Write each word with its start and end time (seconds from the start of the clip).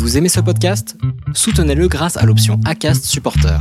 Vous 0.00 0.16
aimez 0.16 0.30
ce 0.30 0.40
podcast? 0.40 0.96
Soutenez-le 1.34 1.86
grâce 1.86 2.16
à 2.16 2.24
l'option 2.24 2.58
ACAST 2.64 3.04
Supporter. 3.04 3.60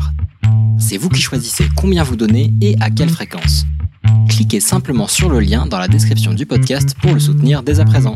C'est 0.79 0.95
vous 0.95 1.09
qui 1.09 1.21
choisissez 1.21 1.65
combien 1.75 2.01
vous 2.01 2.15
donnez 2.15 2.53
et 2.61 2.77
à 2.79 2.89
quelle 2.89 3.09
fréquence. 3.09 3.65
Cliquez 4.29 4.61
simplement 4.61 5.07
sur 5.07 5.29
le 5.29 5.41
lien 5.41 5.65
dans 5.65 5.77
la 5.77 5.89
description 5.89 6.33
du 6.33 6.45
podcast 6.45 6.95
pour 7.01 7.13
le 7.13 7.19
soutenir 7.19 7.61
dès 7.61 7.81
à 7.81 7.85
présent. 7.85 8.13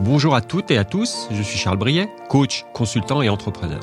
Bonjour 0.00 0.34
à 0.34 0.42
toutes 0.42 0.70
et 0.70 0.76
à 0.76 0.84
tous, 0.84 1.28
je 1.30 1.42
suis 1.42 1.58
Charles 1.58 1.78
Briet, 1.78 2.10
coach, 2.28 2.66
consultant 2.74 3.22
et 3.22 3.30
entrepreneur. 3.30 3.80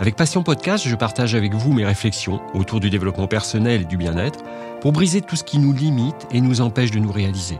Avec 0.00 0.14
Passion 0.14 0.44
Podcast, 0.44 0.86
je 0.86 0.94
partage 0.94 1.34
avec 1.34 1.54
vous 1.54 1.72
mes 1.72 1.84
réflexions 1.84 2.40
autour 2.54 2.78
du 2.78 2.88
développement 2.88 3.26
personnel 3.26 3.80
et 3.82 3.84
du 3.84 3.96
bien-être 3.96 4.44
pour 4.80 4.92
briser 4.92 5.22
tout 5.22 5.34
ce 5.34 5.42
qui 5.42 5.58
nous 5.58 5.72
limite 5.72 6.28
et 6.30 6.40
nous 6.40 6.60
empêche 6.60 6.92
de 6.92 7.00
nous 7.00 7.10
réaliser. 7.10 7.58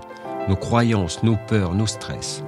Nos 0.49 0.55
croyances, 0.55 1.25
nos 1.25 1.37
peurs, 1.49 1.75
nos 1.75 1.89
stress. 1.89 2.45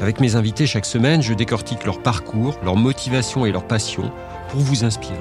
Avec 0.00 0.20
mes 0.20 0.36
invités 0.36 0.66
chaque 0.66 0.86
semaine, 0.86 1.22
je 1.22 1.34
décortique 1.34 1.84
leur 1.84 2.00
parcours, 2.02 2.56
leur 2.62 2.76
motivation 2.76 3.46
et 3.46 3.50
leur 3.50 3.66
passion 3.66 4.12
pour 4.50 4.60
vous 4.60 4.84
inspirer. 4.84 5.16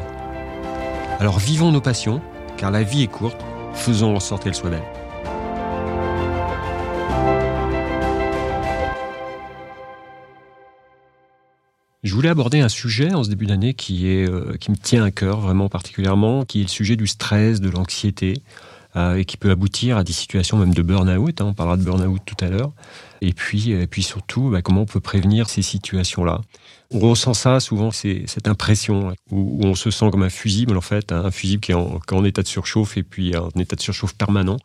Alors 1.20 1.40
vivons 1.40 1.72
nos 1.72 1.82
passions, 1.82 2.22
car 2.58 2.70
la 2.70 2.84
vie 2.84 3.02
est 3.02 3.08
courte, 3.08 3.44
faisons 3.74 4.16
en 4.16 4.20
sorte 4.20 4.44
qu'elle 4.44 4.54
soit 4.54 4.70
belle. 4.70 5.01
Je 12.04 12.16
voulais 12.16 12.30
aborder 12.30 12.62
un 12.62 12.70
sujet 12.70 13.14
en 13.14 13.24
ce 13.24 13.30
début 13.30 13.46
d'année 13.46 13.76
qui, 13.76 14.08
euh, 14.08 14.58
qui 14.58 14.72
me 14.72 14.76
tient 14.76 15.04
à 15.04 15.12
cœur 15.12 15.40
vraiment 15.40 15.70
particulièrement, 15.70 16.46
qui 16.46 16.62
est 16.62 16.64
le 16.64 16.68
sujet 16.68 16.96
du 16.96 17.06
stress, 17.06 17.62
de 17.62 17.70
l'anxiété, 17.70 18.42
euh, 18.96 19.18
et 19.18 19.26
qui 19.26 19.38
peut 19.38 19.52
aboutir 19.52 19.98
à 19.98 20.04
des 20.04 20.12
situations 20.12 20.58
même 20.58 20.74
de 20.74 20.82
burn-out. 20.82 21.40
Hein, 21.40 21.46
on 21.46 21.54
parlera 21.54 21.78
de 21.78 21.84
burn-out 21.84 22.20
tout 22.26 22.44
à 22.44 22.50
l'heure. 22.50 22.72
Et 23.22 23.34
puis, 23.34 23.70
et 23.70 23.86
puis 23.86 24.02
surtout, 24.02 24.50
bah, 24.50 24.64
comment 24.64 24.82
on 24.82 24.86
peut 24.86 25.00
prévenir 25.00 25.48
ces 25.48 25.62
situations-là. 25.62 26.42
On 26.90 27.00
ressent 27.00 27.36
ça 27.36 27.60
souvent, 27.60 27.92
c'est 27.92 28.24
cette 28.26 28.48
impression 28.48 29.14
où, 29.30 29.60
on 29.64 29.76
se 29.76 29.92
sent 29.92 30.10
comme 30.10 30.24
un 30.24 30.30
fusible, 30.32 30.76
en 30.78 30.82
fait, 30.82 31.12
hein, 31.12 31.22
un 31.26 31.32
fusible 31.32 31.62
qui 31.62 31.72
est, 31.72 31.76
en, 31.76 32.00
qui 32.00 32.16
est 32.16 32.18
en 32.18 32.26
état 32.26 32.42
de 32.42 32.48
surchauffe 32.48 32.98
et 32.98 33.04
puis 33.04 33.38
en 33.38 33.50
état 33.60 33.76
de 33.76 33.82
surchauffe 33.82 34.16
permanent 34.16 34.58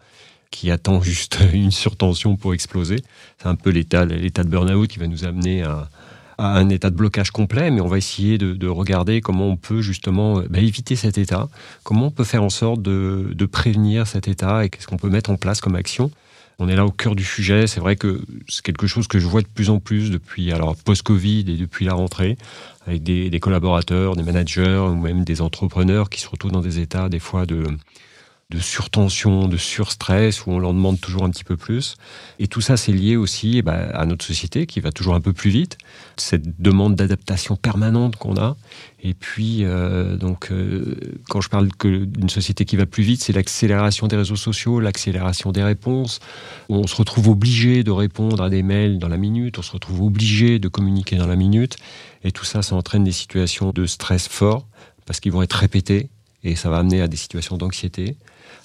qui 0.50 0.70
attend 0.70 1.02
juste 1.02 1.38
une 1.52 1.70
surtension 1.70 2.36
pour 2.36 2.54
exploser. 2.54 2.96
C'est 3.38 3.48
un 3.48 3.56
peu 3.56 3.68
l'état 3.68 4.06
de 4.06 4.48
burn-out 4.48 4.88
qui 4.88 4.98
va 4.98 5.06
nous 5.06 5.24
amener 5.24 5.62
à, 5.62 5.90
à 6.38 6.56
un 6.56 6.68
état 6.68 6.90
de 6.90 6.96
blocage 6.96 7.30
complet, 7.30 7.70
mais 7.70 7.80
on 7.80 7.88
va 7.88 7.98
essayer 7.98 8.38
de, 8.38 8.68
regarder 8.68 9.20
comment 9.20 9.48
on 9.48 9.56
peut 9.56 9.80
justement 9.80 10.38
euh, 10.38 10.46
bah, 10.50 10.58
éviter 10.58 10.96
cet 10.96 11.18
état, 11.18 11.48
comment 11.82 12.06
on 12.06 12.10
peut 12.10 12.24
faire 12.24 12.42
en 12.42 12.50
sorte 12.50 12.82
de, 12.82 13.46
prévenir 13.50 14.06
cet 14.06 14.28
état 14.28 14.64
et 14.64 14.68
qu'est-ce 14.68 14.86
qu'on 14.86 14.96
peut 14.96 15.08
mettre 15.08 15.30
en 15.30 15.36
place 15.36 15.60
comme 15.60 15.76
action. 15.76 16.10
On 16.58 16.68
est 16.68 16.74
là 16.74 16.84
au 16.84 16.90
cœur 16.90 17.14
du 17.14 17.22
sujet. 17.22 17.66
C'est 17.66 17.80
vrai 17.80 17.96
que 17.96 18.22
c'est 18.48 18.64
quelque 18.64 18.86
chose 18.86 19.06
que 19.06 19.18
je 19.18 19.26
vois 19.26 19.42
de 19.42 19.46
plus 19.46 19.70
en 19.70 19.78
plus 19.78 20.10
depuis 20.10 20.52
alors 20.52 20.74
post-Covid 20.74 21.40
et 21.40 21.56
depuis 21.56 21.84
la 21.84 21.94
rentrée, 21.94 22.36
avec 22.86 23.02
des, 23.02 23.30
des 23.30 23.40
collaborateurs, 23.40 24.16
des 24.16 24.22
managers 24.22 24.78
ou 24.90 24.94
même 24.94 25.22
des 25.24 25.42
entrepreneurs 25.42 26.10
qui 26.10 26.20
se 26.20 26.28
retrouvent 26.28 26.52
dans 26.52 26.62
des 26.62 26.80
états 26.80 27.08
des 27.08 27.18
fois 27.18 27.46
de 27.46 27.64
de 28.50 28.60
surtension, 28.60 29.48
de 29.48 29.56
surstress, 29.56 30.46
où 30.46 30.52
on 30.52 30.60
leur 30.60 30.72
demande 30.72 31.00
toujours 31.00 31.24
un 31.24 31.30
petit 31.30 31.42
peu 31.42 31.56
plus. 31.56 31.96
Et 32.38 32.46
tout 32.46 32.60
ça, 32.60 32.76
c'est 32.76 32.92
lié 32.92 33.16
aussi 33.16 33.58
eh 33.58 33.62
ben, 33.62 33.90
à 33.92 34.06
notre 34.06 34.24
société 34.24 34.66
qui 34.66 34.78
va 34.78 34.92
toujours 34.92 35.16
un 35.16 35.20
peu 35.20 35.32
plus 35.32 35.50
vite, 35.50 35.78
cette 36.16 36.62
demande 36.62 36.94
d'adaptation 36.94 37.56
permanente 37.56 38.14
qu'on 38.14 38.36
a. 38.36 38.56
Et 39.02 39.14
puis, 39.14 39.64
euh, 39.64 40.16
donc, 40.16 40.52
euh, 40.52 40.96
quand 41.28 41.40
je 41.40 41.48
parle 41.48 41.68
d'une 41.82 42.28
société 42.28 42.64
qui 42.64 42.76
va 42.76 42.86
plus 42.86 43.02
vite, 43.02 43.20
c'est 43.20 43.32
l'accélération 43.32 44.06
des 44.06 44.16
réseaux 44.16 44.36
sociaux, 44.36 44.78
l'accélération 44.78 45.50
des 45.50 45.64
réponses. 45.64 46.20
On 46.68 46.86
se 46.86 46.94
retrouve 46.94 47.28
obligé 47.28 47.82
de 47.82 47.90
répondre 47.90 48.40
à 48.44 48.48
des 48.48 48.62
mails 48.62 49.00
dans 49.00 49.08
la 49.08 49.16
minute, 49.16 49.58
on 49.58 49.62
se 49.62 49.72
retrouve 49.72 50.02
obligé 50.02 50.60
de 50.60 50.68
communiquer 50.68 51.16
dans 51.16 51.26
la 51.26 51.36
minute. 51.36 51.78
Et 52.22 52.30
tout 52.30 52.44
ça, 52.44 52.62
ça 52.62 52.76
entraîne 52.76 53.02
des 53.02 53.12
situations 53.12 53.72
de 53.72 53.86
stress 53.86 54.28
fort, 54.28 54.68
parce 55.04 55.18
qu'ils 55.18 55.32
vont 55.32 55.42
être 55.42 55.54
répétés, 55.54 56.10
et 56.44 56.54
ça 56.54 56.70
va 56.70 56.78
amener 56.78 57.02
à 57.02 57.08
des 57.08 57.16
situations 57.16 57.56
d'anxiété. 57.56 58.16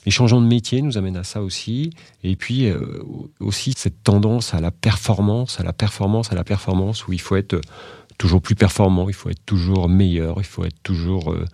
Les 0.06 0.12
changements 0.12 0.42
de 0.42 0.48
métier 0.48 0.82
nous 0.82 0.98
amènent 0.98 1.18
à 1.18 1.24
ça 1.24 1.42
aussi. 1.42 1.92
Et 2.24 2.36
puis 2.36 2.68
euh, 2.68 3.04
aussi 3.40 3.74
cette 3.76 4.04
tendance 4.04 4.54
à 4.54 4.62
la 4.62 4.72
performance, 4.72 5.60
à 5.60 5.64
la 5.64 5.74
performance, 5.74 6.32
à 6.32 6.36
la 6.36 6.44
performance, 6.44 7.08
où 7.08 7.14
il 7.14 7.22
faut 7.22 7.36
être 7.36 7.60
toujours 8.18 8.42
plus 8.42 8.56
performant, 8.56 9.10
il 9.10 9.16
faut 9.16 9.30
être 9.30 9.46
toujours 9.46 9.90
meilleur, 9.90 10.36
il 10.38 10.46
faut 10.46 10.66
être 10.66 10.82
toujours... 10.84 11.32
Euh, 11.32 11.46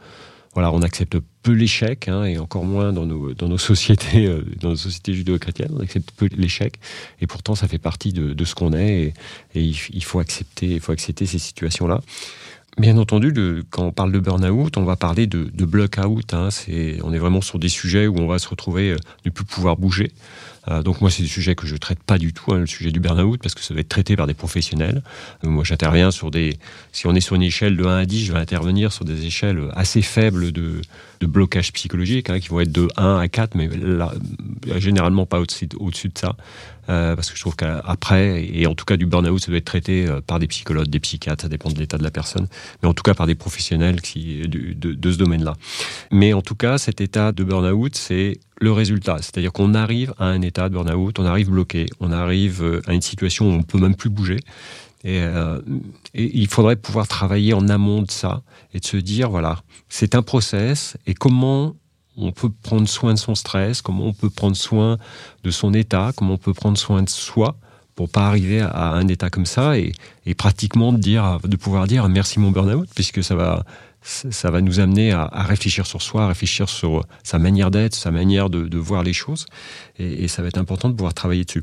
voilà, 0.53 0.71
on 0.71 0.81
accepte 0.81 1.19
peu 1.43 1.51
l'échec, 1.51 2.07
hein, 2.07 2.23
et 2.23 2.39
encore 2.39 2.65
moins 2.65 2.91
dans 2.91 3.05
nos, 3.05 3.35
dans 3.35 3.47
nos 3.47 3.59
sociétés, 3.59 4.25
euh, 4.25 4.43
dans 4.59 4.69
nos 4.69 4.75
sociétés 4.75 5.13
judéo-chrétiennes, 5.13 5.69
on 5.71 5.81
accepte 5.81 6.09
peu 6.17 6.27
l'échec, 6.35 6.79
et 7.21 7.27
pourtant 7.27 7.53
ça 7.53 7.67
fait 7.67 7.77
partie 7.77 8.11
de, 8.11 8.43
ce 8.43 8.55
qu'on 8.55 8.73
est, 8.73 9.13
et, 9.53 9.59
et 9.59 9.61
il, 9.61 10.03
faut 10.03 10.17
accepter, 10.17 10.65
il 10.65 10.79
faut 10.79 10.93
accepter 10.93 11.27
ces 11.27 11.37
situations-là. 11.37 12.01
Bien 12.77 12.95
entendu, 12.97 13.33
quand 13.71 13.85
on 13.85 13.91
parle 13.91 14.11
de 14.11 14.19
burn-out, 14.19 14.77
on 14.77 14.83
va 14.83 14.95
parler 14.95 15.25
de, 15.25 15.45
de 15.51 15.65
block-out. 15.65 16.31
Hein. 16.35 16.49
on 17.03 17.11
est 17.11 17.17
vraiment 17.17 17.41
sur 17.41 17.57
des 17.57 17.69
sujets 17.69 18.05
où 18.05 18.15
on 18.19 18.27
va 18.27 18.37
se 18.37 18.47
retrouver 18.47 18.91
euh, 18.91 18.97
ne 19.25 19.31
plus 19.31 19.45
pouvoir 19.45 19.77
bouger. 19.77 20.11
Euh, 20.69 20.83
donc 20.83 21.01
moi, 21.01 21.09
c'est 21.09 21.23
des 21.23 21.29
sujets 21.29 21.55
que 21.55 21.67
je 21.67 21.75
traite 21.75 22.03
pas 22.03 22.17
du 22.17 22.33
tout, 22.33 22.53
hein, 22.53 22.59
le 22.59 22.67
sujet 22.67 22.91
du 22.91 22.99
burn-out, 22.99 23.41
parce 23.41 23.55
que 23.55 23.61
ça 23.61 23.73
va 23.73 23.79
être 23.79 23.89
traité 23.89 24.15
par 24.15 24.27
des 24.27 24.33
professionnels. 24.33 25.01
Euh, 25.43 25.49
moi, 25.49 25.63
j'interviens 25.63 26.11
sur 26.11 26.31
des... 26.31 26.57
Si 26.91 27.07
on 27.07 27.15
est 27.15 27.21
sur 27.21 27.35
une 27.35 27.43
échelle 27.43 27.77
de 27.77 27.85
1 27.85 27.97
à 27.97 28.05
10, 28.05 28.25
je 28.25 28.33
vais 28.33 28.39
intervenir 28.39 28.91
sur 28.91 29.05
des 29.05 29.25
échelles 29.25 29.61
assez 29.73 30.01
faibles 30.01 30.51
de, 30.51 30.81
de 31.19 31.27
blocage 31.27 31.71
psychologique, 31.73 32.29
hein, 32.29 32.39
qui 32.39 32.49
vont 32.49 32.59
être 32.59 32.71
de 32.71 32.87
1 32.97 33.17
à 33.17 33.27
4, 33.27 33.55
mais 33.55 33.69
généralement 34.77 35.25
pas 35.25 35.39
au-dessus 35.39 35.69
au-dessus 35.79 36.09
de 36.09 36.17
ça. 36.17 36.35
Euh, 36.89 37.17
parce 37.17 37.29
que 37.29 37.35
je 37.35 37.41
trouve 37.41 37.57
qu'après, 37.57 38.45
et 38.45 38.65
en 38.65 38.73
tout 38.73 38.85
cas 38.85 38.95
du 38.95 39.05
burn-out, 39.05 39.41
ça 39.41 39.47
doit 39.47 39.57
être 39.57 39.65
traité 39.65 40.07
par 40.25 40.39
des 40.39 40.47
psychologues, 40.47 40.87
des 40.87 41.01
psychiatres, 41.01 41.41
ça 41.41 41.49
dépend 41.49 41.69
de 41.69 41.77
l'état 41.77 41.97
de 41.97 42.03
la 42.03 42.11
personne, 42.11 42.47
mais 42.81 42.87
en 42.87 42.93
tout 42.93 43.03
cas 43.03 43.13
par 43.13 43.27
des 43.27 43.35
professionnels 43.35 43.99
qui, 43.99 44.47
de, 44.47 44.93
de, 44.93 45.11
ce 45.11 45.17
domaine-là. 45.17 45.55
Mais 46.11 46.31
en 46.31 46.41
tout 46.41 46.55
cas, 46.55 46.77
cet 46.77 47.01
état 47.01 47.33
de 47.33 47.43
burn-out, 47.43 47.93
c'est 47.95 48.39
le 48.59 48.71
résultat. 48.71 49.17
C'est-à-dire 49.21 49.51
qu'on 49.51 49.73
arrive 49.73 50.13
à 50.17 50.25
un 50.25 50.41
état 50.41 50.69
de 50.69 50.73
burn-out, 50.73 51.19
on 51.19 51.25
arrive 51.25 51.49
bloqué, 51.49 51.87
on 51.99 52.11
arrive 52.11 52.63
euh, 52.63 52.81
à 52.87 52.93
une 52.93 53.01
situation 53.01 53.49
où 53.49 53.53
on 53.53 53.63
peut 53.63 53.79
même 53.79 53.95
plus 53.95 54.09
bouger. 54.09 54.39
Et, 55.03 55.19
et, 56.15 56.37
il 56.37 56.47
faudrait 56.47 56.75
pouvoir 56.75 57.07
travailler 57.07 57.53
en 57.53 57.69
amont 57.69 58.01
de 58.01 58.09
ça 58.09 58.41
et 58.73 58.79
de 58.79 58.85
se 58.85 58.97
dire, 58.97 59.29
voilà, 59.29 59.61
c'est 59.89 60.15
un 60.15 60.23
process 60.23 60.97
et 61.05 61.13
comment 61.13 61.75
on 62.17 62.31
peut 62.31 62.49
prendre 62.49 62.87
soin 62.87 63.13
de 63.13 63.19
son 63.19 63.35
stress, 63.35 63.81
comment 63.81 64.07
on 64.07 64.13
peut 64.13 64.31
prendre 64.31 64.55
soin 64.55 64.97
de 65.43 65.51
son 65.51 65.73
état, 65.73 66.11
comment 66.15 66.33
on 66.33 66.37
peut 66.37 66.53
prendre 66.53 66.77
soin 66.77 67.03
de 67.03 67.09
soi 67.09 67.57
pour 67.95 68.09
pas 68.09 68.27
arriver 68.27 68.61
à 68.61 68.91
un 68.93 69.07
état 69.07 69.29
comme 69.29 69.45
ça 69.45 69.77
et, 69.77 69.93
pratiquement 70.35 70.91
de 70.91 70.97
dire, 70.97 71.39
de 71.43 71.55
pouvoir 71.55 71.87
dire 71.87 72.07
merci 72.09 72.39
mon 72.39 72.51
burn-out 72.51 72.89
puisque 72.93 73.23
ça 73.23 73.35
va, 73.35 73.63
ça 74.07 74.51
va 74.51 74.61
nous 74.61 74.79
amener 74.79 75.11
à, 75.11 75.27
réfléchir 75.43 75.85
sur 75.85 76.01
soi, 76.01 76.23
à 76.23 76.27
réfléchir 76.29 76.69
sur 76.69 77.05
sa 77.23 77.39
manière 77.39 77.71
d'être, 77.71 77.93
sa 77.93 78.11
manière 78.11 78.49
de, 78.49 78.77
voir 78.77 79.03
les 79.03 79.13
choses 79.13 79.45
et 79.99 80.27
ça 80.27 80.41
va 80.41 80.47
être 80.47 80.57
important 80.57 80.89
de 80.89 80.93
pouvoir 80.93 81.13
travailler 81.13 81.43
dessus. 81.43 81.61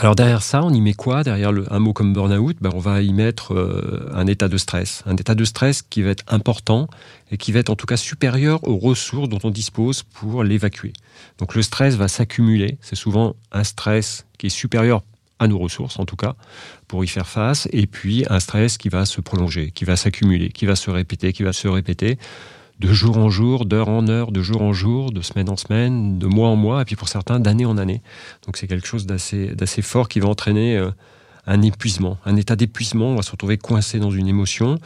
Alors 0.00 0.14
derrière 0.14 0.42
ça, 0.42 0.62
on 0.62 0.72
y 0.72 0.80
met 0.80 0.94
quoi? 0.94 1.24
Derrière 1.24 1.50
le, 1.50 1.64
un 1.72 1.80
mot 1.80 1.92
comme 1.92 2.12
burn-out, 2.12 2.56
ben 2.60 2.70
on 2.72 2.78
va 2.78 3.02
y 3.02 3.12
mettre 3.12 3.52
euh, 3.52 4.08
un 4.14 4.28
état 4.28 4.46
de 4.46 4.56
stress. 4.56 5.02
Un 5.06 5.16
état 5.16 5.34
de 5.34 5.44
stress 5.44 5.82
qui 5.82 6.02
va 6.02 6.10
être 6.10 6.22
important 6.28 6.86
et 7.32 7.36
qui 7.36 7.50
va 7.50 7.58
être 7.58 7.68
en 7.68 7.74
tout 7.74 7.86
cas 7.86 7.96
supérieur 7.96 8.60
aux 8.62 8.76
ressources 8.76 9.28
dont 9.28 9.40
on 9.42 9.50
dispose 9.50 10.04
pour 10.04 10.44
l'évacuer. 10.44 10.92
Donc 11.38 11.56
le 11.56 11.62
stress 11.62 11.96
va 11.96 12.06
s'accumuler. 12.06 12.78
C'est 12.80 12.94
souvent 12.94 13.34
un 13.50 13.64
stress 13.64 14.24
qui 14.38 14.46
est 14.46 14.50
supérieur 14.50 15.02
à 15.38 15.48
nos 15.48 15.58
ressources 15.58 15.98
en 15.98 16.04
tout 16.04 16.16
cas, 16.16 16.34
pour 16.86 17.04
y 17.04 17.08
faire 17.08 17.28
face, 17.28 17.68
et 17.72 17.86
puis 17.86 18.24
un 18.28 18.40
stress 18.40 18.78
qui 18.78 18.88
va 18.88 19.04
se 19.06 19.20
prolonger, 19.20 19.70
qui 19.70 19.84
va 19.84 19.96
s'accumuler, 19.96 20.50
qui 20.50 20.66
va 20.66 20.76
se 20.76 20.90
répéter, 20.90 21.32
qui 21.32 21.42
va 21.42 21.52
se 21.52 21.68
répéter 21.68 22.18
de 22.78 22.92
jour 22.92 23.18
en 23.18 23.28
jour, 23.28 23.66
d'heure 23.66 23.88
en 23.88 24.06
heure, 24.08 24.30
de 24.30 24.40
jour 24.40 24.62
en 24.62 24.72
jour, 24.72 25.10
de 25.10 25.20
semaine 25.20 25.48
en 25.48 25.56
semaine, 25.56 26.18
de 26.18 26.26
mois 26.26 26.48
en 26.48 26.56
mois, 26.56 26.82
et 26.82 26.84
puis 26.84 26.96
pour 26.96 27.08
certains 27.08 27.40
d'année 27.40 27.66
en 27.66 27.76
année. 27.76 28.02
Donc 28.46 28.56
c'est 28.56 28.66
quelque 28.66 28.86
chose 28.86 29.06
d'assez, 29.06 29.82
fort 29.82 30.08
qui 30.08 30.20
va 30.20 30.28
entraîner 30.28 30.76
euh, 30.76 30.90
un 31.46 31.62
épuisement, 31.62 32.18
un 32.24 32.36
état 32.36 32.54
d'épuisement. 32.54 33.08
On 33.08 33.16
va 33.16 33.22
se 33.22 33.32
retrouver 33.32 33.58
coincé 33.58 33.98
dans 33.98 34.10
une 34.10 34.28
émotion 34.28 34.78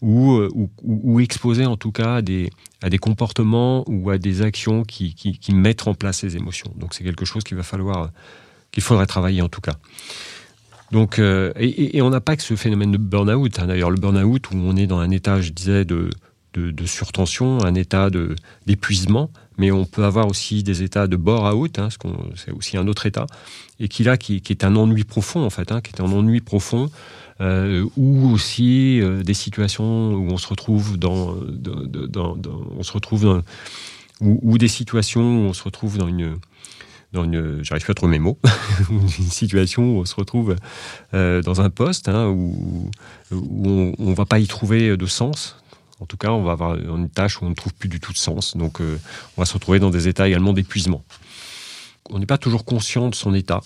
ou, 0.00 0.34
euh, 0.34 1.18
exposé 1.18 1.66
en 1.66 1.76
tout 1.76 1.92
cas 1.92 2.16
à 2.16 2.22
des, 2.22 2.50
à 2.82 2.88
des 2.88 2.98
comportements 2.98 3.84
ou 3.86 4.10
à 4.10 4.18
des 4.18 4.42
actions 4.42 4.84
qui, 4.84 5.14
qui, 5.14 5.54
mettent 5.54 5.86
en 5.86 5.94
place 5.94 6.18
ces 6.18 6.36
émotions. 6.36 6.72
Donc 6.76 6.94
c'est 6.94 7.04
quelque 7.04 7.24
chose 7.24 7.42
qu'il 7.42 7.56
va 7.56 7.62
falloir, 7.62 8.10
qu'il 8.72 8.82
faudrait 8.82 9.06
travailler 9.06 9.42
en 9.42 9.48
tout 9.48 9.60
cas. 9.60 9.74
Donc, 10.92 11.18
euh, 11.18 11.52
et, 11.56 12.02
on 12.02 12.10
n'a 12.10 12.20
pas 12.20 12.36
que 12.36 12.42
ce 12.42 12.56
phénomène 12.56 12.90
de 12.92 12.96
burn-out. 12.96 13.58
Hein. 13.58 13.66
D'ailleurs, 13.66 13.90
le 13.90 13.96
burn-out 13.96 14.50
où 14.50 14.56
on 14.56 14.76
est 14.76 14.86
dans 14.86 14.98
un 14.98 15.10
état, 15.10 15.40
je 15.40 15.50
disais, 15.50 15.84
de, 15.84 16.10
de, 16.54 16.86
surtension, 16.86 17.62
un 17.64 17.74
état 17.74 18.10
d'épuisement, 18.66 19.30
mais 19.56 19.70
on 19.70 19.84
peut 19.84 20.04
avoir 20.04 20.26
aussi 20.26 20.62
des 20.62 20.82
états 20.82 21.06
de 21.06 21.16
bore-out, 21.16 21.78
hein, 21.78 21.88
c'est 22.34 22.50
aussi 22.50 22.76
un 22.76 22.88
autre 22.88 23.06
état, 23.06 23.26
et 23.78 23.88
qui 23.88 24.02
là, 24.02 24.16
qui, 24.16 24.42
est 24.48 24.64
un 24.64 24.74
ennui 24.74 25.04
profond 25.04 25.44
en 25.44 25.50
fait, 25.50 25.70
hein, 25.70 25.80
qui 25.80 25.92
est 25.92 26.00
un 26.00 26.10
ennui 26.10 26.40
profond, 26.40 26.90
euh, 27.40 27.86
ou 27.96 28.30
aussi 28.30 29.00
euh, 29.00 29.22
des 29.22 29.34
situations 29.34 30.12
où 30.12 30.28
on 30.30 30.38
se 30.38 30.48
retrouve 30.48 30.98
dans, 30.98 31.36
on 32.76 32.82
se 32.82 32.92
retrouve 32.92 33.42
ou, 34.20 34.58
des 34.58 34.68
situations 34.68 35.22
où 35.22 35.48
on 35.48 35.52
se 35.54 35.62
retrouve 35.62 35.96
dans 35.96 36.08
une 36.08 36.36
dans 37.12 37.24
une, 37.24 37.62
j'arrive 37.64 37.84
pas 37.84 37.92
à 37.92 37.94
trouver 37.94 38.12
mes 38.12 38.18
mots, 38.18 38.38
une 38.90 39.08
situation 39.08 39.82
où 39.82 40.00
on 40.00 40.04
se 40.04 40.14
retrouve 40.14 40.56
euh, 41.14 41.42
dans 41.42 41.60
un 41.60 41.70
poste 41.70 42.08
hein, 42.08 42.28
où, 42.28 42.90
où, 43.32 43.94
on, 43.98 44.10
ne 44.10 44.14
va 44.14 44.26
pas 44.26 44.38
y 44.38 44.46
trouver 44.46 44.96
de 44.96 45.06
sens. 45.06 45.56
En 46.00 46.06
tout 46.06 46.16
cas, 46.16 46.30
on 46.30 46.42
va 46.42 46.52
avoir 46.52 46.76
une 46.76 47.10
tâche 47.10 47.40
où 47.40 47.44
on 47.44 47.50
ne 47.50 47.54
trouve 47.54 47.74
plus 47.74 47.88
du 47.88 48.00
tout 48.00 48.12
de 48.12 48.18
sens. 48.18 48.56
Donc, 48.56 48.80
euh, 48.80 48.98
on 49.36 49.42
va 49.42 49.44
se 49.44 49.52
retrouver 49.52 49.78
dans 49.78 49.90
des 49.90 50.08
états 50.08 50.26
également 50.26 50.52
d'épuisement. 50.52 51.04
On 52.08 52.18
n'est 52.18 52.26
pas 52.26 52.38
toujours 52.38 52.64
conscient 52.64 53.08
de 53.10 53.14
son 53.14 53.34
état. 53.34 53.60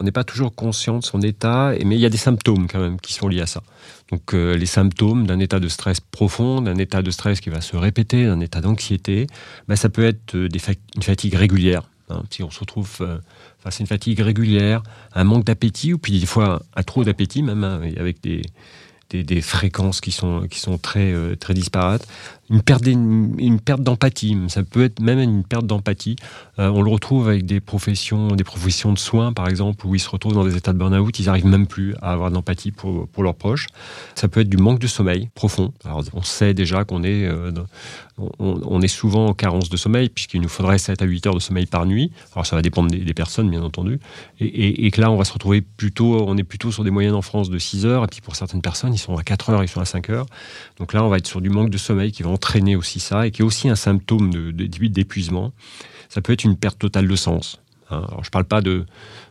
On 0.00 0.04
n'est 0.04 0.12
pas 0.12 0.24
toujours 0.24 0.54
conscient 0.54 0.98
de 0.98 1.04
son 1.04 1.20
état, 1.20 1.72
mais 1.84 1.96
il 1.96 2.00
y 2.00 2.06
a 2.06 2.10
des 2.10 2.16
symptômes 2.16 2.66
quand 2.68 2.80
même 2.80 2.98
qui 2.98 3.12
sont 3.12 3.28
liés 3.28 3.42
à 3.42 3.46
ça. 3.46 3.62
Donc 4.10 4.34
euh, 4.34 4.56
les 4.56 4.66
symptômes 4.66 5.26
d'un 5.26 5.38
état 5.38 5.60
de 5.60 5.68
stress 5.68 6.00
profond, 6.00 6.62
d'un 6.62 6.76
état 6.76 7.02
de 7.02 7.10
stress 7.10 7.40
qui 7.40 7.50
va 7.50 7.60
se 7.60 7.76
répéter, 7.76 8.24
d'un 8.24 8.40
état 8.40 8.60
d'anxiété, 8.60 9.26
ben, 9.68 9.76
ça 9.76 9.90
peut 9.90 10.04
être 10.04 10.34
une 10.34 11.02
fatigue 11.02 11.34
régulière. 11.34 11.82
Hein. 12.10 12.22
si 12.30 12.42
on 12.42 12.50
se 12.50 12.60
retrouve 12.60 12.90
euh, 13.00 13.18
face 13.58 13.80
à 13.80 13.82
une 13.82 13.86
fatigue 13.86 14.20
régulière, 14.20 14.82
un 15.14 15.24
manque 15.24 15.44
d'appétit, 15.44 15.92
ou 15.92 15.98
puis 15.98 16.20
des 16.20 16.26
fois 16.26 16.62
un 16.76 16.82
trop 16.82 17.04
d'appétit 17.04 17.42
même, 17.42 17.64
hein, 17.64 17.80
avec 17.96 18.22
des, 18.22 18.42
fréquences 19.42 20.00
qui 20.00 20.10
sont, 20.10 20.48
très, 20.82 21.14
très 21.36 21.54
disparates, 21.54 22.06
une 22.50 22.62
perte, 22.62 22.86
une, 22.86 23.60
perte 23.60 23.82
d'empathie. 23.82 24.36
Ça 24.48 24.62
peut 24.62 24.84
être 24.84 25.00
même 25.00 25.18
une 25.18 25.44
perte 25.44 25.66
d'empathie. 25.66 26.16
Euh, 26.58 26.68
on 26.68 26.82
le 26.82 26.90
retrouve 26.90 27.28
avec 27.28 27.46
des 27.46 27.60
professions, 27.60 28.28
des 28.28 28.44
professions 28.44 28.92
de 28.92 28.98
soins, 28.98 29.32
par 29.32 29.48
exemple, 29.48 29.86
où 29.86 29.94
ils 29.94 30.00
se 30.00 30.08
retrouvent 30.08 30.34
dans 30.34 30.44
des 30.44 30.56
états 30.56 30.72
de 30.72 30.78
burn-out, 30.78 31.18
ils 31.18 31.26
n'arrivent 31.26 31.46
même 31.46 31.66
plus 31.66 31.94
à 32.02 32.12
avoir 32.12 32.30
de 32.30 32.34
l'empathie 32.34 32.70
pour, 32.70 33.08
pour 33.08 33.22
leurs 33.22 33.34
proches. 33.34 33.66
Ça 34.14 34.28
peut 34.28 34.40
être 34.40 34.48
du 34.48 34.56
manque 34.56 34.78
de 34.78 34.86
sommeil 34.86 35.30
profond. 35.34 35.72
Alors, 35.84 36.04
on 36.12 36.22
sait 36.22 36.54
déjà 36.54 36.84
qu'on 36.84 37.02
est, 37.02 37.26
euh, 37.26 37.50
on, 38.38 38.80
est 38.82 38.88
souvent 38.88 39.28
en 39.28 39.34
carence 39.34 39.70
de 39.70 39.76
sommeil, 39.76 40.08
puisqu'il 40.08 40.40
nous 40.40 40.48
faudrait 40.48 40.78
7 40.78 41.02
à 41.02 41.04
8 41.06 41.26
heures 41.26 41.34
de 41.34 41.40
sommeil 41.40 41.66
par 41.66 41.86
nuit. 41.86 42.12
Alors, 42.34 42.46
ça 42.46 42.56
va 42.56 42.62
dépendre 42.62 42.90
des, 42.90 43.14
personnes, 43.14 43.50
bien 43.50 43.62
entendu. 43.62 43.98
Et, 44.38 44.86
et, 44.86 44.90
que 44.90 45.00
là, 45.00 45.10
on 45.10 45.16
va 45.16 45.24
se 45.24 45.32
retrouver 45.32 45.62
plutôt, 45.62 46.24
on 46.26 46.36
est 46.36 46.44
plutôt 46.44 46.70
sur 46.70 46.84
des 46.84 46.90
moyennes 46.90 47.14
en 47.14 47.22
France 47.22 47.48
de 47.48 47.58
6 47.58 47.86
heures, 47.86 48.04
et 48.04 48.06
puis 48.06 48.20
pour 48.20 48.36
certaines 48.36 48.62
personnes, 48.62 48.92
ils 48.92 48.98
sont 48.98 49.16
à 49.16 49.22
4 49.22 49.50
heures, 49.50 49.64
ils 49.64 49.68
sont 49.68 49.80
à 49.80 49.84
5 49.84 50.10
heures. 50.10 50.26
Donc 50.78 50.92
là, 50.92 51.02
on 51.04 51.08
va 51.08 51.16
être 51.16 51.26
sur 51.26 51.40
du 51.40 51.48
manque 51.48 51.70
de 51.70 51.78
sommeil 51.78 52.12
qui 52.12 52.22
va 52.22 52.30
entraîner 52.34 52.76
aussi 52.76 53.00
ça 53.00 53.26
et 53.26 53.30
qui 53.30 53.42
est 53.42 53.44
aussi 53.44 53.68
un 53.68 53.76
symptôme 53.76 54.30
d'épuisement. 54.52 55.52
Ça 56.08 56.20
peut 56.20 56.32
être 56.32 56.44
une 56.44 56.56
perte 56.56 56.78
totale 56.78 57.08
de 57.08 57.16
sens. 57.16 57.60
Hein. 57.90 58.04
Alors, 58.08 58.22
je 58.22 58.28
ne 58.28 58.32
parle 58.32 58.44
pas 58.44 58.60
de, 58.60 58.84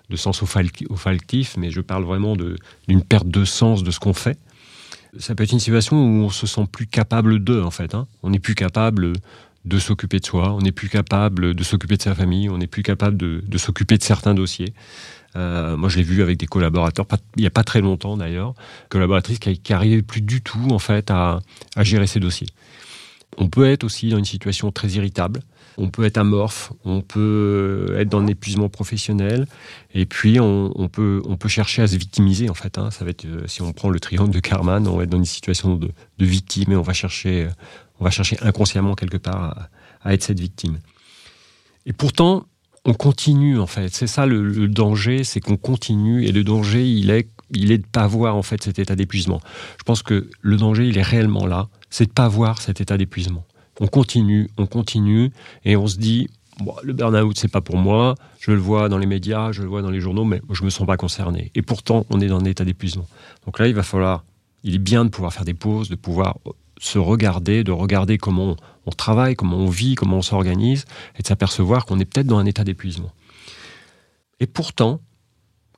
de 0.09 0.15
sens 0.15 0.41
olfactif, 0.41 1.55
mais 1.57 1.71
je 1.71 1.81
parle 1.81 2.03
vraiment 2.03 2.35
d'une 2.35 3.03
perte 3.03 3.27
de 3.27 3.45
sens 3.45 3.83
de 3.83 3.91
ce 3.91 3.99
qu'on 3.99 4.13
fait. 4.13 4.37
Ça 5.19 5.35
peut 5.35 5.43
être 5.43 5.51
une 5.51 5.59
situation 5.59 5.97
où 5.97 6.23
on 6.23 6.29
se 6.29 6.47
sent 6.47 6.65
plus 6.71 6.87
capable 6.87 7.39
d'eux, 7.39 7.61
en 7.61 7.71
fait. 7.71 7.93
Hein. 7.93 8.07
On 8.23 8.31
n'est 8.31 8.39
plus 8.39 8.55
capable 8.55 9.13
de 9.65 9.79
s'occuper 9.79 10.19
de 10.19 10.25
soi, 10.25 10.53
on 10.53 10.59
n'est 10.59 10.71
plus 10.71 10.89
capable 10.89 11.53
de 11.53 11.63
s'occuper 11.63 11.95
de 11.95 12.01
sa 12.01 12.15
famille, 12.15 12.49
on 12.49 12.57
n'est 12.57 12.67
plus 12.67 12.83
capable 12.83 13.15
de, 13.15 13.43
de 13.47 13.57
s'occuper 13.57 13.97
de 13.97 14.03
certains 14.03 14.33
dossiers. 14.33 14.73
Euh, 15.35 15.77
moi, 15.77 15.89
je 15.89 15.97
l'ai 15.97 16.03
vu 16.03 16.21
avec 16.21 16.37
des 16.37 16.47
collaborateurs, 16.47 17.05
il 17.37 17.41
n'y 17.41 17.47
a 17.47 17.51
pas 17.51 17.63
très 17.63 17.81
longtemps 17.81 18.17
d'ailleurs, 18.17 18.53
collaboratrices 18.89 19.39
qui 19.39 19.61
n'arrivaient 19.69 20.01
plus 20.01 20.21
du 20.21 20.41
tout 20.41 20.67
en 20.71 20.79
fait 20.79 21.09
à, 21.11 21.39
à 21.75 21.83
gérer 21.83 22.07
ces 22.07 22.19
dossiers. 22.19 22.49
On 23.37 23.47
peut 23.47 23.69
être 23.69 23.83
aussi 23.83 24.09
dans 24.09 24.17
une 24.17 24.25
situation 24.25 24.71
très 24.71 24.89
irritable. 24.89 25.41
On 25.77 25.89
peut 25.89 26.03
être 26.03 26.17
amorphe, 26.17 26.71
on 26.85 27.01
peut 27.01 27.95
être 27.97 28.09
dans 28.09 28.19
un 28.19 28.27
épuisement 28.27 28.69
professionnel, 28.69 29.47
et 29.93 30.05
puis 30.05 30.39
on, 30.39 30.87
peut, 30.87 31.21
chercher 31.47 31.81
à 31.81 31.87
se 31.87 31.95
victimiser 31.95 32.49
en 32.49 32.53
fait. 32.53 32.77
Hein. 32.77 32.91
Ça 32.91 33.03
va 33.03 33.09
être, 33.09 33.25
euh, 33.25 33.47
si 33.47 33.61
on 33.63 33.73
prend 33.73 33.89
le 33.89 33.99
triangle 33.99 34.31
de 34.31 34.39
Karman, 34.39 34.87
on 34.87 34.97
va 34.97 35.03
être 35.03 35.09
dans 35.09 35.17
une 35.17 35.25
situation 35.25 35.75
de, 35.75 35.91
victime 36.19 36.71
et 36.71 36.75
on 36.75 36.83
va 36.83 36.93
chercher, 36.93 37.47
on 37.99 38.03
va 38.03 38.11
chercher 38.11 38.37
inconsciemment 38.41 38.93
quelque 38.93 39.17
part 39.17 39.69
à, 40.03 40.13
être 40.13 40.23
cette 40.23 40.39
victime. 40.39 40.79
Et 41.85 41.93
pourtant, 41.93 42.45
on 42.85 42.93
continue 42.93 43.59
en 43.59 43.67
fait. 43.67 43.93
C'est 43.93 44.07
ça 44.07 44.25
le, 44.25 44.67
danger, 44.67 45.23
c'est 45.23 45.39
qu'on 45.39 45.57
continue, 45.57 46.25
et 46.25 46.31
le 46.31 46.43
danger, 46.43 46.87
il 46.87 47.09
est, 47.09 47.29
il 47.51 47.71
est 47.71 47.79
de 47.79 47.87
pas 47.87 48.05
voir 48.05 48.35
en 48.35 48.43
fait 48.43 48.63
cet 48.63 48.77
état 48.77 48.95
d'épuisement. 48.95 49.41
Je 49.79 49.83
pense 49.83 50.03
que 50.03 50.29
le 50.41 50.57
danger, 50.57 50.87
il 50.87 50.99
est 50.99 51.03
réellement 51.03 51.47
là 51.47 51.69
c'est 51.93 52.07
de 52.07 52.11
pas 52.11 52.27
voir 52.27 52.59
cet 52.59 52.81
état 52.81 52.97
d'épuisement. 52.97 53.45
On 53.79 53.85
continue, 53.85 54.49
on 54.57 54.65
continue, 54.65 55.31
et 55.63 55.77
on 55.77 55.85
se 55.85 55.97
dit, 55.97 56.27
le 56.81 56.91
burn-out, 56.91 57.37
c'est 57.37 57.51
pas 57.51 57.61
pour 57.61 57.77
moi, 57.77 58.15
je 58.39 58.49
le 58.49 58.57
vois 58.57 58.89
dans 58.89 58.97
les 58.97 59.05
médias, 59.05 59.51
je 59.51 59.61
le 59.61 59.67
vois 59.67 59.83
dans 59.83 59.91
les 59.91 59.99
journaux, 59.99 60.25
mais 60.25 60.41
je 60.49 60.63
me 60.63 60.71
sens 60.71 60.87
pas 60.87 60.97
concerné. 60.97 61.51
Et 61.53 61.61
pourtant, 61.61 62.07
on 62.09 62.19
est 62.19 62.25
dans 62.25 62.39
un 62.39 62.45
état 62.45 62.65
d'épuisement. 62.65 63.05
Donc 63.45 63.59
là, 63.59 63.67
il 63.67 63.75
va 63.75 63.83
falloir, 63.83 64.23
il 64.63 64.73
est 64.73 64.79
bien 64.79 65.05
de 65.05 65.11
pouvoir 65.11 65.33
faire 65.33 65.45
des 65.45 65.53
pauses, 65.53 65.89
de 65.89 65.95
pouvoir 65.95 66.39
se 66.79 66.97
regarder, 66.97 67.63
de 67.63 67.71
regarder 67.71 68.17
comment 68.17 68.55
on, 68.87 68.91
travaille, 68.91 69.35
comment 69.35 69.57
on 69.57 69.69
vit, 69.69 69.93
comment 69.93 70.17
on 70.17 70.23
s'organise, 70.23 70.85
et 71.19 71.21
de 71.21 71.27
s'apercevoir 71.27 71.85
qu'on 71.85 71.99
est 71.99 72.05
peut-être 72.05 72.25
dans 72.25 72.39
un 72.39 72.47
état 72.47 72.63
d'épuisement. 72.63 73.11
Et 74.39 74.47
pourtant, 74.47 74.99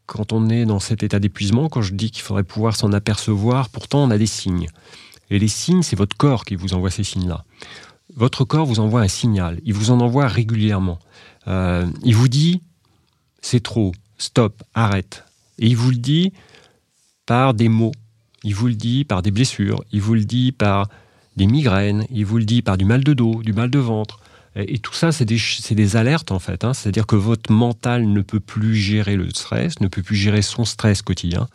quand 0.06 0.32
on 0.32 0.48
est 0.48 0.64
dans 0.64 0.80
cet 0.80 1.04
état 1.04 1.20
d'épuisement, 1.20 1.68
quand 1.68 1.82
je 1.82 1.94
dis 1.94 2.10
qu'il 2.10 2.24
faudrait 2.24 2.46
pouvoir 2.46 2.78
s'en 2.78 2.94
apercevoir, 2.94 3.68
pourtant 3.68 4.06
on 4.06 4.12
a 4.12 4.18
des 4.18 4.28
signes. 4.28 4.70
Et 5.30 5.40
les 5.40 5.48
signes, 5.48 5.82
c'est 5.82 5.96
votre 5.96 6.16
corps 6.16 6.46
qui 6.46 6.56
vous 6.56 6.74
envoie 6.74 6.92
ces 6.92 7.04
signes-là. 7.04 7.46
Votre 8.16 8.46
corps 8.46 8.66
vous 8.66 8.80
envoie 8.80 9.02
un 9.02 9.08
signal. 9.08 9.60
Il 9.66 9.74
vous 9.74 9.92
en 9.92 10.00
envoie 10.00 10.28
régulièrement. 10.28 11.00
Euh, 11.48 11.88
il 12.04 12.16
vous 12.16 12.28
dit 12.28 12.62
c'est 13.42 13.62
trop, 13.62 13.92
stop, 14.18 14.64
arrête. 14.74 15.24
Et 15.60 15.68
il 15.68 15.78
vous 15.78 15.92
le 15.92 15.98
dit 15.98 16.34
par 17.26 17.54
des 17.54 17.70
mots. 17.70 17.92
Il 18.44 18.56
vous 18.56 18.68
le 18.68 18.76
dit 18.76 19.06
par 19.06 19.22
des 19.22 19.32
blessures. 19.32 19.84
Il 19.92 20.02
vous 20.02 20.14
le 20.14 20.26
dit 20.26 20.52
par 20.52 20.88
des 21.36 21.46
migraines. 21.46 22.06
Il 22.10 22.26
vous 22.26 22.38
le 22.38 22.46
dit 22.46 22.62
par 22.62 22.78
du 22.78 22.86
mal 22.86 23.04
de 23.04 23.14
dos, 23.14 23.42
du 23.44 23.54
mal 23.54 23.70
de 23.70 23.80
ventre. 23.80 24.20
Et, 24.56 24.80
tout 24.80 24.94
ça, 24.94 25.12
c'est 25.12 25.26
des, 25.26 25.38
des, 25.72 25.96
alertes 25.98 26.32
en 26.32 26.40
fait. 26.40 26.64
Hein. 26.64 26.74
C'est-à-dire 26.74 27.06
que 27.06 27.18
votre 27.18 27.52
mental 27.52 28.08
ne 28.08 28.22
peut 28.22 28.40
plus 28.40 28.76
gérer 28.76 29.18
le 29.18 29.30
stress, 29.32 29.82
ne 29.82 29.88
peut 29.90 30.02
plus 30.02 30.16
gérer 30.16 30.42
son 30.42 30.64
stress 30.64 31.02
quotidien. 31.02 31.48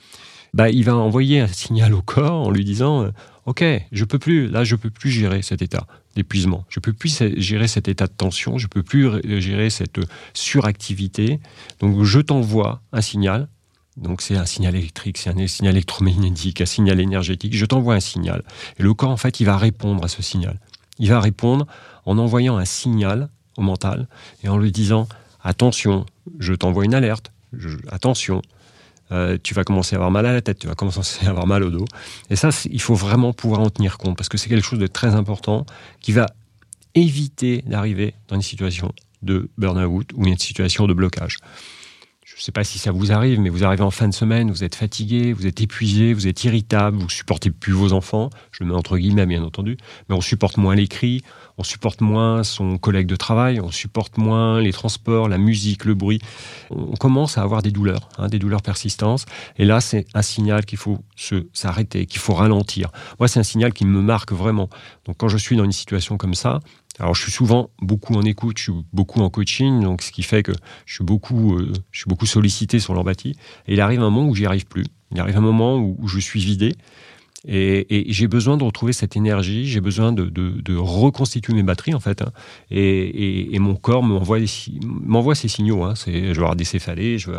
Bah, 0.52 0.68
il 0.68 0.84
va 0.84 0.94
envoyer 0.94 1.40
un 1.40 1.46
signal 1.46 1.94
au 1.94 2.02
corps 2.02 2.46
en 2.46 2.50
lui 2.50 2.64
disant 2.64 3.10
Ok, 3.46 3.64
je 3.90 4.04
peux 4.04 4.18
plus, 4.18 4.48
là, 4.48 4.64
je 4.64 4.76
peux 4.76 4.90
plus 4.90 5.10
gérer 5.10 5.42
cet 5.42 5.62
état 5.62 5.86
d'épuisement. 6.14 6.64
Je 6.68 6.80
peux 6.80 6.92
plus 6.92 7.22
gérer 7.36 7.68
cet 7.68 7.88
état 7.88 8.06
de 8.06 8.12
tension. 8.12 8.58
Je 8.58 8.66
peux 8.66 8.82
plus 8.82 9.08
gérer 9.40 9.70
cette 9.70 10.00
suractivité. 10.34 11.40
Donc, 11.80 12.02
je 12.04 12.20
t'envoie 12.20 12.82
un 12.92 13.00
signal. 13.00 13.48
Donc, 13.96 14.22
c'est 14.22 14.36
un 14.36 14.46
signal 14.46 14.76
électrique, 14.76 15.18
c'est 15.18 15.30
un 15.30 15.46
signal 15.46 15.74
électromagnétique, 15.74 16.60
un 16.60 16.66
signal 16.66 17.00
énergétique. 17.00 17.56
Je 17.56 17.66
t'envoie 17.66 17.94
un 17.94 18.00
signal. 18.00 18.42
Et 18.78 18.82
le 18.82 18.94
corps, 18.94 19.10
en 19.10 19.16
fait, 19.16 19.40
il 19.40 19.44
va 19.44 19.56
répondre 19.56 20.04
à 20.04 20.08
ce 20.08 20.22
signal. 20.22 20.58
Il 20.98 21.08
va 21.08 21.20
répondre 21.20 21.66
en 22.04 22.18
envoyant 22.18 22.56
un 22.56 22.64
signal 22.64 23.30
au 23.56 23.62
mental 23.62 24.06
et 24.42 24.48
en 24.48 24.58
lui 24.58 24.72
disant 24.72 25.08
Attention, 25.42 26.06
je 26.38 26.52
t'envoie 26.52 26.84
une 26.84 26.94
alerte. 26.94 27.32
attention, 27.90 28.42
euh, 29.12 29.38
tu 29.42 29.54
vas 29.54 29.64
commencer 29.64 29.94
à 29.94 29.98
avoir 29.98 30.10
mal 30.10 30.26
à 30.26 30.32
la 30.32 30.40
tête, 30.40 30.58
tu 30.58 30.66
vas 30.66 30.74
commencer 30.74 31.26
à 31.26 31.30
avoir 31.30 31.46
mal 31.46 31.62
au 31.62 31.70
dos. 31.70 31.84
Et 32.30 32.36
ça, 32.36 32.50
il 32.70 32.80
faut 32.80 32.94
vraiment 32.94 33.32
pouvoir 33.32 33.60
en 33.60 33.70
tenir 33.70 33.98
compte 33.98 34.16
parce 34.16 34.28
que 34.28 34.38
c'est 34.38 34.48
quelque 34.48 34.64
chose 34.64 34.78
de 34.78 34.86
très 34.86 35.14
important 35.14 35.66
qui 36.00 36.12
va 36.12 36.26
éviter 36.94 37.62
d'arriver 37.66 38.14
dans 38.28 38.36
une 38.36 38.42
situation 38.42 38.92
de 39.22 39.48
burn-out 39.58 40.12
ou 40.14 40.26
une 40.26 40.38
situation 40.38 40.86
de 40.86 40.94
blocage. 40.94 41.36
Je 42.24 42.36
ne 42.36 42.40
sais 42.46 42.52
pas 42.52 42.64
si 42.64 42.78
ça 42.78 42.90
vous 42.90 43.12
arrive, 43.12 43.38
mais 43.40 43.50
vous 43.50 43.64
arrivez 43.64 43.82
en 43.82 43.90
fin 43.90 44.08
de 44.08 44.14
semaine, 44.14 44.50
vous 44.50 44.64
êtes 44.64 44.74
fatigué, 44.74 45.32
vous 45.32 45.46
êtes 45.46 45.60
épuisé, 45.60 46.14
vous 46.14 46.26
êtes 46.26 46.42
irritable, 46.44 46.96
vous 46.96 47.10
supportez 47.10 47.50
plus 47.50 47.72
vos 47.72 47.92
enfants. 47.92 48.30
Je 48.52 48.62
le 48.62 48.70
mets 48.70 48.76
entre 48.76 48.96
guillemets, 48.96 49.26
bien 49.26 49.42
entendu, 49.42 49.76
mais 50.08 50.14
on 50.14 50.20
supporte 50.20 50.56
moins 50.56 50.74
les 50.74 50.88
cris, 50.88 51.22
on 51.60 51.62
supporte 51.62 52.00
moins 52.00 52.42
son 52.42 52.78
collègue 52.78 53.06
de 53.06 53.16
travail, 53.16 53.60
on 53.60 53.70
supporte 53.70 54.16
moins 54.16 54.62
les 54.62 54.72
transports, 54.72 55.28
la 55.28 55.36
musique, 55.36 55.84
le 55.84 55.92
bruit. 55.92 56.18
On 56.70 56.96
commence 56.96 57.36
à 57.36 57.42
avoir 57.42 57.60
des 57.60 57.70
douleurs, 57.70 58.08
hein, 58.16 58.28
des 58.28 58.38
douleurs 58.38 58.62
persistantes. 58.62 59.26
Et 59.58 59.66
là, 59.66 59.82
c'est 59.82 60.06
un 60.14 60.22
signal 60.22 60.64
qu'il 60.64 60.78
faut 60.78 61.00
s'arrêter, 61.52 62.06
qu'il 62.06 62.18
faut 62.18 62.32
ralentir. 62.32 62.90
Moi, 63.18 63.28
c'est 63.28 63.40
un 63.40 63.44
signal 63.44 63.74
qui 63.74 63.84
me 63.84 64.00
marque 64.00 64.32
vraiment. 64.32 64.70
Donc, 65.04 65.18
quand 65.18 65.28
je 65.28 65.36
suis 65.36 65.54
dans 65.54 65.64
une 65.64 65.72
situation 65.72 66.16
comme 66.16 66.34
ça, 66.34 66.60
alors 66.98 67.14
je 67.14 67.22
suis 67.22 67.32
souvent 67.32 67.68
beaucoup 67.82 68.14
en 68.14 68.22
écoute, 68.22 68.56
je 68.56 68.62
suis 68.62 68.72
beaucoup 68.94 69.20
en 69.20 69.28
coaching, 69.28 69.82
donc 69.82 70.00
ce 70.00 70.12
qui 70.12 70.22
fait 70.22 70.42
que 70.42 70.52
je 70.86 70.94
suis 70.94 71.04
beaucoup, 71.04 71.58
euh, 71.58 71.72
je 71.90 71.98
suis 71.98 72.08
beaucoup 72.08 72.26
sollicité 72.26 72.78
sur 72.78 72.94
l'empathie. 72.94 73.36
Et 73.66 73.74
il 73.74 73.82
arrive 73.82 74.00
un 74.00 74.08
moment 74.08 74.26
où 74.26 74.34
j'y 74.34 74.46
arrive 74.46 74.66
plus. 74.66 74.86
Il 75.12 75.20
arrive 75.20 75.36
un 75.36 75.42
moment 75.42 75.76
où, 75.76 76.08
je 76.08 76.18
suis 76.20 76.40
vidé. 76.40 76.74
Et, 77.46 78.06
j'ai 78.08 78.28
besoin 78.28 78.56
de 78.56 78.64
retrouver 78.64 78.92
cette 78.92 79.16
énergie, 79.16 79.66
j'ai 79.66 79.80
besoin 79.80 80.12
de, 80.12 80.76
reconstituer 80.76 81.54
mes 81.54 81.62
batteries 81.62 81.94
en 81.94 82.00
fait. 82.00 82.22
Hein. 82.22 82.32
Et, 82.70 83.58
mon 83.58 83.74
corps 83.74 84.02
m'envoie, 84.02 85.34
ces 85.34 85.48
signaux. 85.48 85.84
Hein. 85.84 85.94
Je 86.06 86.10
vais 86.10 86.30
avoir 86.30 86.56
des 86.56 86.64
céphalées, 86.64 87.18
je 87.18 87.30
vais, 87.30 87.38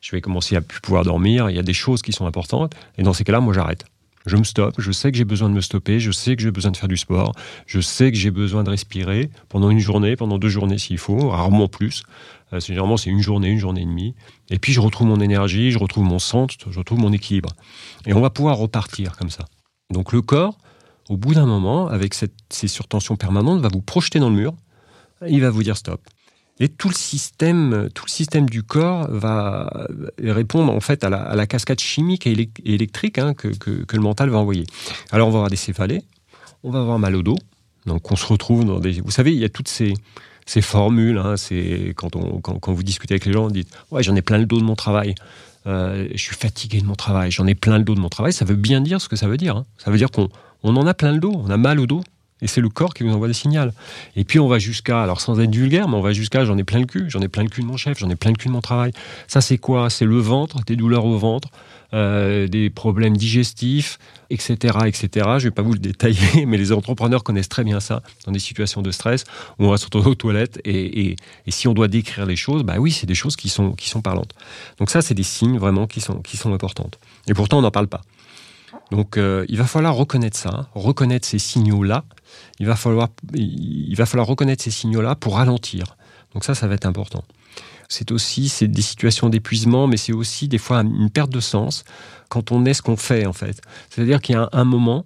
je 0.00 0.12
vais 0.12 0.20
commencer 0.20 0.56
à 0.56 0.60
plus 0.60 0.80
pouvoir 0.80 1.04
dormir. 1.04 1.50
Il 1.50 1.56
y 1.56 1.60
a 1.60 1.64
des 1.64 1.74
choses 1.74 2.02
qui 2.02 2.12
sont 2.12 2.26
importantes. 2.26 2.74
Et 2.98 3.02
dans 3.02 3.12
ces 3.12 3.24
cas-là, 3.24 3.40
moi 3.40 3.54
j'arrête 3.54 3.84
je 4.26 4.36
me 4.36 4.44
stoppe, 4.44 4.74
je 4.78 4.90
sais 4.90 5.12
que 5.12 5.16
j'ai 5.16 5.24
besoin 5.24 5.48
de 5.48 5.54
me 5.54 5.60
stopper, 5.60 6.00
je 6.00 6.10
sais 6.10 6.36
que 6.36 6.42
j'ai 6.42 6.50
besoin 6.50 6.72
de 6.72 6.76
faire 6.76 6.88
du 6.88 6.96
sport, 6.96 7.32
je 7.66 7.80
sais 7.80 8.10
que 8.10 8.18
j'ai 8.18 8.32
besoin 8.32 8.64
de 8.64 8.70
respirer 8.70 9.30
pendant 9.48 9.70
une 9.70 9.78
journée, 9.78 10.16
pendant 10.16 10.38
deux 10.38 10.48
journées 10.48 10.78
s'il 10.78 10.98
faut, 10.98 11.28
rarement 11.28 11.68
plus. 11.68 12.02
Euh, 12.52 12.60
généralement, 12.60 12.96
c'est 12.96 13.10
une 13.10 13.22
journée, 13.22 13.48
une 13.48 13.58
journée 13.58 13.82
et 13.82 13.86
demie. 13.86 14.14
Et 14.50 14.58
puis, 14.58 14.72
je 14.72 14.80
retrouve 14.80 15.08
mon 15.08 15.20
énergie, 15.20 15.70
je 15.70 15.78
retrouve 15.78 16.04
mon 16.04 16.18
centre, 16.18 16.54
je 16.70 16.78
retrouve 16.78 16.98
mon 16.98 17.12
équilibre. 17.12 17.50
Et 18.06 18.12
on 18.12 18.20
va 18.20 18.30
pouvoir 18.30 18.56
repartir 18.56 19.16
comme 19.16 19.30
ça. 19.30 19.44
Donc, 19.92 20.12
le 20.12 20.22
corps, 20.22 20.58
au 21.08 21.16
bout 21.16 21.34
d'un 21.34 21.46
moment, 21.46 21.88
avec 21.88 22.14
ces 22.14 22.68
surtensions 22.68 23.16
permanentes, 23.16 23.60
va 23.60 23.68
vous 23.68 23.82
projeter 23.82 24.18
dans 24.18 24.30
le 24.30 24.36
mur 24.36 24.54
il 25.28 25.40
va 25.40 25.50
vous 25.50 25.62
dire 25.62 25.76
stop. 25.76 26.00
Et 26.58 26.68
tout 26.68 26.88
le 26.88 26.94
système, 26.94 27.88
tout 27.94 28.04
le 28.06 28.10
système 28.10 28.48
du 28.48 28.62
corps 28.62 29.10
va 29.10 29.88
répondre 30.18 30.72
en 30.72 30.80
fait 30.80 31.04
à 31.04 31.10
la, 31.10 31.46
cascade 31.46 31.80
chimique 31.80 32.26
et 32.26 32.50
électrique 32.64 33.18
hein, 33.18 33.34
que, 33.34 33.50
le 33.92 34.00
mental 34.00 34.30
va 34.30 34.38
envoyer. 34.38 34.64
Alors 35.10 35.28
on 35.28 35.30
va 35.30 35.38
avoir 35.38 35.50
des 35.50 35.56
céphalées, 35.56 36.02
on 36.62 36.70
va 36.70 36.80
avoir 36.80 36.98
mal 36.98 37.14
au 37.14 37.22
dos, 37.22 37.36
donc 37.84 38.10
on 38.10 38.16
se 38.16 38.24
retrouve 38.24 38.64
dans 38.64 38.80
des... 38.80 39.00
Vous 39.02 39.10
savez, 39.10 39.32
il 39.32 39.38
y 39.38 39.44
a 39.44 39.50
toutes 39.50 39.68
ces, 39.68 39.92
ces 40.46 40.62
formules, 40.62 41.18
hein, 41.18 41.36
c'est 41.36 41.92
quand, 41.96 42.16
on, 42.16 42.72
vous 42.72 42.82
discutez 42.82 43.14
avec 43.14 43.26
les 43.26 43.32
gens, 43.32 43.46
on 43.46 43.50
dit 43.50 43.66
«Ouais, 43.90 44.02
j'en 44.02 44.14
ai 44.14 44.22
plein 44.22 44.38
le 44.38 44.46
dos 44.46 44.58
de 44.58 44.64
mon 44.64 44.76
travail, 44.76 45.14
euh, 45.66 46.08
je 46.14 46.22
suis 46.22 46.36
fatigué 46.36 46.80
de 46.80 46.86
mon 46.86 46.94
travail, 46.94 47.32
j'en 47.32 47.46
ai 47.46 47.56
plein 47.56 47.78
le 47.78 47.84
dos 47.84 47.96
de 47.96 48.00
mon 48.00 48.08
travail», 48.08 48.32
ça 48.34 48.44
veut 48.44 48.54
bien 48.54 48.80
dire 48.80 49.00
ce 49.00 49.08
que 49.08 49.16
ça 49.16 49.26
veut 49.26 49.36
dire. 49.36 49.56
Hein. 49.56 49.66
Ça 49.76 49.90
veut 49.90 49.98
dire 49.98 50.10
qu'on 50.10 50.28
on 50.62 50.76
en 50.76 50.86
a 50.86 50.94
plein 50.94 51.12
le 51.12 51.18
dos, 51.18 51.32
on 51.34 51.50
a 51.50 51.56
mal 51.56 51.80
au 51.80 51.86
dos, 51.86 52.02
et 52.42 52.46
c'est 52.46 52.60
le 52.60 52.68
corps 52.68 52.94
qui 52.94 53.02
vous 53.02 53.12
envoie 53.12 53.28
des 53.28 53.34
signaux. 53.34 53.70
Et 54.16 54.24
puis 54.24 54.38
on 54.38 54.48
va 54.48 54.58
jusqu'à, 54.58 55.02
alors 55.02 55.20
sans 55.20 55.40
être 55.40 55.54
vulgaire, 55.54 55.88
mais 55.88 55.96
on 55.96 56.02
va 56.02 56.12
jusqu'à 56.12 56.44
j'en 56.44 56.58
ai 56.58 56.64
plein 56.64 56.80
le 56.80 56.86
cul, 56.86 57.06
j'en 57.08 57.20
ai 57.20 57.28
plein 57.28 57.42
le 57.42 57.48
cul 57.48 57.62
de 57.62 57.66
mon 57.66 57.76
chef, 57.76 57.98
j'en 57.98 58.10
ai 58.10 58.16
plein 58.16 58.30
le 58.30 58.36
cul 58.36 58.48
de 58.48 58.52
mon 58.52 58.60
travail. 58.60 58.92
Ça 59.26 59.40
c'est 59.40 59.58
quoi? 59.58 59.88
C'est 59.90 60.04
le 60.04 60.18
ventre, 60.18 60.62
des 60.66 60.76
douleurs 60.76 61.06
au 61.06 61.16
ventre, 61.16 61.48
euh, 61.94 62.46
des 62.46 62.68
problèmes 62.68 63.16
digestifs, 63.16 63.98
etc., 64.28 64.76
etc. 64.86 65.08
Je 65.14 65.20
ne 65.22 65.38
vais 65.38 65.50
pas 65.50 65.62
vous 65.62 65.72
le 65.72 65.78
détailler, 65.78 66.44
mais 66.46 66.58
les 66.58 66.72
entrepreneurs 66.72 67.24
connaissent 67.24 67.48
très 67.48 67.64
bien 67.64 67.80
ça 67.80 68.02
dans 68.26 68.32
des 68.32 68.38
situations 68.38 68.82
de 68.82 68.90
stress 68.90 69.24
où 69.58 69.66
on 69.66 69.70
va 69.70 69.78
se 69.78 69.86
retrouver 69.86 70.10
aux 70.10 70.14
toilettes 70.14 70.60
et, 70.64 71.10
et, 71.10 71.16
et, 71.46 71.50
si 71.50 71.68
on 71.68 71.74
doit 71.74 71.88
décrire 71.88 72.26
les 72.26 72.36
choses, 72.36 72.64
bah 72.64 72.74
oui, 72.78 72.92
c'est 72.92 73.06
des 73.06 73.14
choses 73.14 73.36
qui 73.36 73.48
sont, 73.48 73.72
qui 73.72 73.88
sont 73.88 74.02
parlantes. 74.02 74.34
Donc 74.78 74.90
ça, 74.90 75.00
c'est 75.00 75.14
des 75.14 75.22
signes 75.22 75.58
vraiment 75.58 75.86
qui 75.86 76.00
sont, 76.00 76.20
qui 76.20 76.36
sont 76.36 76.52
importantes. 76.52 76.98
Et 77.28 77.34
pourtant, 77.34 77.58
on 77.58 77.62
n'en 77.62 77.70
parle 77.70 77.88
pas. 77.88 78.02
Donc 78.90 79.16
euh, 79.16 79.44
il 79.48 79.58
va 79.58 79.64
falloir 79.64 79.94
reconnaître 79.94 80.36
ça, 80.36 80.68
reconnaître 80.74 81.26
ces 81.26 81.38
signaux-là 81.38 82.04
il 82.58 82.66
va 82.66 82.76
falloir, 82.76 83.08
il 83.34 83.94
va 83.96 84.06
falloir 84.06 84.26
reconnaître 84.26 84.62
ces 84.62 84.70
signaux-là 84.70 85.14
pour 85.14 85.36
ralentir. 85.36 85.96
Donc 86.34 86.44
ça, 86.44 86.54
ça 86.54 86.66
va 86.66 86.74
être 86.74 86.86
important. 86.86 87.24
C'est 87.88 88.10
aussi 88.10 88.48
c'est 88.48 88.68
des 88.68 88.82
situations 88.82 89.28
d'épuisement, 89.28 89.86
mais 89.86 89.96
c'est 89.96 90.12
aussi 90.12 90.48
des 90.48 90.58
fois 90.58 90.80
une 90.80 91.10
perte 91.10 91.30
de 91.30 91.40
sens 91.40 91.84
quand 92.28 92.50
on 92.50 92.64
est 92.64 92.74
ce 92.74 92.82
qu'on 92.82 92.96
fait 92.96 93.26
en 93.26 93.32
fait. 93.32 93.60
C'est-à-dire 93.90 94.20
qu'il 94.20 94.34
y 94.34 94.38
a 94.38 94.48
un 94.52 94.64
moment, 94.64 95.04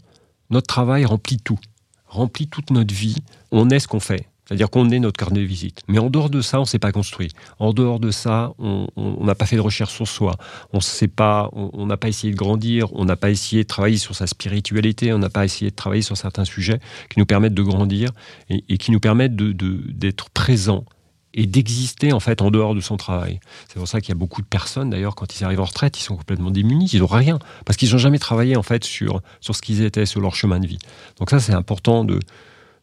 notre 0.49 0.67
travail 0.67 1.05
remplit 1.05 1.39
tout, 1.39 1.59
remplit 2.07 2.49
toute 2.49 2.71
notre 2.71 2.95
vie. 2.95 3.17
On 3.51 3.69
est 3.71 3.81
ce 3.81 3.89
qu'on 3.89 4.01
fait. 4.01 4.27
C'est-à-dire 4.51 4.69
qu'on 4.69 4.91
est 4.91 4.99
notre 4.99 5.17
carnet 5.17 5.39
de 5.39 5.45
visite. 5.45 5.83
Mais 5.87 6.01
en 6.01 6.11
dehors 6.11 6.29
de 6.29 6.41
ça, 6.41 6.59
on 6.59 6.63
ne 6.63 6.67
s'est 6.67 6.81
pas 6.81 6.91
construit. 6.91 7.31
En 7.61 7.73
dehors 7.73 8.01
de 8.01 8.11
ça, 8.11 8.53
on 8.59 8.89
n'a 9.21 9.37
pas 9.37 9.47
fait 9.47 9.55
de 9.55 9.61
recherche 9.61 9.95
sur 9.95 10.09
soi. 10.09 10.35
On 10.73 10.81
sait 10.81 11.07
pas, 11.07 11.51
on 11.53 11.87
n'a 11.87 11.97
pas 11.97 12.09
essayé 12.09 12.33
de 12.33 12.37
grandir. 12.37 12.93
On 12.95 13.05
n'a 13.05 13.15
pas 13.15 13.31
essayé 13.31 13.63
de 13.63 13.69
travailler 13.69 13.97
sur 13.97 14.17
sa 14.17 14.27
spiritualité. 14.27 15.13
On 15.13 15.19
n'a 15.19 15.31
pas 15.31 15.45
essayé 15.45 15.71
de 15.71 15.77
travailler 15.77 16.03
sur 16.03 16.17
certains 16.17 16.45
sujets 16.45 16.81
qui 17.11 17.21
nous 17.21 17.27
permettent 17.27 17.55
de 17.55 17.63
grandir 17.63 18.11
et, 18.49 18.77
qui 18.77 18.91
nous 18.91 18.99
permettent 18.99 19.37
d'être 19.37 20.31
présents 20.31 20.85
et 21.33 21.47
d'exister 21.47 22.13
en 22.13 22.19
fait 22.19 22.43
en 22.43 22.51
dehors 22.51 22.75
de 22.75 22.81
son 22.81 22.97
travail. 22.97 23.39
C'est 23.69 23.79
pour 23.79 23.87
ça 23.87 24.01
qu'il 24.01 24.09
y 24.09 24.13
a 24.13 24.19
beaucoup 24.19 24.43
de 24.43 24.49
personnes 24.49 24.91
d'ailleurs 24.91 25.15
quand 25.15 25.39
ils 25.39 25.45
arrivent 25.45 25.61
en 25.61 25.65
retraite, 25.65 25.97
ils 25.97 26.03
sont 26.03 26.17
complètement 26.17 26.51
démunis, 26.51 26.91
ils 26.93 26.99
n'ont 26.99 27.07
rien 27.07 27.39
parce 27.65 27.77
qu'ils 27.77 27.93
n'ont 27.93 27.99
jamais 27.99 28.19
travaillé 28.19 28.57
en 28.57 28.65
fait 28.65 28.83
sur 28.83 29.21
sur 29.41 29.55
ce 29.55 29.63
qu'ils 29.63 29.83
étaient, 29.83 30.07
sur 30.07 30.21
leur 30.21 30.35
chemin 30.35 30.59
de 30.59 30.67
vie. 30.67 30.79
Donc 31.21 31.31
ça 31.31 31.39
c'est 31.39 31.55
important 31.55 32.05
de 32.05 32.19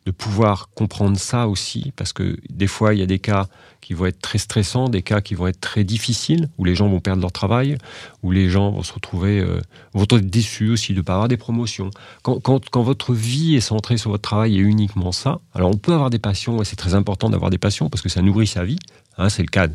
de 0.07 0.11
pouvoir 0.11 0.69
comprendre 0.69 1.17
ça 1.17 1.49
aussi, 1.49 1.91
parce 1.97 2.13
que 2.13 2.37
des 2.49 2.67
fois, 2.67 2.93
il 2.93 3.01
y 3.01 3.03
a 3.03 3.05
des 3.05 3.19
cas 3.19 3.47
qui 3.81 3.93
vont 3.93 4.05
être 4.05 4.21
très 4.21 4.37
stressants, 4.37 4.87
des 4.87 5.01
cas 5.01 5.19
qui 5.19 5.35
vont 5.35 5.47
être 5.47 5.59
très 5.59 5.83
difficiles, 5.83 6.47
où 6.57 6.63
les 6.63 6.75
gens 6.75 6.87
vont 6.87 7.01
perdre 7.01 7.21
leur 7.21 7.33
travail, 7.33 7.77
où 8.23 8.31
les 8.31 8.49
gens 8.49 8.71
vont 8.71 8.83
se 8.83 8.93
retrouver, 8.93 9.41
euh, 9.41 9.59
vont 9.93 10.03
être 10.03 10.19
déçus 10.19 10.69
aussi 10.69 10.93
de 10.93 10.99
ne 10.99 11.01
pas 11.01 11.15
avoir 11.15 11.27
des 11.27 11.35
promotions. 11.35 11.89
Quand, 12.21 12.39
quand, 12.39 12.83
votre 12.83 13.13
vie 13.13 13.57
est 13.57 13.61
centrée 13.61 13.97
sur 13.97 14.09
votre 14.09 14.21
travail 14.21 14.55
et 14.55 14.59
uniquement 14.59 15.11
ça, 15.11 15.41
alors 15.53 15.71
on 15.71 15.77
peut 15.77 15.93
avoir 15.93 16.09
des 16.09 16.19
passions, 16.19 16.61
et 16.61 16.65
c'est 16.65 16.77
très 16.77 16.95
important 16.95 17.29
d'avoir 17.29 17.51
des 17.51 17.57
passions, 17.57 17.89
parce 17.89 18.01
que 18.01 18.07
ça 18.07 18.21
nourrit 18.21 18.47
sa 18.47 18.63
vie, 18.63 18.79
hein, 19.17 19.27
c'est 19.27 19.43
le 19.43 19.49
cas. 19.49 19.67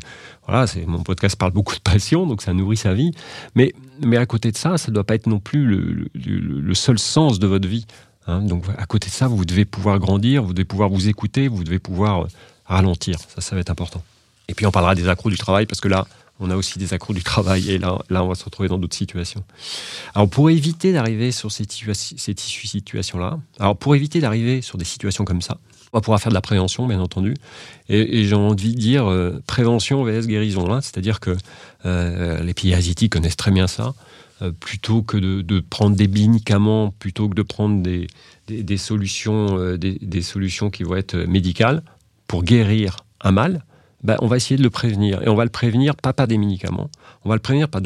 voilà, 0.47 0.65
mon 0.87 1.03
podcast 1.03 1.35
parle 1.35 1.51
beaucoup 1.51 1.75
de 1.75 1.81
passion, 1.81 2.25
donc 2.25 2.41
ça 2.41 2.53
nourrit 2.53 2.77
sa 2.77 2.95
vie. 2.95 3.11
Mais, 3.53 3.71
mais 4.03 4.17
à 4.17 4.25
côté 4.25 4.51
de 4.51 4.57
ça, 4.57 4.79
ça 4.79 4.89
ne 4.89 4.95
doit 4.95 5.03
pas 5.03 5.13
être 5.13 5.27
non 5.27 5.39
plus 5.39 5.67
le, 5.67 6.09
le 6.15 6.73
seul 6.73 6.97
sens 6.97 7.37
de 7.37 7.45
votre 7.45 7.67
vie. 7.67 7.85
Hein. 8.27 8.41
donc 8.41 8.65
à 8.77 8.85
côté 8.85 9.09
de 9.09 9.13
ça, 9.13 9.27
vous 9.27 9.45
devez 9.45 9.65
pouvoir 9.65 9.99
grandir, 9.99 10.43
vous 10.43 10.53
devez 10.53 10.65
pouvoir 10.65 10.89
vous 10.89 11.07
écouter, 11.07 11.47
vous 11.47 11.63
devez 11.63 11.79
pouvoir 11.79 12.23
euh, 12.23 12.27
ralentir. 12.65 13.17
Ça, 13.33 13.41
ça 13.41 13.55
va 13.55 13.61
être 13.61 13.69
important. 13.69 14.03
Et 14.47 14.53
puis 14.53 14.65
on 14.65 14.71
parlera 14.71 14.95
des 14.95 15.07
accros 15.07 15.29
du 15.29 15.37
travail 15.37 15.65
parce 15.65 15.81
que 15.81 15.87
là, 15.87 16.05
on 16.39 16.49
a 16.49 16.55
aussi 16.55 16.79
des 16.79 16.93
accros 16.93 17.13
du 17.13 17.23
travail 17.23 17.69
et 17.69 17.77
là, 17.77 17.99
là 18.09 18.23
on 18.23 18.27
va 18.27 18.35
se 18.35 18.43
retrouver 18.43 18.69
dans 18.69 18.77
d'autres 18.77 18.95
situations. 18.95 19.43
Alors 20.15 20.29
pour 20.29 20.49
éviter 20.49 20.91
d'arriver 20.91 21.31
sur 21.31 21.51
ces, 21.51 21.65
ces 21.69 22.35
situations-là, 22.35 23.39
alors 23.59 23.77
pour 23.77 23.95
éviter 23.95 24.19
d'arriver 24.19 24.61
sur 24.61 24.77
des 24.77 24.85
situations 24.85 25.25
comme 25.25 25.41
ça, 25.41 25.57
on 25.93 25.97
va 25.97 26.01
pouvoir 26.01 26.19
faire 26.19 26.31
de 26.31 26.33
la 26.33 26.41
prévention, 26.41 26.87
bien 26.87 26.99
entendu. 26.99 27.35
Et, 27.87 28.25
j'ai 28.25 28.35
envie 28.35 28.73
de 28.73 28.79
dire 28.79 29.05
euh, 29.05 29.41
prévention 29.45 30.03
vs 30.03 30.25
guérison. 30.25 30.73
Hein. 30.73 30.81
C'est-à-dire 30.81 31.19
que 31.19 31.37
euh, 31.85 32.41
les 32.41 32.55
pays 32.55 32.73
asiatiques 32.73 33.11
connaissent 33.11 33.37
très 33.37 33.51
bien 33.51 33.67
ça. 33.67 33.93
Euh, 34.41 34.51
plutôt 34.51 35.03
que 35.03 35.17
de, 35.17 35.59
prendre 35.59 35.95
des 35.95 36.07
médicaments, 36.07 36.89
plutôt 36.89 37.29
que 37.29 37.35
de 37.35 37.43
prendre 37.43 37.83
des, 37.83 38.07
des, 38.47 38.77
solutions, 38.77 39.59
euh, 39.59 39.77
des, 39.77 40.21
solutions 40.23 40.71
qui 40.71 40.83
vont 40.83 40.95
être 40.95 41.15
médicales 41.15 41.83
pour 42.25 42.43
guérir 42.43 42.97
un 43.21 43.31
mal, 43.31 43.63
ben, 44.03 44.17
on 44.21 44.27
va 44.27 44.37
essayer 44.37 44.57
de 44.57 44.63
le 44.63 44.71
prévenir. 44.71 45.21
Et 45.21 45.29
on 45.29 45.35
va 45.35 45.43
le 45.43 45.51
prévenir 45.51 45.95
pas 45.95 46.13
par 46.13 46.27
des 46.27 46.39
médicaments, 46.39 46.89
on 47.23 47.29
va 47.29 47.35
le 47.35 47.41
prévenir 47.41 47.69
par 47.69 47.81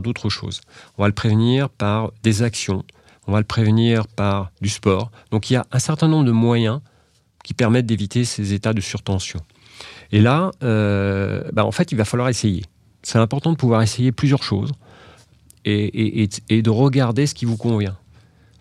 d'autres 0.00 0.28
choses. 0.28 0.60
On 0.96 1.02
va 1.02 1.08
le 1.08 1.14
prévenir 1.14 1.68
par 1.68 2.12
des 2.22 2.42
actions, 2.42 2.84
on 3.26 3.32
va 3.32 3.40
le 3.40 3.44
prévenir 3.44 4.06
par 4.06 4.52
du 4.60 4.68
sport. 4.68 5.10
Donc 5.32 5.50
il 5.50 5.54
y 5.54 5.56
a 5.56 5.66
un 5.72 5.80
certain 5.80 6.06
nombre 6.06 6.26
de 6.26 6.32
moyens 6.32 6.80
qui 7.42 7.54
permettent 7.54 7.86
d'éviter 7.86 8.24
ces 8.24 8.52
états 8.52 8.72
de 8.72 8.80
surtension. 8.80 9.40
Et 10.12 10.20
là, 10.20 10.52
euh, 10.62 11.42
ben, 11.52 11.64
en 11.64 11.72
fait, 11.72 11.90
il 11.90 11.98
va 11.98 12.04
falloir 12.04 12.28
essayer. 12.28 12.64
C'est 13.02 13.18
important 13.18 13.50
de 13.50 13.56
pouvoir 13.56 13.82
essayer 13.82 14.12
plusieurs 14.12 14.42
choses 14.42 14.70
et, 15.64 16.28
de 16.62 16.70
regarder 16.70 17.26
ce 17.26 17.34
qui 17.34 17.44
vous 17.44 17.56
convient. 17.56 17.96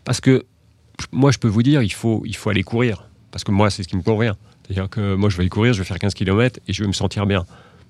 Parce 0.03 0.21
que 0.21 0.45
moi, 1.11 1.31
je 1.31 1.37
peux 1.37 1.47
vous 1.47 1.63
dire, 1.63 1.81
il 1.81 1.93
faut, 1.93 2.23
il 2.25 2.35
faut 2.35 2.49
aller 2.49 2.63
courir. 2.63 3.07
Parce 3.31 3.43
que 3.43 3.51
moi, 3.51 3.69
c'est 3.69 3.83
ce 3.83 3.87
qui 3.87 3.97
me 3.97 4.01
convient. 4.01 4.35
C'est-à-dire 4.63 4.89
que 4.89 5.15
moi, 5.15 5.29
je 5.29 5.37
vais 5.37 5.41
aller 5.41 5.49
courir, 5.49 5.73
je 5.73 5.79
vais 5.79 5.85
faire 5.85 5.99
15 5.99 6.13
km 6.13 6.59
et 6.67 6.73
je 6.73 6.83
vais 6.83 6.87
me 6.87 6.93
sentir 6.93 7.25
bien. 7.25 7.45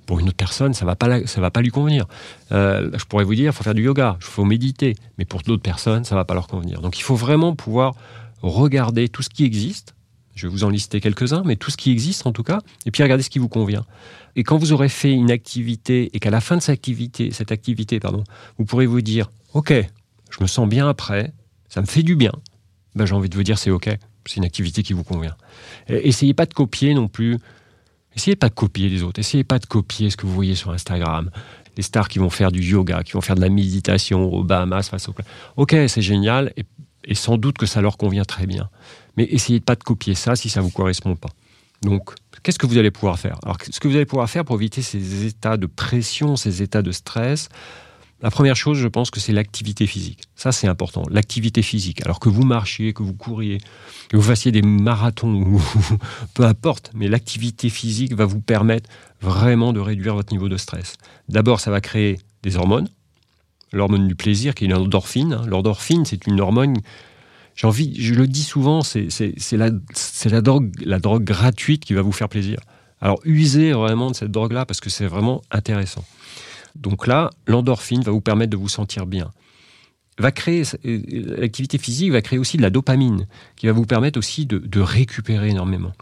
Pour 0.05 0.19
une 0.19 0.27
autre 0.27 0.37
personne, 0.37 0.73
ça 0.73 0.85
ne 0.85 0.89
va, 0.89 0.95
pas 0.95 1.25
ça 1.25 1.41
va 1.41 1.51
pas 1.51 1.61
lui 1.61 1.69
convenir. 1.69 2.05
Euh, 2.53 2.89
je 2.97 3.03
pourrais 3.03 3.25
vous 3.25 3.35
dire, 3.35 3.51
il 3.51 3.53
faut 3.53 3.63
faire 3.63 3.73
du 3.73 3.83
yoga, 3.83 4.17
il 4.21 4.23
faut 4.23 4.45
méditer. 4.45 4.95
Mais 5.17 5.25
pour 5.25 5.41
d'autres 5.41 5.61
personnes, 5.61 6.05
ça 6.05 6.15
ne 6.15 6.19
va 6.19 6.25
pas 6.25 6.33
leur 6.33 6.47
convenir. 6.47 6.81
Donc 6.81 6.97
il 6.97 7.01
faut 7.01 7.15
vraiment 7.15 7.55
pouvoir 7.55 7.93
regarder 8.41 9.09
tout 9.09 9.21
ce 9.21 9.29
qui 9.29 9.43
existe. 9.43 9.95
Je 10.37 10.47
vais 10.47 10.51
vous 10.51 10.63
en 10.63 10.69
lister 10.69 11.01
quelques-uns, 11.01 11.41
mais 11.45 11.55
tout 11.55 11.71
ce 11.71 11.77
qui 11.77 11.91
existe 11.91 12.25
en 12.27 12.31
tout 12.31 12.43
cas, 12.43 12.61
et 12.85 12.91
puis 12.91 13.03
regarder 13.03 13.23
ce 13.23 13.29
qui 13.29 13.39
vous 13.39 13.49
convient. 13.49 13.85
Et 14.35 14.43
quand 14.43 14.57
vous 14.57 14.71
aurez 14.71 14.87
fait 14.87 15.11
une 15.11 15.31
activité 15.31 16.09
et 16.13 16.19
qu'à 16.19 16.29
la 16.29 16.41
fin 16.41 16.55
de 16.55 16.61
cette 16.61 16.73
activité, 16.73 17.31
cette 17.31 17.51
activité 17.51 17.99
pardon, 17.99 18.23
vous 18.57 18.65
pourrez 18.65 18.85
vous 18.85 19.01
dire 19.01 19.31
Ok, 19.53 19.73
je 19.73 20.37
me 20.41 20.47
sens 20.47 20.69
bien 20.69 20.87
après, 20.87 21.33
ça 21.69 21.81
me 21.81 21.87
fait 21.87 22.03
du 22.03 22.15
bien, 22.15 22.31
ben, 22.95 23.05
j'ai 23.05 23.15
envie 23.15 23.29
de 23.29 23.35
vous 23.35 23.43
dire 23.43 23.57
c'est 23.57 23.71
OK, 23.71 23.89
c'est 24.25 24.37
une 24.37 24.45
activité 24.45 24.83
qui 24.83 24.93
vous 24.93 25.03
convient. 25.03 25.35
essayez 25.87 26.33
pas 26.33 26.45
de 26.45 26.53
copier 26.53 26.93
non 26.93 27.07
plus. 27.07 27.37
Essayez 28.15 28.35
pas 28.35 28.49
de 28.49 28.55
copier 28.55 28.89
les 28.89 29.03
autres. 29.03 29.19
Essayez 29.19 29.43
pas 29.43 29.59
de 29.59 29.67
copier 29.67 30.09
ce 30.09 30.17
que 30.17 30.25
vous 30.25 30.33
voyez 30.33 30.55
sur 30.55 30.71
Instagram. 30.71 31.29
Les 31.77 31.83
stars 31.83 32.09
qui 32.09 32.17
vont 32.17 32.31
faire 32.31 32.51
du 32.51 32.61
yoga, 32.63 33.03
qui 33.03 33.11
vont 33.11 33.21
faire 33.21 33.35
de 33.35 33.41
la 33.41 33.49
méditation 33.49 34.33
au 34.33 34.43
Bahamas 34.43 34.89
face 34.89 35.07
au. 35.07 35.13
Ok, 35.55 35.75
c'est 35.87 36.01
génial 36.01 36.51
et, 36.57 37.13
sans 37.13 37.37
doute 37.37 37.59
que 37.59 37.67
ça 37.67 37.79
leur 37.79 37.97
convient 37.97 38.25
très 38.25 38.47
bien. 38.47 38.69
Mais 39.17 39.25
essayez 39.25 39.59
pas 39.59 39.75
de 39.75 39.83
copier 39.83 40.15
ça 40.15 40.35
si 40.35 40.49
ça 40.49 40.61
vous 40.61 40.71
correspond 40.71 41.15
pas. 41.15 41.29
Donc, 41.81 42.11
qu'est-ce 42.43 42.57
que 42.57 42.65
vous 42.65 42.77
allez 42.77 42.91
pouvoir 42.91 43.19
faire? 43.19 43.37
Alors, 43.43 43.57
ce 43.69 43.79
que 43.79 43.87
vous 43.87 43.95
allez 43.95 44.05
pouvoir 44.05 44.29
faire 44.29 44.45
pour 44.45 44.55
éviter 44.55 44.81
ces 44.81 45.25
états 45.25 45.57
de 45.57 45.65
pression, 45.65 46.35
ces 46.35 46.61
états 46.61 46.81
de 46.81 46.91
stress, 46.91 47.49
la 48.21 48.31
première 48.31 48.55
chose, 48.55 48.79
je 48.79 48.87
pense 48.87 49.11
que 49.11 49.19
c'est 49.19 49.31
l'activité 49.31 49.85
physique. 49.85 50.23
Ça, 50.35 50.51
c'est 50.51 50.67
important. 50.67 51.03
L'activité 51.11 51.61
physique. 51.61 52.01
Alors 52.01 52.19
que 52.19 52.29
vous 52.29 52.43
marchiez, 52.43 52.93
que 52.93 53.03
vous 53.03 53.13
couriez, 53.13 53.59
que 54.09 54.17
vous 54.17 54.23
fassiez 54.23 54.51
des 54.51 54.63
marathons, 54.63 55.59
peu 56.33 56.43
importe, 56.43 56.89
mais 56.95 57.07
l'activité 57.07 57.69
physique 57.69 58.15
va 58.15 58.25
vous 58.25 58.41
permettre 58.41 58.89
vraiment 59.21 59.71
de 59.71 59.79
réduire 59.79 60.15
votre 60.15 60.33
niveau 60.33 60.49
de 60.49 60.57
stress. 60.57 60.95
D'abord, 61.29 61.59
ça 61.59 61.69
va 61.69 61.79
créer 61.79 62.17
des 62.41 62.57
hormones. 62.57 62.89
L'hormone 63.71 64.07
du 64.07 64.15
plaisir, 64.15 64.55
qui 64.55 64.65
est 64.65 64.69
l'endorphine. 64.69 65.33
Hein. 65.33 65.45
L'endorphine, 65.45 66.05
c'est 66.05 66.25
une 66.25 66.41
hormone 66.41 66.77
j'ai 67.57 67.65
envie, 67.65 67.99
je 67.99 68.13
le 68.13 68.27
dis 68.27 68.43
souvent, 68.43 68.81
c'est 68.83 69.09
la, 69.53 70.41
drogue, 70.41 71.23
gratuite 71.23 71.83
qui 71.83 71.95
va 71.95 72.03
vous 72.03 72.11
faire 72.11 72.29
plaisir. 72.29 72.59
Alors 73.01 73.19
usez 73.25 73.73
vraiment 73.73 74.11
de 74.11 74.15
cette 74.15 74.31
drogue-là 74.31 74.67
parce 74.67 74.79
que 74.79 74.91
c'est 74.91 75.07
vraiment 75.07 75.41
intéressant. 75.49 76.05
Donc 76.75 77.07
là, 77.07 77.31
l'endorphine 77.47 78.03
va 78.03 78.11
vous 78.11 78.21
permettre 78.21 78.51
de 78.51 78.57
vous 78.57 78.69
sentir 78.69 79.07
bien. 79.07 79.31
Va 80.19 80.31
créer 80.31 80.63
l'activité 80.83 81.79
physique 81.79 82.11
va 82.11 82.21
créer 82.21 82.37
aussi 82.37 82.57
de 82.57 82.61
la 82.61 82.69
dopamine 82.69 83.27
qui 83.55 83.65
va 83.65 83.71
vous 83.71 83.85
permettre 83.85 84.19
aussi 84.19 84.45
de, 84.45 84.59
de 84.59 84.79
récupérer 84.79 85.49
énormément. 85.49 85.93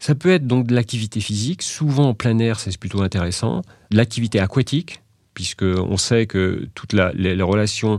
Ça 0.00 0.14
peut 0.14 0.30
être 0.30 0.46
donc 0.46 0.66
de 0.66 0.74
l'activité 0.74 1.20
physique, 1.20 1.62
souvent 1.62 2.08
en 2.08 2.14
plein 2.14 2.38
air, 2.38 2.60
c'est 2.60 2.76
plutôt 2.78 3.02
intéressant. 3.02 3.60
L'activité 3.90 4.40
aquatique, 4.40 5.02
puisque 5.34 5.64
on 5.64 5.98
sait 5.98 6.26
que 6.26 6.66
toutes 6.74 6.94
les 6.94 7.42
relations 7.42 7.98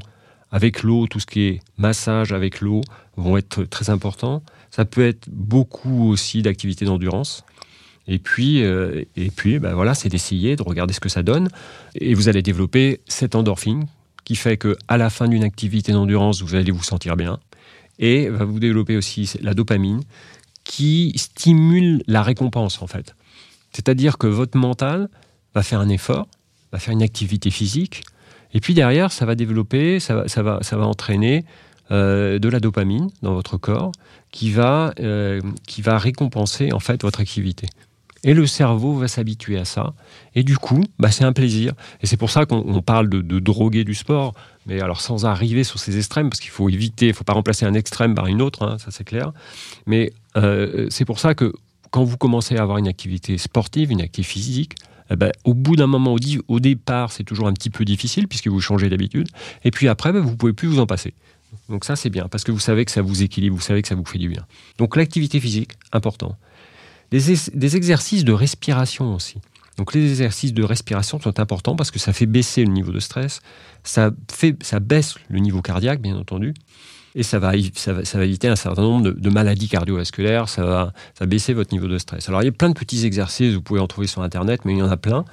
avec 0.55 0.83
l'eau, 0.83 1.05
tout 1.05 1.19
ce 1.19 1.25
qui 1.25 1.41
est 1.41 1.59
massage 1.77 2.31
avec 2.31 2.61
l'eau 2.61 2.79
vont 3.17 3.35
être 3.35 3.65
très 3.65 3.89
importants. 3.89 4.41
Ça 4.71 4.85
peut 4.85 5.05
être 5.05 5.27
beaucoup 5.29 6.09
aussi 6.09 6.41
d'activités 6.43 6.85
d'endurance. 6.85 7.43
Et 8.07 8.19
puis, 8.19 8.63
euh, 8.63 9.03
et 9.17 9.31
puis 9.31 9.59
ben 9.59 9.73
voilà, 9.73 9.93
c'est 9.95 10.07
d'essayer, 10.07 10.55
de 10.55 10.63
regarder 10.63 10.93
ce 10.93 11.01
que 11.01 11.09
ça 11.09 11.23
donne. 11.23 11.49
Et 11.95 12.13
vous 12.13 12.29
allez 12.29 12.41
développer 12.41 13.01
cette 13.05 13.35
endorphine 13.35 13.85
qui 14.23 14.37
fait 14.37 14.55
que 14.55 14.77
à 14.87 14.95
la 14.95 15.09
fin 15.09 15.27
d'une 15.27 15.43
activité 15.43 15.91
d'endurance, 15.91 16.41
vous 16.41 16.55
allez 16.55 16.71
vous 16.71 16.83
sentir 16.83 17.17
bien. 17.17 17.37
Et 17.99 18.29
va 18.29 18.45
vous 18.45 18.61
développer 18.61 18.95
aussi 18.95 19.29
la 19.41 19.53
dopamine 19.53 20.03
qui 20.63 21.11
stimule 21.17 22.01
la 22.07 22.23
récompense 22.23 22.81
en 22.81 22.87
fait. 22.87 23.13
C'est-à-dire 23.73 24.17
que 24.17 24.27
votre 24.27 24.57
mental 24.57 25.09
va 25.53 25.63
faire 25.63 25.81
un 25.81 25.89
effort, 25.89 26.29
va 26.71 26.79
faire 26.79 26.93
une 26.93 27.03
activité 27.03 27.51
physique, 27.51 28.03
et 28.55 28.61
puis 28.61 28.73
derrière, 28.73 29.11
ça 29.11 29.25
va 29.25 29.35
développer, 29.35 29.99
ça 29.99 30.15
va, 30.15 30.27
ça 30.29 30.41
va, 30.41 30.59
ça 30.61 30.77
va 30.77 30.87
entraîner 30.87 31.43
euh, 31.91 32.39
de 32.39 32.47
la 32.47 32.61
dopamine 32.61 33.09
dans 33.21 33.33
votre 33.33 33.57
corps 33.57 33.91
qui 34.31 34.49
va, 34.49 34.93
euh, 35.01 35.41
qui 35.67 35.81
va 35.81 35.97
récompenser 35.97 36.71
en 36.71 36.79
fait 36.79 37.03
votre 37.03 37.19
activité. 37.19 37.67
Et 38.23 38.33
le 38.33 38.47
cerveau 38.47 38.93
va 38.93 39.09
s'habituer 39.09 39.59
à 39.59 39.65
ça. 39.65 39.93
Et 40.35 40.43
du 40.43 40.57
coup, 40.57 40.81
bah, 40.97 41.11
c'est 41.11 41.25
un 41.25 41.33
plaisir. 41.33 41.73
Et 42.01 42.07
c'est 42.07 42.15
pour 42.15 42.29
ça 42.29 42.45
qu'on 42.45 42.81
parle 42.81 43.09
de, 43.09 43.39
droguer 43.39 43.83
du 43.83 43.93
sport, 43.93 44.33
mais 44.65 44.79
alors 44.79 45.01
sans 45.01 45.25
arriver 45.25 45.65
sur 45.65 45.77
ces 45.77 45.97
extrêmes, 45.97 46.29
parce 46.29 46.39
qu'il 46.39 46.49
faut 46.49 46.69
éviter, 46.69 47.07
il 47.07 47.09
ne 47.09 47.13
faut 47.13 47.25
pas 47.25 47.33
remplacer 47.33 47.65
un 47.65 47.73
extrême 47.73 48.15
par 48.15 48.27
une 48.27 48.41
autre, 48.41 48.63
hein, 48.63 48.77
ça 48.79 48.89
c'est 48.89 49.03
clair. 49.03 49.33
Mais 49.85 50.13
euh, 50.37 50.87
c'est 50.89 51.05
pour 51.05 51.19
ça 51.19 51.35
que 51.35 51.53
quand 51.91 52.05
vous 52.05 52.17
commencez 52.17 52.55
à 52.55 52.61
avoir 52.61 52.77
une 52.77 52.87
activité 52.87 53.37
sportive, 53.37 53.91
une 53.91 54.01
activité 54.01 54.23
physique, 54.23 54.75
eh 55.09 55.15
ben, 55.15 55.31
au 55.43 55.53
bout 55.53 55.75
d'un 55.75 55.87
moment, 55.87 56.15
au, 56.47 56.59
départ, 56.59 57.11
c'est 57.11 57.23
toujours 57.23 57.47
un 57.47 57.53
petit 57.53 57.69
peu 57.69 57.85
difficile 57.85 58.27
puisque 58.27 58.47
vous 58.47 58.61
changez 58.61 58.89
d'habitude. 58.89 59.27
Et 59.63 59.71
puis 59.71 59.87
après, 59.87 60.11
ben, 60.11 60.19
vous 60.19 60.35
pouvez 60.35 60.53
plus 60.53 60.67
vous 60.67 60.79
en 60.79 60.87
passer. 60.87 61.13
Donc 61.69 61.85
ça, 61.85 61.95
c'est 61.95 62.09
bien 62.09 62.27
parce 62.27 62.43
que 62.43 62.51
vous 62.51 62.59
savez 62.59 62.85
que 62.85 62.91
ça 62.91 63.01
vous 63.01 63.23
équilibre, 63.23 63.55
vous 63.55 63.61
savez 63.61 63.81
que 63.81 63.87
ça 63.87 63.95
vous 63.95 64.05
fait 64.05 64.17
du 64.17 64.29
bien. 64.29 64.45
Donc 64.77 64.95
l'activité 64.95 65.39
physique, 65.39 65.71
important. 65.91 66.37
Des, 67.11 67.75
exercices 67.75 68.25
de 68.25 68.33
respiration 68.33 69.13
aussi. 69.13 69.37
Donc 69.77 69.93
les 69.93 70.09
exercices 70.09 70.53
de 70.53 70.63
respiration 70.63 71.19
sont 71.19 71.39
importants 71.39 71.75
parce 71.75 71.91
que 71.91 71.99
ça 71.99 72.13
fait 72.13 72.25
baisser 72.25 72.65
le 72.65 72.71
niveau 72.71 72.91
de 72.91 72.99
stress, 72.99 73.41
ça, 73.83 74.11
fait, 74.31 74.61
ça 74.63 74.79
baisse 74.79 75.15
le 75.29 75.39
niveau 75.39 75.61
cardiaque, 75.61 76.01
bien 76.01 76.17
entendu, 76.17 76.53
et 77.15 77.23
ça 77.23 77.39
va, 77.39 77.55
éviter 77.55 78.49
un 78.49 78.57
certain 78.57 78.81
nombre 78.81 79.11
de, 79.11 79.29
maladies 79.29 79.69
cardiovasculaires, 79.69 80.49
ça 80.49 80.65
va, 80.65 81.25
baisser 81.25 81.53
votre 81.53 81.73
niveau 81.73 81.87
de 81.87 81.97
stress. 81.97 82.27
Alors 82.27 82.43
il 82.43 82.45
y 82.45 82.49
a 82.49 82.51
plein 82.51 82.69
de 82.69 82.73
petits 82.73 83.05
exercices, 83.05 83.53
vous 83.53 83.61
pouvez 83.61 83.79
en 83.79 83.87
trouver 83.87 84.07
sur 84.07 84.21
Internet, 84.21 84.65
mais 84.65 84.73
il 84.73 84.79
y 84.79 84.81
en 84.81 84.91
a 84.91 84.97
plein. 84.97 85.23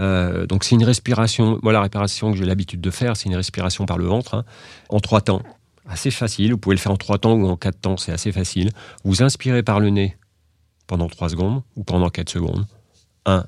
Euh, 0.00 0.46
donc 0.46 0.64
c'est 0.64 0.74
une 0.74 0.84
respiration, 0.84 1.60
moi 1.62 1.72
la 1.72 1.80
respiration 1.80 2.32
que 2.32 2.36
j'ai 2.36 2.44
l'habitude 2.44 2.80
de 2.80 2.90
faire, 2.90 3.16
c'est 3.16 3.28
une 3.28 3.36
respiration 3.36 3.86
par 3.86 3.98
le 3.98 4.06
ventre, 4.06 4.34
hein, 4.34 4.44
en 4.88 4.98
trois 4.98 5.20
temps. 5.20 5.42
Assez 5.88 6.10
facile, 6.10 6.52
vous 6.52 6.58
pouvez 6.58 6.74
le 6.74 6.80
faire 6.80 6.92
en 6.92 6.96
trois 6.96 7.18
temps 7.18 7.34
ou 7.34 7.46
en 7.46 7.56
quatre 7.56 7.80
temps, 7.80 7.96
c'est 7.96 8.12
assez 8.12 8.32
facile. 8.32 8.70
Vous 9.04 9.22
inspirez 9.22 9.62
par 9.62 9.78
le 9.78 9.90
nez 9.90 10.16
pendant 10.88 11.06
3 11.06 11.28
secondes 11.28 11.62
ou 11.76 11.84
pendant 11.84 12.10
4 12.10 12.28
secondes. 12.28 12.66
1, 13.26 13.44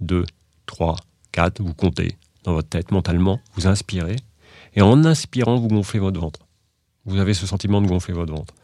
2, 0.00 0.24
3, 0.64 0.96
4, 1.32 1.60
vous 1.60 1.74
comptez 1.74 2.16
dans 2.44 2.54
votre 2.54 2.68
tête 2.68 2.92
mentalement, 2.92 3.40
vous 3.56 3.66
inspirez, 3.66 4.16
et 4.74 4.80
en 4.80 5.04
inspirant, 5.04 5.58
vous 5.58 5.68
gonflez 5.68 5.98
votre 5.98 6.20
ventre. 6.20 6.45
Vous 7.06 7.18
avez 7.18 7.34
ce 7.34 7.46
sentiment 7.46 7.80
de 7.80 7.86
gonfler 7.86 8.14
votre 8.14 8.32
ventre. 8.32 8.54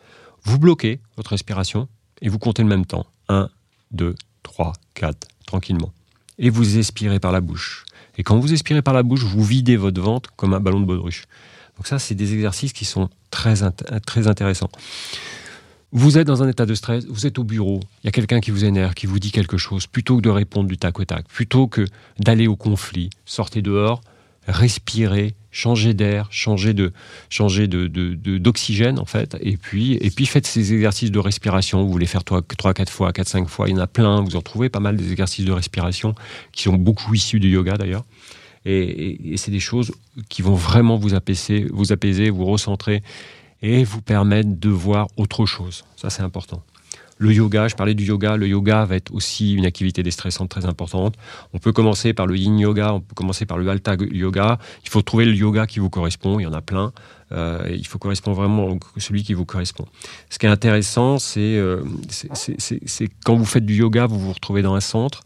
Vous 0.45 0.59
bloquez 0.59 1.01
votre 1.17 1.31
respiration 1.31 1.89
et 2.21 2.29
vous 2.29 2.39
comptez 2.39 2.63
le 2.63 2.69
même 2.69 2.85
temps. 2.85 3.07
1, 3.29 3.49
2, 3.93 4.15
3, 4.43 4.73
4, 4.95 5.29
tranquillement. 5.47 5.93
Et 6.39 6.51
vous 6.51 6.79
expirez 6.79 7.21
par 7.21 7.33
la 7.33 7.41
bouche. 7.41 7.85
Et 8.19 8.23
quand 8.23 8.39
vous 8.39 8.53
expirez 8.53 8.83
par 8.83 8.95
la 8.95 9.03
bouche, 9.03 9.23
vous 9.25 9.45
videz 9.45 9.77
votre 9.77 10.01
ventre 10.01 10.33
comme 10.37 10.55
un 10.55 10.61
ballon 10.61 10.81
de 10.81 10.87
baudruche. 10.87 11.25
Donc 11.77 11.87
ça, 11.87 11.99
c'est 11.99 12.15
des 12.15 12.35
exercices 12.35 12.73
qui 12.73 12.85
sont 12.85 13.09
très, 13.31 13.55
très 14.05 14.27
intéressants. 14.27 14.71
Vous 15.93 16.17
êtes 16.17 16.27
dans 16.27 16.43
un 16.43 16.49
état 16.49 16.65
de 16.65 16.75
stress, 16.75 17.05
vous 17.07 17.27
êtes 17.27 17.39
au 17.39 17.45
bureau, 17.45 17.81
il 18.03 18.07
y 18.07 18.09
a 18.09 18.13
quelqu'un 18.13 18.41
qui 18.41 18.51
vous 18.51 18.65
énerve, 18.65 18.95
qui 18.95 19.07
vous 19.07 19.19
dit 19.19 19.31
quelque 19.31 19.59
chose, 19.59 19.87
plutôt 19.87 20.17
que 20.17 20.23
de 20.23 20.31
répondre 20.31 20.67
du 20.67 20.79
tac 20.79 20.99
au 20.99 21.05
tac, 21.05 21.29
plutôt 21.29 21.67
que 21.67 21.85
d'aller 22.19 22.47
au 22.47 22.57
conflit, 22.57 23.11
sortez 23.27 23.61
dehors, 23.61 24.01
respirez, 24.49 25.35
changez 25.53 25.95
d'air, 25.95 26.27
changez 26.31 26.75
de 26.75 26.93
changez 27.29 27.69
de, 27.69 27.87
d'oxygène 28.39 28.99
en 28.99 29.05
fait, 29.05 29.37
et 29.41 29.57
puis 29.57 29.95
et 29.95 30.11
puis 30.11 30.27
faites 30.27 30.47
ces 30.47 30.73
exercices 30.73 31.13
de 31.13 31.19
respiration. 31.19 31.85
Vous 31.85 31.93
voulez 31.93 32.07
faire 32.07 32.25
3 32.25 32.43
4 32.43 32.91
fois, 32.91 33.13
4 33.13 33.29
5 33.29 33.49
fois, 33.49 33.69
il 33.69 33.73
y 33.73 33.75
en 33.75 33.81
a 33.81 33.87
plein. 33.87 34.23
Vous 34.23 34.35
en 34.35 34.43
trouvez 34.43 34.69
pas 34.69 34.81
mal 34.81 34.97
des 34.97 35.13
exercices 35.13 35.45
de 35.45 35.53
respiration 35.53 36.15
qui 36.51 36.65
sont 36.65 36.75
beaucoup 36.75 37.15
issus 37.15 37.39
du 37.39 37.51
yoga 37.51 37.77
d'ailleurs. 37.77 38.05
Et, 38.65 39.33
et 39.33 39.37
c'est 39.37 39.51
des 39.51 39.61
choses 39.61 39.93
qui 40.29 40.41
vont 40.43 40.55
vraiment 40.55 40.97
vous 40.97 41.15
apaiser, 41.15 41.67
vous 41.73 41.93
apaiser, 41.93 42.31
vous 42.31 42.47
recentrer 42.47 43.03
et 43.63 43.85
vous 43.85 44.03
permettre 44.03 44.51
de 44.59 44.69
voir 44.69 45.09
autre 45.17 45.47
chose. 45.47 45.85
Ça, 45.97 46.11
c'est 46.11 46.23
important. 46.23 46.63
Le 47.23 47.33
yoga, 47.33 47.69
je 47.69 47.77
parlais 47.77 47.95
du 47.95 48.03
yoga, 48.03 48.37
le 48.37 48.49
yoga 48.49 48.85
va 48.85 48.97
être 48.97 49.15
aussi 49.15 49.55
une 49.55 49.65
activité 49.65 50.03
déstressante 50.03 50.49
très 50.49 50.67
importante. 50.67 51.15
On 51.53 51.59
peut 51.59 51.71
commencer 51.71 52.13
par 52.15 52.27
le 52.27 52.37
yin 52.37 52.59
yoga, 52.59 52.95
on 52.95 53.01
peut 53.01 53.15
commencer 53.15 53.47
par 53.47 53.59
le 53.59 53.71
hatha 53.71 53.95
yoga. 54.11 54.59
Il 54.83 54.89
faut 54.89 55.03
trouver 55.03 55.25
le 55.25 55.33
yoga 55.33 55.69
qui 55.69 55.79
vous 55.79 55.89
correspond, 55.89 56.41
il 56.41 56.43
y 56.43 56.47
en 56.47 56.53
a 56.53 56.61
plein. 56.61 56.93
Euh, 57.31 57.65
il 57.71 57.87
faut 57.87 57.99
correspondre 57.99 58.37
vraiment 58.37 58.73
à 58.73 59.01
celui 59.01 59.23
qui 59.23 59.35
vous 59.35 59.45
correspond. 59.45 59.87
Ce 60.31 60.39
qui 60.41 60.47
est 60.47 60.49
intéressant, 60.49 61.19
euh, 61.37 61.85
c'est 62.11 63.09
quand 63.25 63.37
vous 63.37 63.45
faites 63.45 63.67
du 63.67 63.77
yoga, 63.77 64.07
vous 64.07 64.19
vous 64.19 64.33
retrouvez 64.33 64.63
dans 64.63 64.75
un 64.75 64.81
centre, 64.81 65.23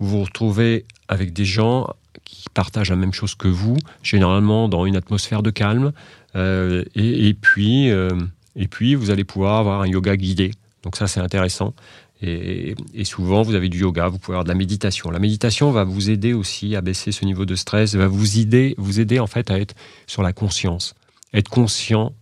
vous 0.00 0.18
vous 0.18 0.24
retrouvez 0.24 0.84
avec 1.08 1.32
des 1.32 1.46
gens 1.46 1.86
qui 2.24 2.44
partagent 2.52 2.90
la 2.90 2.96
même 2.96 3.14
chose 3.14 3.34
que 3.34 3.48
vous, 3.48 3.78
généralement 4.02 4.68
dans 4.68 4.84
une 4.84 4.96
atmosphère 4.96 5.42
de 5.42 5.50
calme, 5.50 5.92
euh, 6.36 6.84
et, 6.94 7.32
puis, 7.32 7.86
et 7.86 8.68
puis, 8.68 8.94
vous 8.94 9.10
allez 9.10 9.24
pouvoir 9.24 9.56
avoir 9.56 9.80
un 9.80 9.86
yoga 9.86 10.14
guidé. 10.14 10.50
Donc 10.82 10.96
ça, 10.96 11.06
c'est 11.06 11.20
intéressant. 11.20 11.74
Et, 12.20 12.74
souvent, 13.04 13.42
vous 13.42 13.54
avez 13.54 13.68
du 13.68 13.80
yoga, 13.80 14.08
vous 14.08 14.18
pouvez 14.18 14.34
avoir 14.34 14.44
de 14.44 14.48
la 14.48 14.56
méditation. 14.56 15.10
La 15.10 15.20
méditation 15.20 15.70
va 15.70 15.84
vous 15.84 16.10
aider 16.10 16.32
aussi 16.32 16.74
à 16.74 16.80
baisser 16.80 17.12
ce 17.12 17.24
niveau 17.24 17.44
de 17.44 17.54
stress, 17.54 17.94
va 17.94 18.08
vous 18.08 18.38
aider, 18.38 18.74
vous 18.76 18.98
aider 18.98 19.20
en 19.20 19.28
fait 19.28 19.50
à 19.50 19.58
être 19.58 19.74
sur 20.06 20.22
la 20.22 20.32
conscience, 20.32 20.94
être 21.32 21.48
conscient 21.48 22.12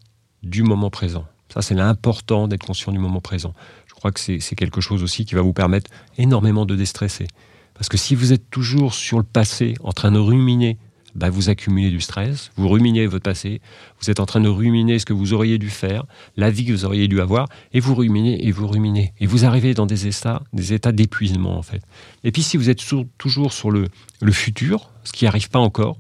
du 0.43 0.63
moment 0.63 0.91
présent. 0.91 1.25
Ça, 1.53 1.63
c'est 1.63 1.75
l'important 1.75 2.49
d'être 2.49 2.67
conscient 2.67 2.93
du 2.93 2.99
moment 2.99 3.21
présent. 3.21 3.55
Je 3.87 3.95
crois 3.95 4.13
que 4.13 4.21
c'est 4.21 4.55
quelque 4.55 4.83
chose 4.83 5.03
aussi 5.03 5.25
qui 5.25 5.35
va 5.35 5.41
vous 5.41 5.55
permettre 5.55 5.91
énormément 6.19 6.67
de 6.67 6.77
déstresser. 6.77 7.27
Parce 7.73 7.89
que 7.89 7.97
si 7.97 8.15
vous 8.15 8.33
êtes 8.33 8.51
toujours 8.51 8.93
sur 8.93 9.17
le 9.17 9.25
passé, 9.25 9.75
en 9.83 9.93
train 9.93 10.13
de 10.13 10.19
ruminer 10.19 10.77
bah, 11.17 11.31
vous 11.31 11.49
accumulez 11.49 11.91
du 11.91 12.01
stress, 12.01 12.51
vous 12.57 12.69
ruminez 12.69 13.07
votre 13.07 13.25
passé, 13.25 13.61
vous 14.01 14.11
êtes 14.11 14.21
en 14.21 14.27
train 14.27 14.41
de 14.41 14.49
ruminer 14.49 14.99
ce 14.99 15.07
que 15.07 15.13
vous 15.13 15.33
auriez 15.33 15.59
dû 15.59 15.71
faire, 15.71 16.05
la 16.37 16.51
vie 16.51 16.65
que 16.65 16.73
vous 16.73 16.85
auriez 16.85 17.09
dû 17.09 17.21
avoir, 17.21 17.49
et 17.73 17.81
vous 17.81 17.95
ruminez 17.95 18.47
et 18.47 18.53
vous 18.53 18.67
ruminez. 18.67 19.13
Et 19.19 19.27
vous 19.27 19.45
arrivez 19.45 19.75
dans 19.75 19.87
des 19.87 20.07
états, 20.07 20.43
des 20.53 20.73
états 20.73 20.93
d'épuisement, 20.93 21.57
en 21.57 21.63
fait. 21.63 21.83
Et 22.23 22.33
puis, 22.33 22.43
si 22.43 22.57
vous 22.57 22.71
êtes 22.71 22.83
toujours 23.19 23.53
sur 23.53 23.71
le, 23.71 23.89
futur, 24.31 24.91
ce 25.05 25.13
qui 25.13 25.25
n'arrive 25.25 25.51
pas 25.51 25.59
encore, 25.59 25.99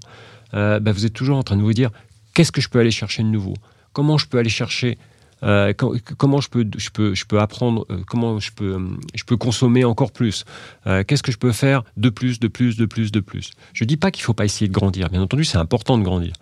euh, 0.54 0.78
bah, 0.80 0.92
vous 0.92 1.06
êtes 1.06 1.14
toujours 1.14 1.38
en 1.38 1.42
train 1.42 1.56
de 1.56 1.62
vous 1.62 1.72
dire 1.72 1.90
qu'est-ce 2.34 2.52
que 2.52 2.60
je 2.60 2.68
peux 2.68 2.78
aller 2.78 2.90
chercher 2.90 3.22
de 3.22 3.28
nouveau? 3.28 3.54
Comment 3.92 4.18
je 4.18 4.26
peux 4.26 4.38
aller 4.38 4.50
chercher 4.50 4.98
euh, 5.42 5.72
comment 5.74 6.40
je 6.40 6.48
peux, 6.48 6.66
je 6.76 6.90
peux, 6.90 7.14
je 7.14 7.24
peux 7.26 7.40
apprendre, 7.40 7.86
euh, 7.90 7.98
comment 8.06 8.40
je 8.40 8.52
peux, 8.52 8.78
je 9.14 9.24
peux 9.24 9.36
consommer 9.36 9.84
encore 9.84 10.12
plus 10.12 10.44
euh, 10.86 11.04
Qu'est-ce 11.06 11.22
que 11.22 11.32
je 11.32 11.38
peux 11.38 11.52
faire 11.52 11.84
de 11.96 12.08
plus, 12.08 12.40
de 12.40 12.48
plus, 12.48 12.76
de 12.76 12.86
plus, 12.86 13.12
de 13.12 13.20
plus? 13.20 13.50
Je 13.74 13.84
ne 13.84 13.88
dis 13.88 13.96
pas 13.96 14.10
qu'il 14.10 14.22
ne 14.22 14.26
faut 14.26 14.34
pas 14.34 14.44
essayer 14.44 14.68
de 14.68 14.72
grandir. 14.72 15.08
Bien 15.10 15.22
entendu, 15.22 15.44
c'est 15.44 15.58
important 15.58 15.98
de 15.98 16.02
grandir. 16.02 16.32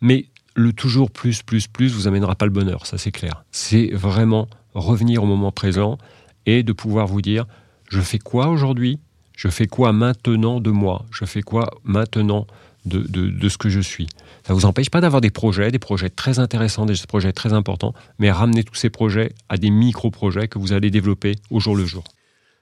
Mais 0.00 0.26
le 0.54 0.72
toujours 0.72 1.10
plus, 1.10 1.42
plus, 1.42 1.66
plus 1.66 1.92
vous 1.94 2.06
amènera 2.06 2.34
pas 2.34 2.44
le 2.44 2.52
bonheur, 2.52 2.86
ça 2.86 2.98
c'est 2.98 3.12
clair. 3.12 3.44
C'est 3.50 3.90
vraiment 3.92 4.48
revenir 4.74 5.22
au 5.22 5.26
moment 5.26 5.52
présent 5.52 5.98
et 6.46 6.62
de 6.62 6.72
pouvoir 6.72 7.06
vous 7.06 7.22
dire, 7.22 7.46
je 7.88 8.00
fais 8.00 8.18
quoi 8.18 8.48
aujourd'hui? 8.48 8.98
Je 9.36 9.48
fais 9.48 9.66
quoi 9.66 9.92
maintenant 9.92 10.60
de 10.60 10.70
moi? 10.70 11.06
Je 11.12 11.24
fais 11.24 11.42
quoi 11.42 11.70
maintenant 11.84 12.46
de, 12.88 13.48
ce 13.48 13.58
que 13.58 13.68
je 13.68 13.80
suis. 13.80 14.06
Ça 14.46 14.52
ne 14.52 14.58
vous 14.58 14.64
empêche 14.64 14.90
pas 14.90 15.00
d'avoir 15.00 15.20
des 15.20 15.30
projets, 15.30 15.70
des 15.70 15.78
projets 15.78 16.10
très 16.10 16.38
intéressants, 16.38 16.86
des 16.86 16.94
projets 17.06 17.32
très 17.32 17.52
importants, 17.52 17.94
mais 18.18 18.30
ramenez 18.30 18.64
tous 18.64 18.74
ces 18.74 18.90
projets 18.90 19.32
à 19.48 19.56
des 19.56 19.70
micro-projets 19.70 20.48
que 20.48 20.58
vous 20.58 20.72
allez 20.72 20.90
développer 20.90 21.36
au 21.50 21.60
jour 21.60 21.76
le 21.76 21.84
jour. 21.84 22.04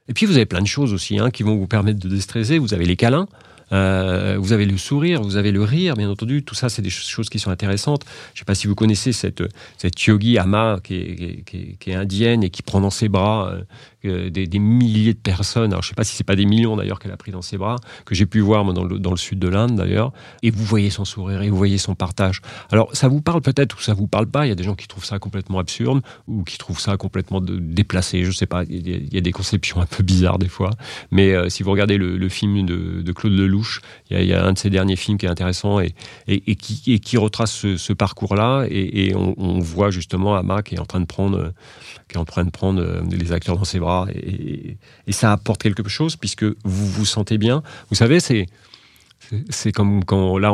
Et 0.09 0.13
puis 0.13 0.27
vous 0.27 0.37
avez 0.37 0.47
plein 0.47 0.63
de 0.63 0.67
choses 0.67 0.93
aussi 0.93 1.19
hein, 1.19 1.31
qui 1.31 1.43
vont 1.43 1.57
vous 1.57 1.67
permettre 1.67 1.99
de 1.99 2.09
déstresser. 2.09 2.59
Vous 2.59 2.75
avez 2.75 2.85
les 2.85 2.97
câlins, 2.97 3.27
euh, 3.73 4.37
vous 4.39 4.53
avez 4.53 4.65
le 4.65 4.77
sourire, 4.79 5.23
vous 5.23 5.37
avez 5.37 5.51
le 5.51 5.63
rire, 5.63 5.95
bien 5.95 6.09
entendu. 6.09 6.45
Tout 6.45 6.55
ça, 6.55 6.69
c'est 6.69 6.83
des 6.83 6.91
choses 6.91 7.29
qui 7.29 7.39
sont 7.39 7.51
intéressantes. 7.51 8.05
Je 8.35 8.37
ne 8.37 8.39
sais 8.41 8.45
pas 8.45 8.55
si 8.55 8.69
vous 8.69 8.77
connaissez 8.77 9.13
cette, 9.13 9.43
cette 9.79 10.01
yogi 10.05 10.39
Ama 10.39 10.79
qui 10.83 10.95
est, 10.95 11.45
qui, 11.45 11.77
qui 11.79 11.91
est, 11.91 11.95
indienne 11.95 12.45
et 12.45 12.51
qui 12.51 12.63
prend 12.63 12.81
dans 12.81 12.91
ses 12.91 13.09
bras 13.09 13.53
des, 14.05 14.59
milliers 14.59 15.15
de 15.15 15.19
personnes. 15.19 15.73
Alors, 15.73 15.83
je 15.83 15.89
ne 15.89 15.91
sais 15.91 15.95
pas 15.95 16.05
si 16.05 16.17
c'est 16.17 16.25
pas 16.25 16.37
des 16.37 16.47
millions 16.47 16.77
d'ailleurs 16.77 16.99
qu'elle 16.99 17.13
a 17.13 17.17
pris 17.17 17.33
dans 17.33 17.43
ses 17.43 17.59
bras, 17.59 17.77
que 18.05 18.15
j'ai 18.15 18.27
pu 18.27 18.41
voir 18.41 18.65
moi, 18.65 18.75
dans, 18.75 18.85
le, 18.85 19.17
sud 19.17 19.39
de 19.39 19.49
l'Inde 19.49 19.77
d'ailleurs. 19.77 20.13
Et 20.43 20.51
vous 20.51 20.65
voyez 20.65 20.91
son 20.91 21.05
sourire 21.05 21.43
et 21.43 21.51
vous 21.51 21.57
voyez 21.57 21.79
son 21.79 21.95
partage. 21.95 22.41
Alors, 22.71 22.95
ça 22.95 23.09
vous 23.09 23.21
parle 23.21 23.41
peut-être 23.41 23.77
ou 23.77 23.81
ça 23.81 23.95
vous 23.95 24.07
parle 24.07 24.27
pas. 24.27 24.47
Il 24.47 24.51
y 24.51 24.53
a 24.53 24.55
des 24.55 24.65
gens 24.65 24.75
qui 24.75 24.87
trouvent 24.87 25.05
ça 25.05 25.19
complètement 25.19 25.59
absurde 25.59 26.03
ou 26.29 26.45
qui 26.45 26.59
trouvent 26.59 26.81
ça 26.81 26.97
complètement 26.97 27.41
déplacé. 27.41 28.23
Je 28.23 28.29
ne 28.29 28.33
sais 28.33 28.47
pas. 28.47 28.65
Il 28.65 29.15
y, 29.15 29.19
a, 29.19 29.21
des 29.21 29.33
conceptions 29.33 29.81
un 29.81 29.87
peu 29.87 30.03
bizarres 30.03 30.39
des 30.39 30.49
fois. 30.49 30.71
Mais 31.11 31.33
euh, 31.33 31.49
si 31.49 31.63
vous 31.63 31.71
regardez 31.71 31.97
le, 31.97 32.29
film 32.29 32.67
de, 32.67 33.13
Claude 33.13 33.33
Lelouch. 33.33 33.81
Il 34.11 34.23
y, 34.23 34.33
a, 34.33 34.45
un 34.45 34.53
de 34.53 34.59
ses 34.59 34.71
derniers 34.71 34.97
films 34.97 35.19
qui 35.19 35.27
est 35.27 35.29
intéressant 35.31 35.81
et, 35.81 35.95
qui, 36.57 37.17
retrace 37.17 37.53
ce, 37.77 37.93
parcours-là. 37.93 38.67
Et, 38.71 39.15
on, 39.15 39.59
voit 39.61 39.91
justement 39.91 40.37
Ama 40.37 40.63
qui 40.63 40.75
est 40.75 40.79
en 40.79 40.85
train 40.85 41.01
de 41.01 41.07
prendre, 41.07 41.53
qui 42.09 42.17
est 42.17 42.21
en 42.21 42.25
train 42.25 42.45
de 42.45 42.51
prendre 42.51 42.81
euh, 42.81 43.03
les 43.11 43.33
acteurs 43.33 43.57
dans 43.57 43.65
ses 43.65 43.81
bras. 43.81 43.86
Et, 44.15 44.77
ça 45.11 45.33
apporte 45.33 45.63
quelque 45.63 45.89
chose 45.89 46.17
puisque 46.17 46.45
vous 46.45 46.87
vous 46.87 47.07
sentez 47.07 47.39
bien. 47.39 47.63
Vous 47.91 47.97
savez, 47.97 48.21
c'est 48.21 48.47
c'est 49.49 49.73
comme 49.73 50.05
quand 50.05 50.39
là 50.39 50.53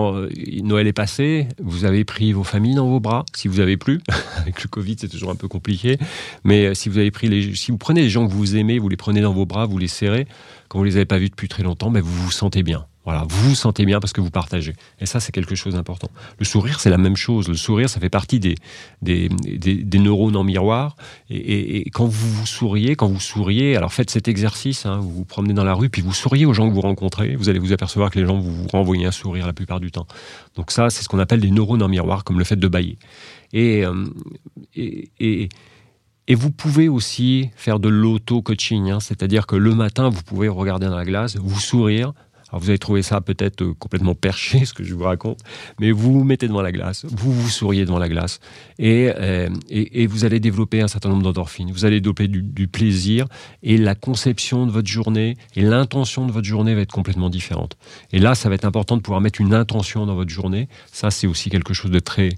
Noël 0.62 0.86
est 0.86 0.92
passé, 0.92 1.48
vous 1.60 1.84
avez 1.84 2.04
pris 2.04 2.32
vos 2.32 2.44
familles 2.44 2.76
dans 2.76 2.88
vos 2.88 3.00
bras, 3.00 3.24
si 3.34 3.48
vous 3.48 3.60
avez 3.60 3.76
plus. 3.76 4.00
Avec 4.38 4.62
le 4.62 4.68
Covid, 4.68 4.96
c'est 4.98 5.08
toujours 5.08 5.30
un 5.30 5.34
peu 5.34 5.48
compliqué. 5.48 5.98
Mais 6.44 6.66
euh, 6.66 6.74
si 6.74 6.88
vous 6.88 6.98
avez 6.98 7.10
pris 7.10 7.28
les, 7.28 7.54
si 7.54 7.70
vous 7.70 7.76
prenez 7.76 8.02
les 8.02 8.08
gens 8.08 8.26
que 8.26 8.32
vous 8.32 8.56
aimez, 8.56 8.78
vous 8.78 8.88
les 8.88 8.96
prenez 8.96 9.20
dans 9.20 9.34
vos 9.34 9.46
bras, 9.46 9.66
vous 9.66 9.78
les 9.78 9.88
serrez. 9.88 10.26
Quand 10.68 10.78
vous 10.78 10.84
les 10.84 10.96
avez 10.96 11.04
pas 11.04 11.18
vus 11.18 11.28
depuis 11.28 11.48
très 11.48 11.62
longtemps, 11.62 11.90
ben 11.90 12.00
vous 12.00 12.24
vous 12.24 12.30
sentez 12.30 12.62
bien. 12.62 12.86
Voilà, 13.04 13.24
vous 13.28 13.50
vous 13.50 13.54
sentez 13.56 13.84
bien 13.84 13.98
parce 13.98 14.12
que 14.12 14.20
vous 14.20 14.30
partagez. 14.30 14.74
Et 15.00 15.06
ça, 15.06 15.18
c'est 15.18 15.32
quelque 15.32 15.56
chose 15.56 15.74
d'important. 15.74 16.08
Le 16.38 16.44
sourire, 16.44 16.78
c'est 16.78 16.90
la 16.90 16.98
même 16.98 17.16
chose. 17.16 17.48
Le 17.48 17.56
sourire, 17.56 17.90
ça 17.90 17.98
fait 17.98 18.10
partie 18.10 18.38
des, 18.38 18.54
des, 19.02 19.28
des, 19.28 19.98
neurones 19.98 20.36
en 20.36 20.44
miroir. 20.44 20.96
Et, 21.28 21.90
quand 21.90 22.06
vous 22.06 22.30
vous 22.32 22.46
souriez, 22.46 22.94
quand 22.94 23.08
vous 23.08 23.20
souriez, 23.20 23.76
alors 23.76 23.92
faites 23.92 24.10
cet 24.10 24.28
exercice, 24.28 24.86
hein, 24.86 24.98
vous 24.98 25.10
vous 25.10 25.24
promenez 25.24 25.52
dans 25.52 25.64
la 25.64 25.74
rue, 25.74 25.88
puis 25.88 26.00
vous 26.00 26.12
souriez 26.12 26.46
aux 26.46 26.54
gens 26.54 26.68
que 26.68 26.74
vous 26.74 26.80
rencontrez, 26.80 27.34
vous 27.34 27.48
allez 27.48 27.58
vous 27.58 27.72
apercevoir 27.72 28.10
que 28.10 28.20
les 28.20 28.26
gens 28.26 28.38
vous, 28.38 28.54
vous 28.54 28.68
renvoient 28.68 28.96
un 29.04 29.10
sourire 29.10 29.46
la 29.46 29.52
plupart 29.52 29.80
du 29.80 29.90
temps. 29.90 30.06
Donc 30.54 30.70
ça, 30.70 30.88
c'est 30.90 31.02
ce 31.02 31.08
qu'on 31.08 31.18
appelle 31.18 31.40
des 31.40 31.50
neurones 31.50 31.82
en 31.82 31.88
miroir, 31.88 32.22
comme 32.22 32.38
le 32.38 32.44
fait 32.44 32.56
de 32.56 32.68
bailler. 32.68 32.98
Et, 33.52 33.84
euh, 33.84 34.06
et, 34.76 35.48
et 36.28 36.34
vous 36.34 36.50
pouvez 36.50 36.88
aussi 36.88 37.50
faire 37.56 37.80
de 37.80 37.88
l'auto-coaching, 37.88 38.90
hein. 38.90 39.00
c'est-à-dire 39.00 39.46
que 39.46 39.56
le 39.56 39.74
matin, 39.74 40.08
vous 40.08 40.22
pouvez 40.22 40.48
regarder 40.48 40.86
dans 40.86 40.96
la 40.96 41.04
glace, 41.04 41.36
vous 41.36 41.58
sourire, 41.58 42.12
alors 42.52 42.62
vous 42.62 42.68
avez 42.68 42.78
trouvé 42.78 43.02
ça 43.02 43.20
peut-être 43.22 43.62
euh, 43.62 43.74
complètement 43.78 44.14
perché, 44.14 44.64
ce 44.66 44.74
que 44.74 44.84
je 44.84 44.94
vous 44.94 45.04
raconte, 45.04 45.40
mais 45.80 45.90
vous 45.90 46.12
vous 46.12 46.24
mettez 46.24 46.46
devant 46.46 46.62
la 46.62 46.72
glace, 46.72 47.06
vous 47.08 47.32
vous 47.32 47.48
souriez 47.48 47.84
devant 47.84 47.98
la 47.98 48.08
glace, 48.08 48.40
et, 48.78 49.10
euh, 49.16 49.48
et, 49.70 50.06
vous 50.06 50.24
allez 50.24 50.38
développer 50.38 50.82
un 50.82 50.88
certain 50.88 51.08
nombre 51.08 51.22
d'endorphines, 51.22 51.72
vous 51.72 51.84
allez 51.84 52.00
développer 52.00 52.28
du, 52.28 52.68
plaisir, 52.68 53.26
et 53.62 53.78
la 53.78 53.94
conception 53.94 54.66
de 54.66 54.70
votre 54.70 54.88
journée 54.88 55.36
et 55.56 55.62
l'intention 55.62 56.26
de 56.26 56.32
votre 56.32 56.46
journée 56.46 56.74
va 56.74 56.82
être 56.82 56.92
complètement 56.92 57.30
différente. 57.30 57.76
Et 58.12 58.18
là, 58.18 58.34
ça 58.34 58.48
va 58.48 58.54
être 58.54 58.64
important 58.64 58.96
de 58.96 59.02
pouvoir 59.02 59.20
mettre 59.20 59.40
une 59.40 59.54
intention 59.54 60.06
dans 60.06 60.14
votre 60.14 60.30
journée. 60.30 60.68
Ça, 60.92 61.10
c'est 61.10 61.26
aussi 61.26 61.50
quelque 61.50 61.74
chose 61.74 61.90
de 61.90 61.98
très 61.98 62.30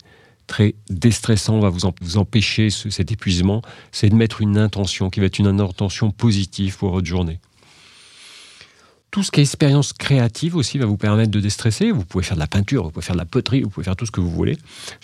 très 0.47 0.75
déstressant, 0.91 1.59
va 1.59 1.71
vous, 1.71 1.81
vous 2.03 2.17
empêcher 2.19 2.69
cet 2.69 3.11
épuisement, 3.11 3.63
c'est 3.93 4.11
de 4.11 4.15
mettre 4.15 4.43
une 4.43 4.59
intention 4.59 5.09
qui 5.09 5.21
va 5.21 5.27
être 5.27 5.39
une 5.39 5.47
intention 5.47 6.11
positive 6.11 6.77
pour 6.77 6.91
votre 6.91 7.07
journée. 7.07 7.41
Tout 9.15 9.23
ce 9.23 9.31
qui 9.31 9.39
est 9.39 9.45
expérience 9.45 9.93
créative 9.93 10.57
aussi 10.57 10.77
va 10.77 10.87
vous 10.87 10.97
permettre 10.97 11.31
de 11.31 11.39
déstresser. 11.39 11.93
Vous 11.93 12.05
pouvez 12.05 12.25
faire 12.25 12.35
de 12.35 12.41
la 12.41 12.49
peinture, 12.49 12.83
vous 12.83 12.91
pouvez 12.91 13.07
faire 13.07 13.15
de 13.15 13.21
la 13.21 13.25
poterie, 13.25 13.63
vous 13.63 13.71
pouvez 13.71 13.85
faire 13.85 13.95
tout 13.95 14.07
ce 14.07 14.11
que 14.11 14.21
vous 14.21 14.29
voulez 14.29 14.59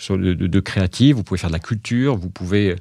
de, 0.09 0.33
de, 0.33 0.59
créatif. 0.59 1.15
Vous 1.15 1.23
pouvez 1.23 1.37
faire 1.37 1.49
de 1.49 1.53
la 1.53 1.61
culture, 1.61 2.17
vous 2.17 2.29
pouvez, 2.29 2.75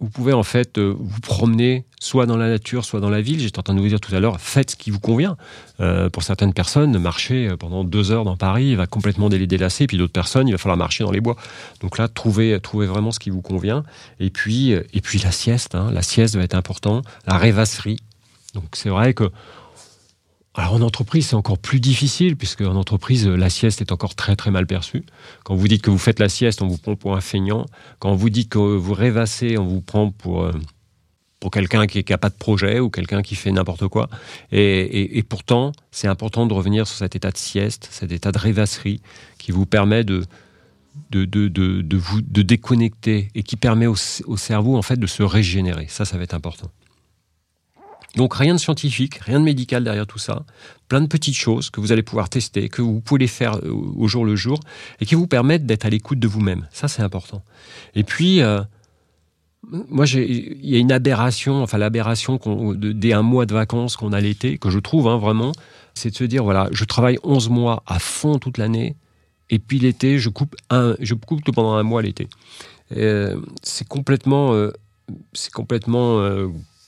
vous 0.00 0.08
pouvez 0.08 0.32
en 0.32 0.42
fait 0.42 0.78
euh, 0.78 0.96
vous 0.98 1.20
promener 1.20 1.84
soit 2.00 2.24
dans 2.24 2.38
la 2.38 2.48
nature, 2.48 2.86
soit 2.86 3.00
dans 3.00 3.10
la 3.10 3.20
ville. 3.20 3.38
J'étais 3.38 3.58
en 3.58 3.62
train 3.62 3.74
de 3.74 3.82
vous 3.82 3.88
dire 3.88 4.00
tout 4.00 4.14
à 4.14 4.20
l'heure, 4.20 4.40
faites 4.40 4.70
ce 4.70 4.76
qui 4.76 4.90
vous 4.90 4.98
convient. 4.98 5.36
Euh, 5.80 6.08
pour 6.08 6.22
certaines 6.22 6.54
personnes, 6.54 6.96
marcher 6.96 7.48
euh, 7.48 7.58
pendant 7.58 7.84
deux 7.84 8.10
heures 8.10 8.24
dans 8.24 8.38
Paris 8.38 8.74
va 8.74 8.86
complètement 8.86 9.28
délasser. 9.28 9.86
Puis 9.86 9.98
d'autres 9.98 10.14
personnes, 10.14 10.48
il 10.48 10.52
va 10.52 10.58
falloir 10.58 10.78
marcher 10.78 11.04
dans 11.04 11.12
les 11.12 11.20
bois. 11.20 11.36
Donc 11.82 11.98
là, 11.98 12.08
trouvez, 12.08 12.58
trouvez 12.60 12.86
vraiment 12.86 13.10
ce 13.10 13.18
qui 13.18 13.28
vous 13.28 13.42
convient. 13.42 13.84
Et 14.20 14.30
puis, 14.30 14.70
et 14.70 15.00
puis 15.02 15.18
la 15.18 15.32
sieste. 15.32 15.74
Hein. 15.74 15.90
La 15.92 16.00
sieste 16.00 16.34
va 16.34 16.42
être 16.42 16.54
important. 16.54 17.02
La 17.26 17.36
rêvasserie. 17.36 17.98
Donc 18.54 18.64
c'est 18.72 18.88
vrai 18.88 19.12
que 19.12 19.30
alors 20.54 20.74
en 20.74 20.82
entreprise, 20.82 21.28
c'est 21.28 21.36
encore 21.36 21.58
plus 21.58 21.80
difficile, 21.80 22.36
puisque 22.36 22.60
en 22.60 22.76
entreprise, 22.76 23.26
la 23.26 23.48
sieste 23.48 23.80
est 23.80 23.90
encore 23.90 24.14
très 24.14 24.36
très 24.36 24.50
mal 24.50 24.66
perçue. 24.66 25.02
Quand 25.44 25.54
vous 25.54 25.66
dites 25.66 25.80
que 25.80 25.90
vous 25.90 25.98
faites 25.98 26.18
la 26.18 26.28
sieste, 26.28 26.60
on 26.60 26.66
vous 26.66 26.76
prend 26.76 26.94
pour 26.94 27.16
un 27.16 27.22
feignant. 27.22 27.64
Quand 28.00 28.14
vous 28.14 28.28
dites 28.28 28.50
que 28.50 28.58
vous 28.58 28.92
rêvassez, 28.92 29.56
on 29.56 29.64
vous 29.64 29.80
prend 29.80 30.10
pour, 30.10 30.42
euh, 30.42 30.52
pour 31.40 31.50
quelqu'un 31.50 31.86
qui 31.86 32.04
n'a 32.06 32.18
pas 32.18 32.28
de 32.28 32.34
projet 32.34 32.80
ou 32.80 32.90
quelqu'un 32.90 33.22
qui 33.22 33.34
fait 33.34 33.50
n'importe 33.50 33.88
quoi. 33.88 34.10
Et, 34.50 35.24
pourtant, 35.26 35.72
c'est 35.90 36.08
important 36.08 36.46
de 36.46 36.52
revenir 36.52 36.86
sur 36.86 36.98
cet 36.98 37.16
état 37.16 37.30
de 37.30 37.38
sieste, 37.38 37.88
cet 37.90 38.12
état 38.12 38.30
de 38.30 38.38
rêvasserie, 38.38 39.00
qui 39.38 39.52
vous 39.52 39.64
permet 39.64 40.04
de, 40.04 40.22
de, 41.10 41.24
de, 41.24 41.48
de, 41.48 41.96
vous 41.96 42.20
de 42.20 42.42
déconnecter 42.42 43.30
et 43.34 43.42
qui 43.42 43.56
permet 43.56 43.86
au, 43.86 43.96
au 44.26 44.36
cerveau 44.36 44.76
en 44.76 44.82
fait 44.82 45.00
de 45.00 45.06
se 45.06 45.22
régénérer. 45.22 45.86
Ça, 45.88 46.04
ça 46.04 46.18
va 46.18 46.24
être 46.24 46.34
important. 46.34 46.70
Donc 48.16 48.34
rien 48.34 48.54
de 48.54 48.60
scientifique, 48.60 49.16
rien 49.16 49.40
de 49.40 49.44
médical 49.44 49.84
derrière 49.84 50.06
tout 50.06 50.18
ça, 50.18 50.44
plein 50.88 51.00
de 51.00 51.06
petites 51.06 51.36
choses 51.36 51.70
que 51.70 51.80
vous 51.80 51.92
allez 51.92 52.02
pouvoir 52.02 52.28
tester, 52.28 52.68
que 52.68 52.82
vous 52.82 53.00
pouvez 53.00 53.26
faire 53.26 53.56
euh, 53.56 53.72
au 53.72 54.06
jour 54.06 54.24
le 54.24 54.36
jour 54.36 54.60
et 55.00 55.06
qui 55.06 55.14
vous 55.14 55.26
permettent 55.26 55.64
d'être 55.64 55.86
à 55.86 55.90
l'écoute 55.90 56.18
de 56.18 56.28
vous-même. 56.28 56.66
Ça 56.72 56.88
c'est 56.88 57.02
important. 57.02 57.42
Et 57.94 58.04
puis 58.04 58.42
euh, 58.42 58.62
moi, 59.88 60.06
il 60.06 60.68
y 60.68 60.74
a 60.74 60.78
une 60.78 60.92
aberration, 60.92 61.62
enfin 61.62 61.78
l'aberration 61.78 62.38
des 62.76 63.12
un 63.12 63.22
mois 63.22 63.46
de 63.46 63.54
vacances 63.54 63.96
qu'on 63.96 64.12
a 64.12 64.20
l'été, 64.20 64.58
que 64.58 64.68
je 64.68 64.78
trouve 64.78 65.08
hein, 65.08 65.16
vraiment, 65.16 65.52
c'est 65.94 66.10
de 66.10 66.16
se 66.16 66.24
dire 66.24 66.44
voilà, 66.44 66.68
je 66.72 66.84
travaille 66.84 67.18
11 67.22 67.48
mois 67.48 67.82
à 67.86 67.98
fond 67.98 68.38
toute 68.38 68.58
l'année, 68.58 68.96
et 69.48 69.58
puis 69.58 69.78
l'été, 69.78 70.18
je 70.18 70.28
coupe 70.28 70.56
un, 70.68 70.96
je 71.00 71.14
coupe 71.14 71.42
pendant 71.52 71.74
un 71.74 71.82
mois 71.82 72.02
l'été. 72.02 72.28
Euh, 72.96 73.40
c'est 73.62 73.86
complètement, 73.86 74.52
c'est 75.32 75.52
complètement 75.52 76.18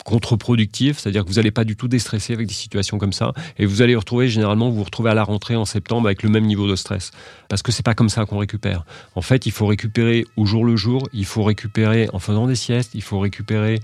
contre-productif, 0.05 0.99
c'est-à-dire 0.99 1.25
que 1.25 1.29
vous 1.29 1.37
n'allez 1.37 1.51
pas 1.51 1.65
du 1.65 1.77
tout 1.77 1.89
déstresser 1.89 2.35
avec 2.35 2.47
des 2.47 2.55
situations 2.55 2.99
comme 2.99 3.13
ça, 3.13 3.33
et 3.59 3.67
vous 3.67 3.83
allez 3.83 3.97
retrouver 3.97 4.29
généralement 4.29 4.71
vous, 4.71 4.77
vous 4.77 4.85
retrouvez 4.85 5.11
à 5.11 5.15
la 5.15 5.25
rentrée 5.25 5.57
en 5.57 5.65
septembre 5.65 6.07
avec 6.07 6.23
le 6.23 6.29
même 6.29 6.45
niveau 6.45 6.69
de 6.69 6.77
stress, 6.77 7.11
parce 7.49 7.63
que 7.63 7.73
c'est 7.73 7.85
pas 7.85 7.95
comme 7.95 8.09
ça 8.11 8.27
qu'on 8.27 8.39
récupère. 8.39 8.85
En 9.15 9.23
fait, 9.23 9.47
il 9.47 9.53
faut 9.53 9.67
récupérer 9.67 10.25
au 10.37 10.47
jour 10.47 10.65
le 10.65 10.77
jour, 10.77 11.09
il 11.13 11.25
faut 11.25 11.43
récupérer 11.43 12.09
en 12.13 12.19
faisant 12.19 12.47
des 12.47 12.55
siestes, 12.55 12.95
il 12.95 13.03
faut 13.03 13.19
récupérer 13.19 13.81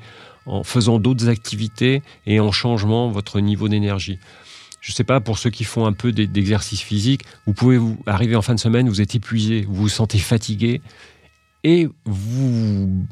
en 0.47 0.63
faisant 0.63 0.99
d'autres 0.99 1.29
activités 1.29 2.03
et 2.27 2.41
en 2.41 2.53
changeant 2.53 3.11
votre 3.11 3.41
niveau 3.41 3.69
d'énergie. 3.69 4.19
Je 4.81 4.93
ne 4.93 4.95
sais 4.95 5.05
pas, 5.05 5.21
pour 5.21 5.39
ceux 5.39 5.51
qui 5.51 5.65
font 5.65 5.85
un 5.85 5.93
peu 5.93 6.11
d'exercice 6.11 6.81
physique, 6.81 7.25
vous 7.47 7.53
pouvez 7.53 7.77
vous 7.77 7.99
arriver 8.07 8.35
en 8.37 8.43
fin 8.43 8.55
de 8.55 8.61
semaine, 8.61 8.89
vous 8.89 9.03
êtes 9.03 9.15
épuisé, 9.15 9.67
vous 9.69 9.75
vous 9.75 9.89
sentez 9.89 10.19
fatigué, 10.19 10.81
et 11.65 11.89
vous 12.07 13.05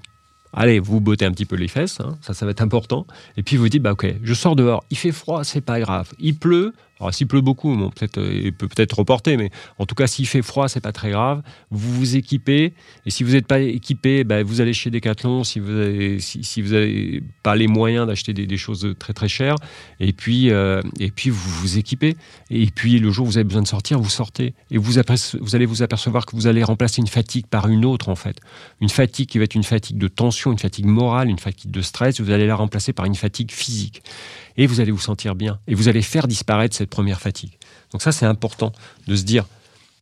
Allez, 0.52 0.80
vous 0.80 1.00
bottez 1.00 1.24
un 1.24 1.30
petit 1.30 1.44
peu 1.44 1.56
les 1.56 1.68
fesses, 1.68 2.00
hein, 2.00 2.16
ça, 2.22 2.34
ça 2.34 2.44
va 2.46 2.52
être 2.52 2.62
important. 2.62 3.06
Et 3.36 3.42
puis 3.42 3.56
vous 3.56 3.68
dites, 3.68 3.82
bah 3.82 3.92
ok, 3.92 4.14
je 4.22 4.34
sors 4.34 4.56
dehors, 4.56 4.84
il 4.90 4.96
fait 4.96 5.12
froid, 5.12 5.44
c'est 5.44 5.60
pas 5.60 5.78
grave. 5.80 6.10
Il 6.18 6.36
pleut, 6.36 6.72
alors 7.00 7.14
s'il 7.14 7.26
pleut 7.26 7.40
beaucoup, 7.40 7.76
peut-être 7.90 8.18
euh, 8.18 8.40
il 8.44 8.52
peut 8.52 8.68
peut-être 8.68 8.98
reporter, 8.98 9.36
mais 9.36 9.50
en 9.78 9.86
tout 9.86 9.94
cas 9.94 10.06
s'il 10.06 10.26
fait 10.26 10.42
froid, 10.42 10.68
c'est 10.68 10.80
pas 10.80 10.92
très 10.92 11.10
grave. 11.10 11.42
Vous 11.70 11.94
vous 11.94 12.16
équipez 12.16 12.72
et 13.06 13.10
si 13.10 13.22
vous 13.22 13.32
n'êtes 13.32 13.46
pas 13.46 13.60
équipé, 13.60 14.24
bah, 14.24 14.42
vous 14.42 14.60
allez 14.60 14.72
chez 14.72 14.90
Decathlon 14.90 15.44
si 15.44 15.60
vous 15.60 15.70
avez 15.70 16.18
si, 16.20 16.60
avez 16.74 17.22
pas 17.42 17.56
les 17.56 17.68
moyens 17.68 18.06
d'acheter 18.06 18.32
des, 18.32 18.56
choses 18.56 18.94
très 18.98 19.12
très 19.12 19.28
chères. 19.28 19.56
Et 20.00 20.12
puis 20.12 20.50
euh, 20.50 20.82
et 20.98 21.10
puis 21.10 21.30
vous 21.30 21.50
vous 21.60 21.78
équipez. 21.78 22.16
Et 22.50 22.66
puis 22.66 22.98
le 22.98 23.10
jour 23.10 23.26
où 23.26 23.30
vous 23.30 23.38
avez 23.38 23.44
besoin 23.44 23.62
de 23.62 23.68
sortir, 23.68 23.98
vous 24.00 24.08
sortez 24.08 24.54
et 24.70 24.78
vous 24.78 24.92
vous 25.40 25.56
allez 25.56 25.66
vous 25.66 25.82
apercevoir 25.82 26.26
que 26.26 26.34
vous 26.34 26.46
allez 26.46 26.64
remplacer 26.64 27.00
une 27.00 27.06
fatigue 27.06 27.46
par 27.46 27.68
une 27.68 27.84
autre 27.84 28.08
en 28.08 28.16
fait. 28.16 28.38
Une 28.80 28.88
fatigue 28.88 29.28
qui 29.28 29.38
va 29.38 29.44
être 29.44 29.54
une 29.54 29.64
fatigue 29.64 29.98
de 29.98 30.08
tension, 30.08 30.50
une 30.50 30.58
fatigue 30.58 30.86
morale, 30.86 31.28
une 31.28 31.38
fatigue 31.38 31.70
de 31.70 31.82
stress. 31.82 32.20
Vous 32.20 32.30
allez 32.30 32.46
la 32.46 32.56
remplacer 32.56 32.92
par 32.92 33.06
une 33.06 33.14
fatigue 33.14 33.52
physique 33.52 34.02
et 34.58 34.66
vous 34.66 34.80
allez 34.80 34.90
vous 34.90 34.98
sentir 34.98 35.36
bien. 35.36 35.60
Et 35.68 35.74
vous 35.74 35.88
allez 35.88 36.02
faire 36.02 36.26
disparaître 36.26 36.76
cette 36.76 36.87
première 36.88 37.20
fatigue. 37.20 37.58
Donc 37.92 38.02
ça, 38.02 38.12
c'est 38.12 38.26
important 38.26 38.72
de 39.06 39.16
se 39.16 39.22
dire, 39.22 39.46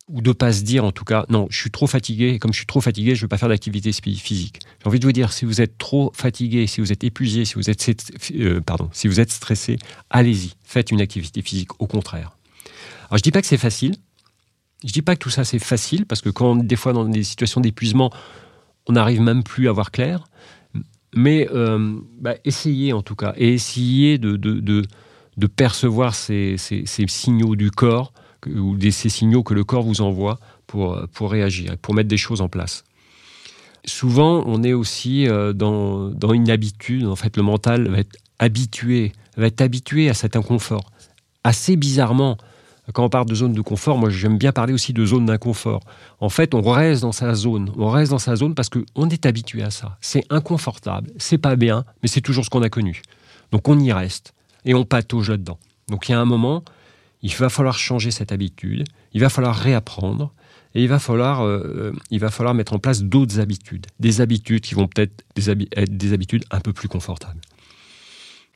ou 0.09 0.21
de 0.21 0.31
pas 0.31 0.53
se 0.53 0.61
dire 0.61 0.85
en 0.85 0.91
tout 0.91 1.03
cas, 1.03 1.25
non, 1.29 1.47
je 1.49 1.59
suis 1.59 1.71
trop 1.71 1.87
fatigué, 1.87 2.39
comme 2.39 2.53
je 2.53 2.59
suis 2.59 2.65
trop 2.65 2.81
fatigué, 2.81 3.15
je 3.15 3.21
ne 3.21 3.25
vais 3.25 3.29
pas 3.29 3.37
faire 3.37 3.49
d'activité 3.49 3.91
physique. 3.91 4.59
J'ai 4.81 4.87
envie 4.87 4.99
de 4.99 5.05
vous 5.05 5.11
dire, 5.11 5.33
si 5.33 5.45
vous 5.45 5.61
êtes 5.61 5.77
trop 5.77 6.11
fatigué, 6.15 6.67
si 6.67 6.81
vous 6.81 6.91
êtes 6.91 7.03
épuisé, 7.03 7.45
si 7.45 7.55
vous 7.55 7.69
êtes, 7.69 7.89
euh, 8.35 8.61
pardon, 8.61 8.89
si 8.93 9.07
vous 9.07 9.19
êtes 9.19 9.31
stressé, 9.31 9.77
allez-y, 10.09 10.53
faites 10.63 10.91
une 10.91 11.01
activité 11.01 11.41
physique, 11.41 11.81
au 11.81 11.87
contraire. 11.87 12.37
Alors 13.09 13.17
je 13.17 13.23
dis 13.23 13.31
pas 13.31 13.41
que 13.41 13.47
c'est 13.47 13.57
facile, 13.57 13.95
je 14.83 14.91
dis 14.91 15.01
pas 15.01 15.15
que 15.15 15.19
tout 15.19 15.29
ça 15.29 15.43
c'est 15.43 15.59
facile, 15.59 16.05
parce 16.05 16.21
que 16.21 16.29
quand 16.29 16.55
des 16.55 16.75
fois 16.75 16.93
dans 16.93 17.05
des 17.05 17.23
situations 17.23 17.61
d'épuisement, 17.61 18.11
on 18.87 18.93
n'arrive 18.93 19.21
même 19.21 19.43
plus 19.43 19.67
à 19.67 19.71
voir 19.71 19.91
clair, 19.91 20.27
mais 21.15 21.49
euh, 21.51 21.99
bah, 22.19 22.35
essayez 22.45 22.93
en 22.93 23.01
tout 23.01 23.15
cas, 23.15 23.33
et 23.37 23.53
essayez 23.53 24.17
de, 24.17 24.83
percevoir 25.45 26.15
ces, 26.15 26.55
signaux 26.57 27.55
du 27.55 27.69
corps, 27.69 28.11
ou 28.47 28.75
ces 28.89 29.09
signaux 29.09 29.43
que 29.43 29.53
le 29.53 29.63
corps 29.63 29.83
vous 29.83 30.01
envoie 30.01 30.39
pour, 30.65 30.97
réagir, 31.21 31.77
pour 31.77 31.93
mettre 31.93 32.09
des 32.09 32.17
choses 32.17 32.41
en 32.41 32.49
place. 32.49 32.83
Souvent, 33.85 34.43
on 34.47 34.63
est 34.63 34.73
aussi 34.73 35.27
euh, 35.27 35.53
dans, 35.53 36.09
dans 36.09 36.33
une 36.33 36.49
habitude, 36.49 37.05
en 37.05 37.15
fait, 37.15 37.37
le 37.37 37.43
mental 37.43 37.87
va 37.87 37.99
être 37.99 38.17
habitué, 38.37 39.13
va 39.37 39.47
être 39.47 39.61
habitué 39.61 40.09
à 40.09 40.13
cet 40.13 40.35
inconfort. 40.35 40.91
Assez 41.43 41.77
bizarrement, 41.77 42.37
quand 42.93 43.03
on 43.03 43.09
parle 43.09 43.25
de 43.25 43.35
zone 43.35 43.53
de 43.53 43.61
confort, 43.61 43.97
moi 43.97 44.09
j'aime 44.09 44.37
bien 44.37 44.51
parler 44.51 44.73
aussi 44.73 44.93
de 44.93 45.05
zone 45.05 45.25
d'inconfort. 45.25 45.81
En 46.19 46.29
fait, 46.29 46.53
on 46.53 46.61
reste 46.61 47.01
dans 47.01 47.11
sa 47.11 47.33
zone. 47.33 47.71
On 47.77 47.89
reste 47.89 48.11
dans 48.11 48.19
sa 48.19 48.35
zone 48.35 48.55
parce 48.55 48.69
qu'on 48.69 49.09
est 49.09 49.25
habitué 49.25 49.61
à 49.61 49.71
ça. 49.71 49.97
C'est 49.99 50.23
inconfortable, 50.29 51.11
c'est 51.17 51.37
pas 51.37 51.55
bien, 51.55 51.83
mais 52.01 52.07
c'est 52.07 52.21
toujours 52.21 52.45
ce 52.45 52.49
qu'on 52.49 52.61
a 52.61 52.69
connu. 52.69 53.01
Donc 53.51 53.67
on 53.67 53.77
y 53.79 53.91
reste 53.91 54.33
et 54.67 54.75
on 54.75 54.85
patauge 54.85 55.31
là-dedans. 55.31 55.57
Donc 55.87 56.07
il 56.07 56.11
y 56.11 56.15
a 56.15 56.19
un 56.19 56.25
moment, 56.25 56.63
il 57.23 57.33
va 57.33 57.49
falloir 57.49 57.79
changer 57.79 58.11
cette 58.11 58.31
habitude, 58.31 58.83
il 59.13 59.21
va 59.21 59.29
falloir 59.29 59.55
réapprendre, 59.55 60.33
et 60.75 60.83
il 60.83 60.89
va 60.89 60.99
falloir, 60.99 61.43
euh, 61.43 61.91
il 62.11 62.19
va 62.19 62.29
falloir 62.29 62.53
mettre 62.53 62.73
en 62.73 62.79
place 62.79 63.01
d'autres 63.01 63.39
habitudes, 63.39 63.87
des 63.99 64.21
habitudes 64.21 64.61
qui 64.61 64.75
vont 64.75 64.87
peut-être 64.87 65.23
être 65.75 65.97
des 65.97 66.13
habitudes 66.13 66.43
un 66.51 66.59
peu 66.59 66.73
plus 66.73 66.87
confortables. 66.87 67.39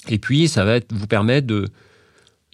Et 0.08 0.20
puis, 0.20 0.48
ça 0.48 0.66
va 0.66 0.80
vous 0.92 1.08
permettre 1.08 1.48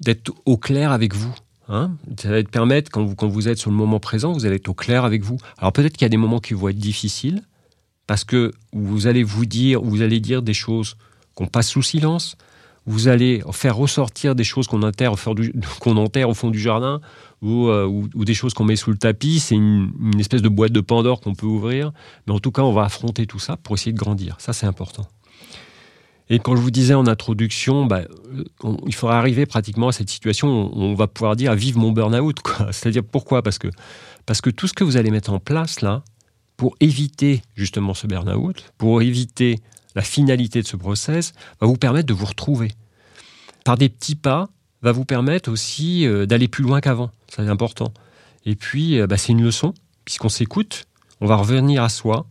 d'être 0.01 0.33
au 0.45 0.57
clair 0.57 0.91
avec 0.91 1.13
vous. 1.13 1.35
Hein. 1.69 1.91
ça 2.17 2.29
va 2.29 2.41
te 2.41 2.49
permettre, 2.49 2.89
quand 2.89 3.03
vous, 3.03 3.15
quand 3.15 3.27
vous 3.27 3.49
êtes 3.49 3.57
sur 3.57 3.71
le 3.71 3.75
moment 3.75 3.99
présent, 3.99 4.31
vous 4.31 4.45
allez 4.45 4.55
être 4.55 4.69
au 4.69 4.73
clair 4.73 5.03
avec 5.03 5.21
vous. 5.21 5.37
Alors 5.57 5.73
peut-être 5.73 5.97
qu'il 5.97 6.03
y 6.03 6.05
a 6.05 6.09
des 6.09 6.15
moments 6.15 6.39
qui 6.39 6.53
vont 6.53 6.69
être 6.69 6.77
difficiles, 6.77 7.41
parce 8.05 8.23
que 8.23 8.53
vous 8.71 9.07
allez 9.07 9.23
vous 9.23 9.45
dire, 9.45 9.81
vous 9.81 10.01
allez 10.01 10.21
dire 10.21 10.41
des 10.41 10.53
choses 10.53 10.95
qu'on 11.35 11.47
passe 11.47 11.67
sous 11.67 11.83
silence, 11.83 12.37
vous 12.87 13.09
allez 13.09 13.43
faire 13.51 13.75
ressortir 13.75 14.33
des 14.33 14.45
choses 14.45 14.65
qu'on 14.67 14.81
enterre, 14.81 15.13
qu'on 15.79 15.97
enterre 15.97 16.29
au 16.29 16.33
fond 16.33 16.49
du 16.49 16.59
jardin, 16.59 17.01
euh, 17.43 17.85
ou, 17.85 18.25
des 18.25 18.33
choses 18.33 18.53
qu'on 18.53 18.63
met 18.63 18.77
sous 18.77 18.91
le 18.91 18.97
tapis. 18.97 19.39
C'est 19.39 19.55
une, 19.55 19.91
espèce 20.19 20.41
de 20.41 20.49
boîte 20.49 20.71
de 20.71 20.81
Pandore 20.81 21.19
qu'on 21.19 21.35
peut 21.35 21.45
ouvrir. 21.45 21.91
Mais 22.25 22.33
en 22.33 22.39
tout 22.39 22.51
cas, 22.51 22.63
on 22.63 22.71
va 22.71 22.83
affronter 22.83 23.27
tout 23.27 23.39
ça 23.39 23.57
pour 23.57 23.75
essayer 23.75 23.91
de 23.91 23.97
grandir. 23.97 24.37
Ça, 24.39 24.53
c'est 24.53 24.65
important. 24.65 25.05
Et 26.29 26.39
quand 26.39 26.55
je 26.55 26.61
vous 26.61 26.71
disais 26.71 26.93
en 26.93 27.07
introduction, 27.07 27.85
bah, 27.85 28.01
il 28.85 28.95
faudra 28.95 29.17
arriver 29.17 29.45
pratiquement 29.45 29.89
à 29.89 29.91
cette 29.91 30.09
situation 30.09 30.67
où 30.67 30.81
on 30.81 30.93
va 30.93 31.07
pouvoir 31.07 31.35
dire 31.35 31.53
vive 31.55 31.77
mon 31.77 31.91
burn-out. 31.91 32.37
C'est-à-dire 32.71 33.03
pourquoi? 33.03 33.43
Parce 33.43 33.59
que, 33.59 33.67
parce 34.25 34.41
que 34.41 34.49
tout 34.49 34.67
ce 34.67 34.73
que 34.73 34.83
vous 34.83 34.97
allez 34.97 35.11
mettre 35.11 35.31
en 35.31 35.39
place 35.39 35.81
là, 35.81 36.03
pour 36.55 36.75
éviter 36.79 37.43
justement 37.55 37.93
ce 37.93 38.07
burn-out, 38.07 38.73
pour 38.77 39.01
éviter 39.01 39.59
la 39.97 40.03
finalité 40.03 40.61
de 40.61 40.67
ce 40.67 40.77
process, 40.77 41.33
va 41.59 41.65
vous 41.65 41.75
permettre 41.75 42.05
de 42.05 42.13
vous 42.13 42.27
retrouver. 42.27 42.71
Par 43.65 43.77
des 43.77 43.89
petits 43.89 44.15
pas, 44.15 44.47
va 44.83 44.91
vous 44.91 45.05
permettre 45.05 45.51
aussi 45.51 46.05
euh, 46.05 46.27
d'aller 46.27 46.47
plus 46.47 46.63
loin 46.63 46.81
qu'avant. 46.81 47.09
C'est 47.29 47.49
important. 47.49 47.91
Et 48.45 48.55
puis, 48.55 48.99
euh, 48.99 49.07
bah, 49.07 49.17
c'est 49.17 49.31
une 49.31 49.41
leçon, 49.41 49.73
puisqu'on 50.05 50.29
s'écoute, 50.29 50.85
on 51.19 51.25
va 51.25 51.35
revenir 51.35 51.81
à 51.81 51.89
soi. 51.89 52.27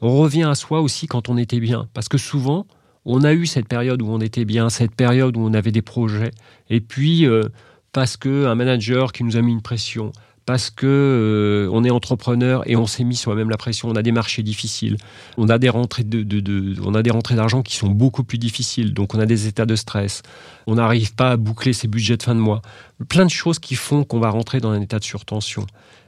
On 0.00 0.18
revient 0.18 0.44
à 0.44 0.54
soi 0.54 0.80
aussi 0.82 1.08
quand 1.08 1.28
on 1.28 1.36
était 1.36 1.58
bien. 1.58 1.88
Parce 1.94 2.08
que 2.08 2.16
souvent, 2.16 2.64
on 3.04 3.24
a 3.24 3.32
eu 3.32 3.44
cette 3.44 3.66
période 3.66 4.02
où 4.02 4.08
on 4.08 4.20
était 4.20 4.44
bien, 4.44 4.70
cette 4.70 4.94
période 4.94 5.36
où 5.36 5.40
on 5.40 5.52
avait 5.52 5.72
des 5.72 5.82
projets. 5.82 6.30
Et 6.70 6.80
puis, 6.80 7.26
euh, 7.26 7.42
parce 7.90 8.16
qu'un 8.16 8.54
manager 8.54 9.10
qui 9.10 9.24
nous 9.24 9.36
a 9.36 9.42
mis 9.42 9.50
une 9.50 9.62
pression, 9.62 10.12
parce 10.50 10.70
que 10.70 10.84
euh, 10.84 11.70
on 11.72 11.84
est 11.84 11.90
entrepreneur 11.90 12.68
et 12.68 12.74
on 12.74 12.84
s'est 12.84 13.04
mis 13.04 13.14
soi-même 13.14 13.50
la 13.50 13.56
pression. 13.56 13.88
On 13.88 13.94
a 13.94 14.02
des 14.02 14.10
marchés 14.10 14.42
difficiles, 14.42 14.96
on 15.36 15.48
a 15.48 15.58
des 15.58 15.68
rentrées 15.68 16.02
d'argent 16.02 17.62
qui 17.62 17.76
sont 17.76 17.86
beaucoup 17.86 18.24
plus 18.24 18.36
difficiles, 18.36 18.92
donc 18.92 19.14
on 19.14 19.20
a 19.20 19.26
des 19.26 19.46
états 19.46 19.64
de 19.64 19.76
stress. 19.76 20.22
On 20.66 20.74
n'arrive 20.74 21.14
pas 21.14 21.30
à 21.30 21.36
boucler 21.36 21.72
ses 21.72 21.86
budgets 21.86 22.16
de 22.16 22.24
fin 22.24 22.34
de 22.34 22.40
mois. 22.40 22.62
Plein 23.08 23.26
de 23.26 23.30
choses 23.30 23.60
qui 23.60 23.76
font 23.76 24.02
qu'on 24.02 24.18
va 24.18 24.30
rentrer 24.30 24.58
dans 24.58 24.70
un 24.70 24.80
état 24.80 24.98
de 24.98 25.04
surtension. 25.04 25.62
Et 25.62 25.66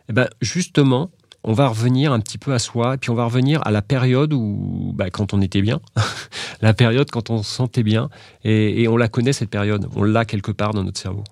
eh 0.09 0.13
ben 0.13 0.29
justement, 0.41 1.11
on 1.45 1.53
va 1.53 1.69
revenir 1.69 2.13
un 2.13 2.19
petit 2.19 2.39
peu 2.39 2.53
à 2.53 2.59
soi, 2.59 2.95
et 2.95 2.99
puis 2.99 3.11
on 3.11 3.15
va 3.15 3.27
revenir 3.27 3.65
à 3.65 3.71
la 3.71 3.81
période 3.81 4.33
où, 4.33 4.93
bah, 4.97 5.11
quand 5.11 5.35
on 5.35 5.41
était 5.41 5.63
bien, 5.63 5.81
la 6.63 6.75
période 6.75 7.09
quand 7.13 7.31
on 7.31 7.45
se 7.45 7.55
sentait 7.55 7.85
bien, 7.85 8.11
et 8.43 8.89
on 8.89 8.97
la 8.97 9.07
connaît 9.07 9.33
cette 9.33 9.51
période, 9.51 9.87
on 9.95 10.03
l'a 10.03 10.25
quelque 10.25 10.51
part 10.51 10.75
dans 10.75 10.83
notre 10.83 10.99
cerveau. 10.99 11.23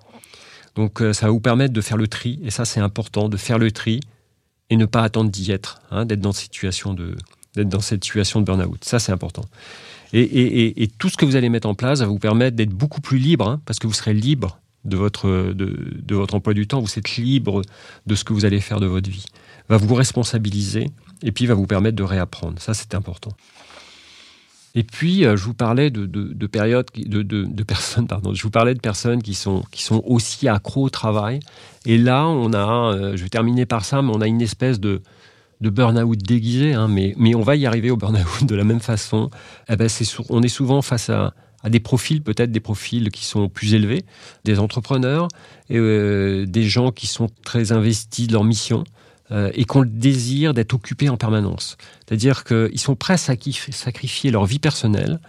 Donc 0.75 1.03
euh, 1.03 1.13
ça 1.13 1.27
va 1.27 1.33
vous 1.33 1.41
permettre 1.41 1.73
de 1.73 1.81
faire 1.81 1.97
le 1.97 2.09
tri, 2.09 2.41
et 2.45 2.51
ça 2.51 2.65
c'est 2.65 2.81
important, 2.81 3.29
de 3.29 3.37
faire 3.37 3.59
le 3.59 3.71
tri 3.71 4.01
et 4.71 4.77
ne 4.77 4.87
pas 4.87 5.03
attendre 5.03 5.31
d'y 5.31 5.51
être, 5.51 5.81
hein, 5.91 6.05
d'être 6.05 6.21
dans, 6.21 6.33
cette 6.33 6.53
situation 6.53 6.95
de, 6.95 7.17
burn-out. 7.57 8.85
Ça 8.85 8.99
c'est 8.99 9.13
important. 9.13 9.45
Et, 10.13 10.89
tout 10.99 11.09
ce 11.09 11.17
que 11.17 11.25
vous 11.25 11.37
allez 11.37 11.49
mettre 11.49 11.69
en 11.69 11.75
place 11.75 12.01
va 12.01 12.07
vous 12.07 12.19
permettre 12.19 12.57
d'être 12.57 12.71
beaucoup 12.71 13.01
plus 13.01 13.19
libre, 13.19 13.49
hein, 13.49 13.61
parce 13.65 13.79
que 13.79 13.87
vous 13.87 13.93
serez 13.93 14.15
libre 14.15 14.61
de 14.85 14.97
votre, 14.97 15.53
de, 15.53 16.15
votre 16.15 16.35
emploi 16.35 16.55
du 16.55 16.67
temps, 16.67 16.81
vous 16.81 16.99
êtes 16.99 17.17
libre 17.17 17.63
de 18.07 18.15
ce 18.15 18.25
que 18.25 18.33
vous 18.33 18.45
allez 18.45 18.61
faire 18.61 18.81
de 18.81 18.87
votre 18.87 19.11
vie. 19.11 19.27
Va 19.69 19.77
vous 19.77 19.95
responsabiliser 19.95 20.91
et 21.23 21.33
puis 21.33 21.47
va 21.47 21.55
vous 21.55 21.67
permettre 21.67 21.97
de 21.97 22.03
réapprendre. 22.03 22.61
Ça 22.61 22.75
c'est 22.75 22.95
important. 22.95 23.31
Et 24.75 24.85
puis, 24.85 25.25
euh, 25.25 25.37
je 25.37 25.45
vous 25.45 25.55
parlais 25.55 25.91
de, 25.91 26.07
de, 26.07 26.47
périodes, 26.47 26.87
de, 26.95 27.63
personnes, 27.65 28.07
pardon, 28.07 28.35
je 28.35 28.43
vous 28.43 28.51
parlais 28.51 28.75
de 28.75 28.81
personnes 28.81 29.23
qui 29.23 29.35
sont, 29.35 29.63
qui 29.73 29.83
sont 29.83 30.03
aussi 30.07 30.47
accros 30.49 30.85
au 30.85 30.91
travail. 30.91 31.41
Et 31.87 31.99
là, 31.99 32.27
on 32.27 32.53
a, 32.53 32.95
euh, 32.95 33.17
je 33.17 33.23
vais 33.23 33.29
terminer 33.29 33.67
par 33.67 33.85
ça, 33.85 34.01
mais 34.03 34.13
on 34.15 34.21
a 34.21 34.29
une 34.29 34.43
espèce 34.43 34.79
de, 34.79 35.03
burn-out 35.61 36.19
déguisé, 36.19 36.73
hein, 36.73 36.89
mais, 36.89 37.15
mais 37.19 37.35
on 37.35 37.43
va 37.43 37.57
y 37.57 37.67
arriver 37.67 37.91
au 37.91 37.97
burn-out 37.97 38.45
de 38.47 38.55
la 38.55 38.65
même 38.65 38.81
façon. 38.81 39.31
Eh 39.69 39.77
ben, 39.77 39.89
on 40.29 40.43
est 40.43 40.49
souvent 40.49 40.83
face 40.83 41.11
à, 41.11 41.35
à 41.63 41.71
des 41.71 41.81
profils, 41.81 42.23
peut-être 42.23 42.53
des 42.53 42.61
profils 42.61 43.11
qui 43.11 43.25
sont 43.25 43.49
plus 43.49 43.75
élevés, 43.75 44.05
des 44.45 44.59
entrepreneurs, 44.59 45.29
et, 45.69 45.79
euh, 45.79 46.47
des 46.47 46.63
gens 46.63 46.91
qui 46.91 47.07
sont 47.07 47.29
très 47.45 47.73
investis 47.73 48.27
de 48.27 48.33
leur 48.33 48.45
mission, 48.45 48.85
euh, 49.33 49.51
et 49.55 49.65
qu'on 49.65 49.83
le 49.83 49.89
désir 49.89 50.55
d'être 50.55 50.75
occupés 50.75 51.09
en 51.09 51.17
permanence. 51.17 51.77
C'est-à-dire 52.07 52.45
qu'ils 52.45 52.81
sont 52.81 52.97
prêts 52.97 53.15
à 53.15 53.17
sacrifier 53.17 54.31
leur 54.31 54.45
vie 54.45 54.59
personnelle 54.59 55.21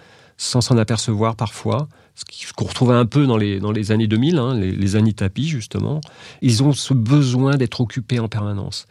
sans 0.42 0.60
s'en 0.60 0.76
apercevoir 0.78 1.36
parfois, 1.36 1.88
ce 2.16 2.54
qu'on 2.54 2.66
retrouvait 2.66 2.96
un 2.96 3.06
peu 3.06 3.28
dans 3.28 3.38
les, 3.38 3.60
dans 3.60 3.72
les 3.72 3.92
années 3.92 4.08
2000, 4.08 4.38
hein, 4.40 4.56
les, 4.56 4.96
années 4.96 5.14
tapis 5.14 5.48
justement. 5.48 6.02
Ils 6.42 6.64
ont 6.64 6.74
ce 6.74 6.96
besoin 6.96 7.58
d'être 7.58 7.80
occupés 7.80 8.20
en 8.20 8.28
permanence. 8.28 8.88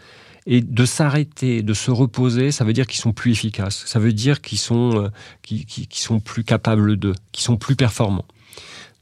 Et 0.47 0.61
de 0.61 0.85
s'arrêter, 0.85 1.63
de 1.63 1.75
se 1.75 1.91
reposer, 1.91 2.53
ça 2.53 2.65
veut 2.65 2.73
dire 2.73 2.87
qu'ils 2.87 3.01
sont 3.01 3.13
plus 3.13 3.33
efficaces. 3.33 3.83
Ça 3.87 3.99
veut 3.99 4.13
dire 4.13 4.41
qu'ils 4.41 4.59
sont, 4.59 5.11
euh, 5.51 5.59
sont 5.91 6.21
plus 6.21 6.45
capables 6.45 6.97
d'eux, 6.97 7.15
qu'ils 7.33 7.45
sont 7.45 7.57
plus 7.57 7.75
performants. 7.75 8.27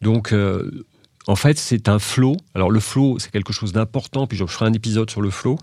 Donc, 0.01 0.33
euh, 0.33 0.87
en 1.29 1.37
fait, 1.37 1.59
c'est 1.59 1.91
un 1.91 1.99
flow. 1.99 2.39
Alors, 2.55 2.71
le 2.71 2.81
flow, 2.81 3.19
c'est 3.19 3.31
quelque 3.31 3.53
chose 3.53 3.73
d'important. 3.73 4.27
Puis, 4.27 4.39
je 4.39 4.47
ferai 4.47 4.65
un 4.65 4.73
épisode 4.73 5.11
sur 5.11 5.21
le 5.21 5.29
flow. 5.29 5.59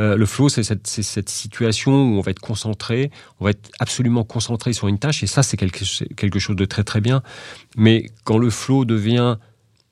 Euh, 0.00 0.16
le 0.16 0.26
flow, 0.26 0.48
c'est 0.48 0.64
cette, 0.64 1.28
situation 1.28 1.92
où 1.92 2.18
on 2.18 2.20
va 2.20 2.32
être 2.32 2.40
concentré, 2.40 3.12
on 3.38 3.44
va 3.44 3.50
être 3.50 3.70
absolument 3.78 4.24
concentré 4.24 4.72
sur 4.72 4.88
une 4.88 4.98
tâche, 4.98 5.22
et 5.22 5.28
ça, 5.28 5.44
c'est 5.44 5.56
quelque, 5.56 6.38
chose 6.40 6.56
de 6.56 6.64
très 6.64 6.82
très 6.82 7.00
bien. 7.00 7.22
Mais 7.76 8.10
quand 8.24 8.38
le 8.38 8.50
flow 8.50 8.84
devient 8.84 9.36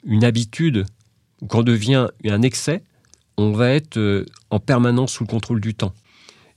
une 0.04 0.24
habitude, 0.24 0.87
ou 1.40 1.46
quand 1.46 1.62
devient 1.62 2.08
un 2.24 2.42
excès, 2.42 2.82
on 3.37 3.52
va 3.52 3.70
être 3.70 3.98
euh, 3.98 4.26
en 4.50 4.58
permanence 4.58 5.12
sous 5.12 5.22
le 5.22 5.28
contrôle 5.28 5.61
du 5.61 5.74
temps. 5.74 5.94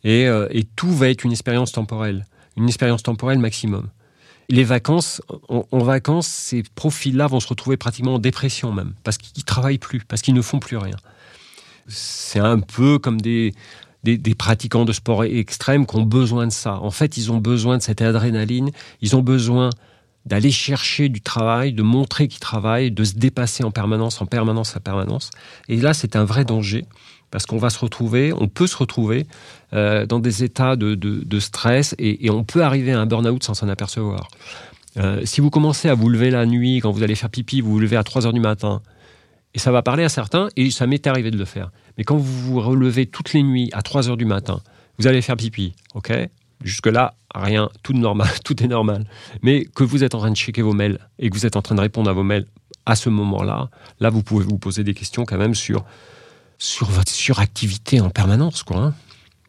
Euh, 0.06 0.47
et, 0.49 0.63
tout 0.63 0.91
va 0.91 1.10
être 1.10 1.23
une 1.23 1.32
expérience 1.32 1.71
temporelle, 1.71 2.25
une 2.58 2.67
expérience 2.67 3.04
temporelle 3.04 3.38
maximum. 3.38 3.89
Les 4.49 4.63
vacances, 4.63 5.21
en, 5.49 5.79
vacances, 5.79 6.27
ces 6.27 6.63
profils-là 6.75 7.27
vont 7.27 7.39
se 7.39 7.47
retrouver 7.47 7.77
pratiquement 7.77 8.15
en 8.15 8.19
dépression 8.19 8.71
même, 8.71 8.93
parce 9.03 9.17
qu'ils 9.17 9.31
ne 9.38 9.43
travaillent 9.43 9.79
plus, 9.79 10.01
parce 10.08 10.21
qu'ils 10.21 10.36
ne 10.36 10.41
font 10.41 10.60
plus 10.60 10.77
rien 10.77 10.97
c'est 11.88 12.39
un 12.39 12.60
peu 12.60 12.99
comme 12.99 13.21
des, 13.21 13.53
des, 14.03 14.36
pratiquants 14.36 14.86
de 14.86 14.93
sport 14.93 15.23
extrême 15.23 15.86
qui 15.86 15.95
ont 15.95 16.03
besoin 16.03 16.47
de 16.47 16.51
ça. 16.51 16.79
En 16.79 16.91
fait, 16.91 17.17
ils 17.17 17.31
ont 17.31 17.38
besoin 17.38 17.77
de 17.77 17.81
cette 17.81 18.01
adrénaline, 18.01 18.71
ils 19.01 19.15
ont 19.15 19.21
besoin 19.21 19.69
d'aller 20.25 20.51
chercher 20.51 21.10
du 21.10 21.21
travail, 21.21 21.73
de 21.73 21.84
montrer 21.84 22.27
qu'ils 22.27 22.39
travaillent, 22.39 22.91
de 22.91 23.03
se 23.03 23.13
dépasser 23.13 23.63
en 23.63 23.71
permanence, 23.71 24.21
en 24.21 24.25
permanence, 24.25 24.75
en 24.75 24.79
permanence. 24.79 25.29
Et 25.69 25.77
là, 25.77 25.93
c'est 25.93 26.15
un 26.15 26.25
vrai 26.25 26.45
danger 26.45 26.86
parce 27.32 27.46
qu'on 27.46 27.58
va 27.58 27.70
se 27.70 27.80
retrouver, 27.80 28.34
on 28.34 28.48
peut 28.48 28.68
se 28.68 28.78
retrouver 28.78 29.28
euh, 29.74 30.06
dans 30.06 30.20
des 30.20 30.44
états 30.44 30.76
de, 30.76 31.40
stress 31.40 31.96
et, 32.00 32.30
on 32.30 32.44
peut 32.44 32.64
arriver 32.64 32.94
à 32.94 33.00
un 33.00 33.06
burn-out 33.06 33.44
sans 33.44 33.54
s'en 33.54 33.68
apercevoir. 33.68 34.30
Euh, 34.98 35.22
si 35.26 35.42
vous 35.42 35.50
commencez 35.50 35.90
à 35.90 35.94
vous 35.94 36.10
lever 36.10 36.32
la 36.32 36.46
nuit, 36.46 36.80
quand 36.80 36.92
vous 36.92 37.04
allez 37.04 37.16
faire 37.16 37.30
pipi, 37.30 37.62
vous 37.62 37.72
vous 37.72 37.80
levez 37.80 37.98
à 37.98 38.04
3 38.04 38.26
heures 38.26 38.34
du 38.34 38.40
matin, 38.40 38.82
et 39.54 39.60
ça 39.60 39.72
va 39.72 39.82
parler 39.82 40.04
à 40.04 40.10
certains, 40.10 40.48
et 40.56 40.72
ça 40.72 40.88
m'est 40.88 41.08
arrivé 41.08 41.32
de 41.32 41.38
le 41.38 41.46
faire. 41.46 41.72
Mais 41.98 42.04
quand 42.04 42.16
vous 42.16 42.54
vous 42.54 42.62
relevez 42.62 43.06
toutes 43.06 43.34
les 43.34 43.44
nuits 43.44 43.70
à 43.74 43.82
3 43.82 44.10
heures 44.10 44.18
du 44.18 44.26
matin, 44.26 44.62
vous 44.98 45.08
allez 45.08 45.22
faire 45.22 45.36
pipi, 45.36 45.74
ok? 45.94 46.14
Jusque-là, 46.64 47.16
rien, 47.34 47.70
tout, 47.84 47.94
normal, 47.94 48.30
tout 48.46 48.64
est 48.64 48.68
normal. 48.68 49.06
Mais 49.42 49.66
que 49.66 49.84
vous 49.84 50.04
êtes 50.04 50.16
en 50.16 50.20
train 50.20 50.32
de 50.32 50.38
checker 50.38 50.62
vos 50.62 50.74
mails 50.74 51.00
et 51.20 51.30
que 51.30 51.36
vous 51.36 51.46
êtes 51.46 51.58
en 51.58 51.62
train 51.62 51.76
de 51.76 51.82
répondre 51.82 52.10
à 52.10 52.14
vos 52.14 52.24
mails 52.24 52.46
à 52.86 52.96
ce 52.96 53.10
moment-là, 53.10 53.70
là, 54.00 54.10
vous 54.10 54.24
pouvez 54.24 54.46
vous 54.46 54.58
poser 54.58 54.84
des 54.84 54.94
questions 54.94 55.26
quand 55.26 55.38
même 55.38 55.56
sur, 55.56 55.84
sur 56.58 56.89
votre 56.89 57.12
suractivité 57.12 58.00
en 58.02 58.10
permanence, 58.10 58.63
quoi. 58.63 58.78
Hein. 58.78 58.94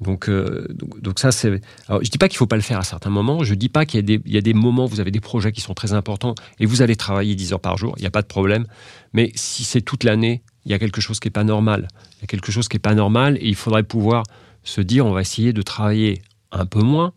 Donc, 0.01 0.29
euh, 0.29 0.66
donc, 0.75 1.01
donc, 1.01 1.19
ça, 1.19 1.33
c'est. 1.33 1.61
Je 1.88 2.11
dis 2.11 2.19
pas 2.19 2.29
qu'il 2.29 2.37
faut 2.37 2.47
pas 2.47 2.57
le 2.57 2.62
faire 2.62 2.79
à 2.79 2.85
certains 2.85 3.11
moments. 3.11 3.45
Je 3.45 3.55
dis 3.55 3.69
pas 3.69 3.87
qu'il 3.87 3.99
y, 3.99 4.03
a 4.03 4.03
des, 4.03 4.21
il 4.27 4.33
y 4.33 4.37
a 4.37 4.42
des 4.42 4.53
moments 4.53 4.85
où 4.85 4.88
vous 4.88 5.01
avez 5.01 5.11
des 5.11 5.21
projets 5.21 5.53
qui 5.53 5.61
sont 5.62 5.75
très 5.75 5.95
importants 5.95 6.35
et 6.61 6.66
vous 6.66 6.83
allez 6.83 6.97
travailler 6.97 7.35
10 7.35 7.55
heures 7.55 7.61
par 7.61 7.79
jour. 7.79 7.95
Il 7.97 8.03
n'y 8.03 8.07
a 8.07 8.11
pas 8.11 8.23
de 8.23 8.27
problème. 8.27 8.66
Mais 9.14 9.33
si 9.35 9.64
c'est 9.64 9.81
toute 9.81 10.05
l'année, 10.05 10.42
il 10.66 10.73
y 10.73 10.75
a 10.75 10.79
quelque 10.79 11.01
chose 11.01 11.19
qui 11.19 11.29
est 11.29 11.31
pas 11.31 11.45
normal. 11.45 11.88
Il 12.19 12.23
y 12.23 12.25
a 12.25 12.27
quelque 12.27 12.53
chose 12.53 12.69
qui 12.69 12.77
est 12.77 12.81
pas 12.81 12.95
normal 12.95 13.38
et 13.40 13.49
il 13.49 13.55
faudrait 13.55 13.85
pouvoir 13.85 14.25
se 14.64 14.81
dire 14.81 15.07
on 15.07 15.12
va 15.12 15.23
essayer 15.23 15.53
de 15.53 15.62
travailler 15.62 16.23
un 16.53 16.66
peu 16.66 16.81
moins, 16.81 17.12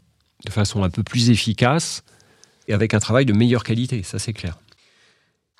de 0.45 0.51
façon 0.51 0.83
un 0.83 0.89
peu 0.89 1.03
plus 1.03 1.29
efficace 1.31 2.03
et 2.67 2.73
avec 2.73 2.93
un 2.93 2.99
travail 2.99 3.25
de 3.25 3.33
meilleure 3.33 3.63
qualité. 3.63 4.03
Ça, 4.03 4.19
c'est 4.19 4.33
clair. 4.33 4.57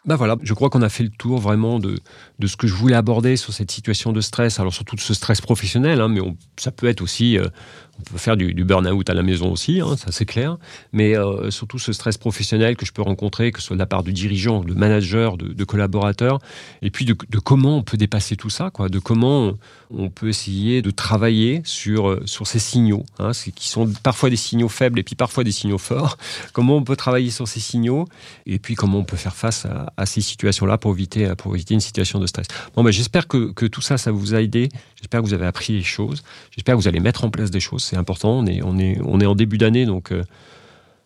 Ben 0.09 0.15
voilà, 0.15 0.37
je 0.41 0.55
crois 0.55 0.71
qu'on 0.71 0.81
a 0.81 0.89
fait 0.89 1.03
le 1.03 1.11
tour 1.11 1.37
vraiment 1.37 1.77
de, 1.77 1.99
ce 2.43 2.57
que 2.57 2.65
je 2.65 2.73
voulais 2.73 2.95
aborder 2.95 3.37
sur 3.37 3.53
cette 3.53 3.69
situation 3.69 4.11
de 4.11 4.21
stress. 4.21 4.59
Alors 4.59 4.73
surtout 4.73 4.95
de 4.95 5.01
ce 5.01 5.13
stress 5.13 5.39
professionnel, 5.39 6.01
hein, 6.01 6.07
mais 6.07 6.19
ça 6.57 6.71
peut 6.71 6.87
être 6.87 7.01
aussi, 7.01 7.37
euh, 7.37 7.47
on 7.99 8.11
peut 8.11 8.17
faire 8.17 8.37
du, 8.37 8.53
burn-out 8.63 9.09
à 9.09 9.13
la 9.13 9.23
maison 9.23 9.51
aussi, 9.51 9.81
hein, 9.81 9.97
ça 9.97 10.11
c'est 10.11 10.25
clair, 10.25 10.57
mais 10.93 11.17
euh, 11.17 11.51
surtout 11.51 11.79
ce 11.79 11.91
stress 11.91 12.17
professionnel 12.17 12.75
que 12.75 12.85
je 12.85 12.93
peux 12.93 13.01
rencontrer, 13.01 13.51
que 13.51 13.59
ce 13.59 13.67
soit 13.67 13.75
de 13.75 13.79
la 13.79 13.85
part 13.85 14.03
de 14.03 14.11
dirigeants, 14.11 14.63
de 14.63 14.73
managers, 14.73 15.31
de, 15.37 15.63
collaborateurs, 15.63 16.39
et 16.81 16.91
puis 16.91 17.05
de, 17.05 17.13
comment 17.13 17.77
on 17.77 17.83
peut 17.83 17.97
dépasser 17.97 18.35
tout 18.35 18.49
ça, 18.49 18.69
quoi, 18.69 18.89
de 18.89 18.99
comment 18.99 19.53
on 19.91 20.09
peut 20.09 20.29
essayer 20.29 20.81
de 20.81 20.91
travailler 20.91 21.61
sur, 21.65 22.09
euh, 22.09 22.21
sur 22.25 22.47
ces 22.47 22.59
signaux, 22.59 23.03
hein, 23.17 23.31
qui 23.55 23.67
sont 23.67 23.91
parfois 24.03 24.29
des 24.29 24.35
signaux 24.35 24.69
faibles 24.69 24.99
et 24.99 25.03
puis 25.03 25.15
parfois 25.15 25.43
des 25.43 25.51
signaux 25.51 25.77
forts, 25.77 26.17
comment 26.53 26.77
on 26.77 26.83
peut 26.83 26.95
travailler 26.95 27.31
sur 27.31 27.47
ces 27.47 27.59
signaux, 27.59 28.07
et 28.45 28.59
puis 28.59 28.75
comment 28.75 28.99
on 28.99 29.03
peut 29.03 29.17
faire 29.17 29.35
face 29.35 29.65
à, 29.97 30.05
ces 30.05 30.21
situations-là 30.21 30.77
pour 30.77 30.93
éviter, 30.93 31.33
pour 31.37 31.53
éviter 31.55 31.73
une 31.73 31.79
situation 31.79 32.19
de 32.19 32.27
stress. 32.27 32.47
Bon, 32.75 32.83
ben, 32.83 32.91
j'espère 32.91 33.27
que, 33.27 33.51
que 33.51 33.65
tout 33.65 33.81
ça, 33.81 33.97
ça 33.97 34.11
vous 34.11 34.33
a 34.33 34.41
aidé, 34.41 34.69
j'espère 34.95 35.21
que 35.21 35.25
vous 35.25 35.33
avez 35.33 35.45
appris 35.45 35.73
des 35.73 35.83
choses, 35.83 36.23
j'espère 36.51 36.75
que 36.75 36.81
vous 36.81 36.87
allez 36.87 36.99
mettre 36.99 37.23
en 37.23 37.29
place 37.29 37.51
des 37.51 37.59
choses 37.59 37.88
c'est 37.89 37.97
important. 37.97 38.31
On 38.31 38.45
est, 38.45 38.61
on 38.63 38.77
est, 38.77 38.99
on 39.03 39.19
est 39.19 39.25
en 39.25 39.35
début 39.35 39.57
d'année, 39.57 39.85
donc 39.85 40.11
euh, 40.11 40.23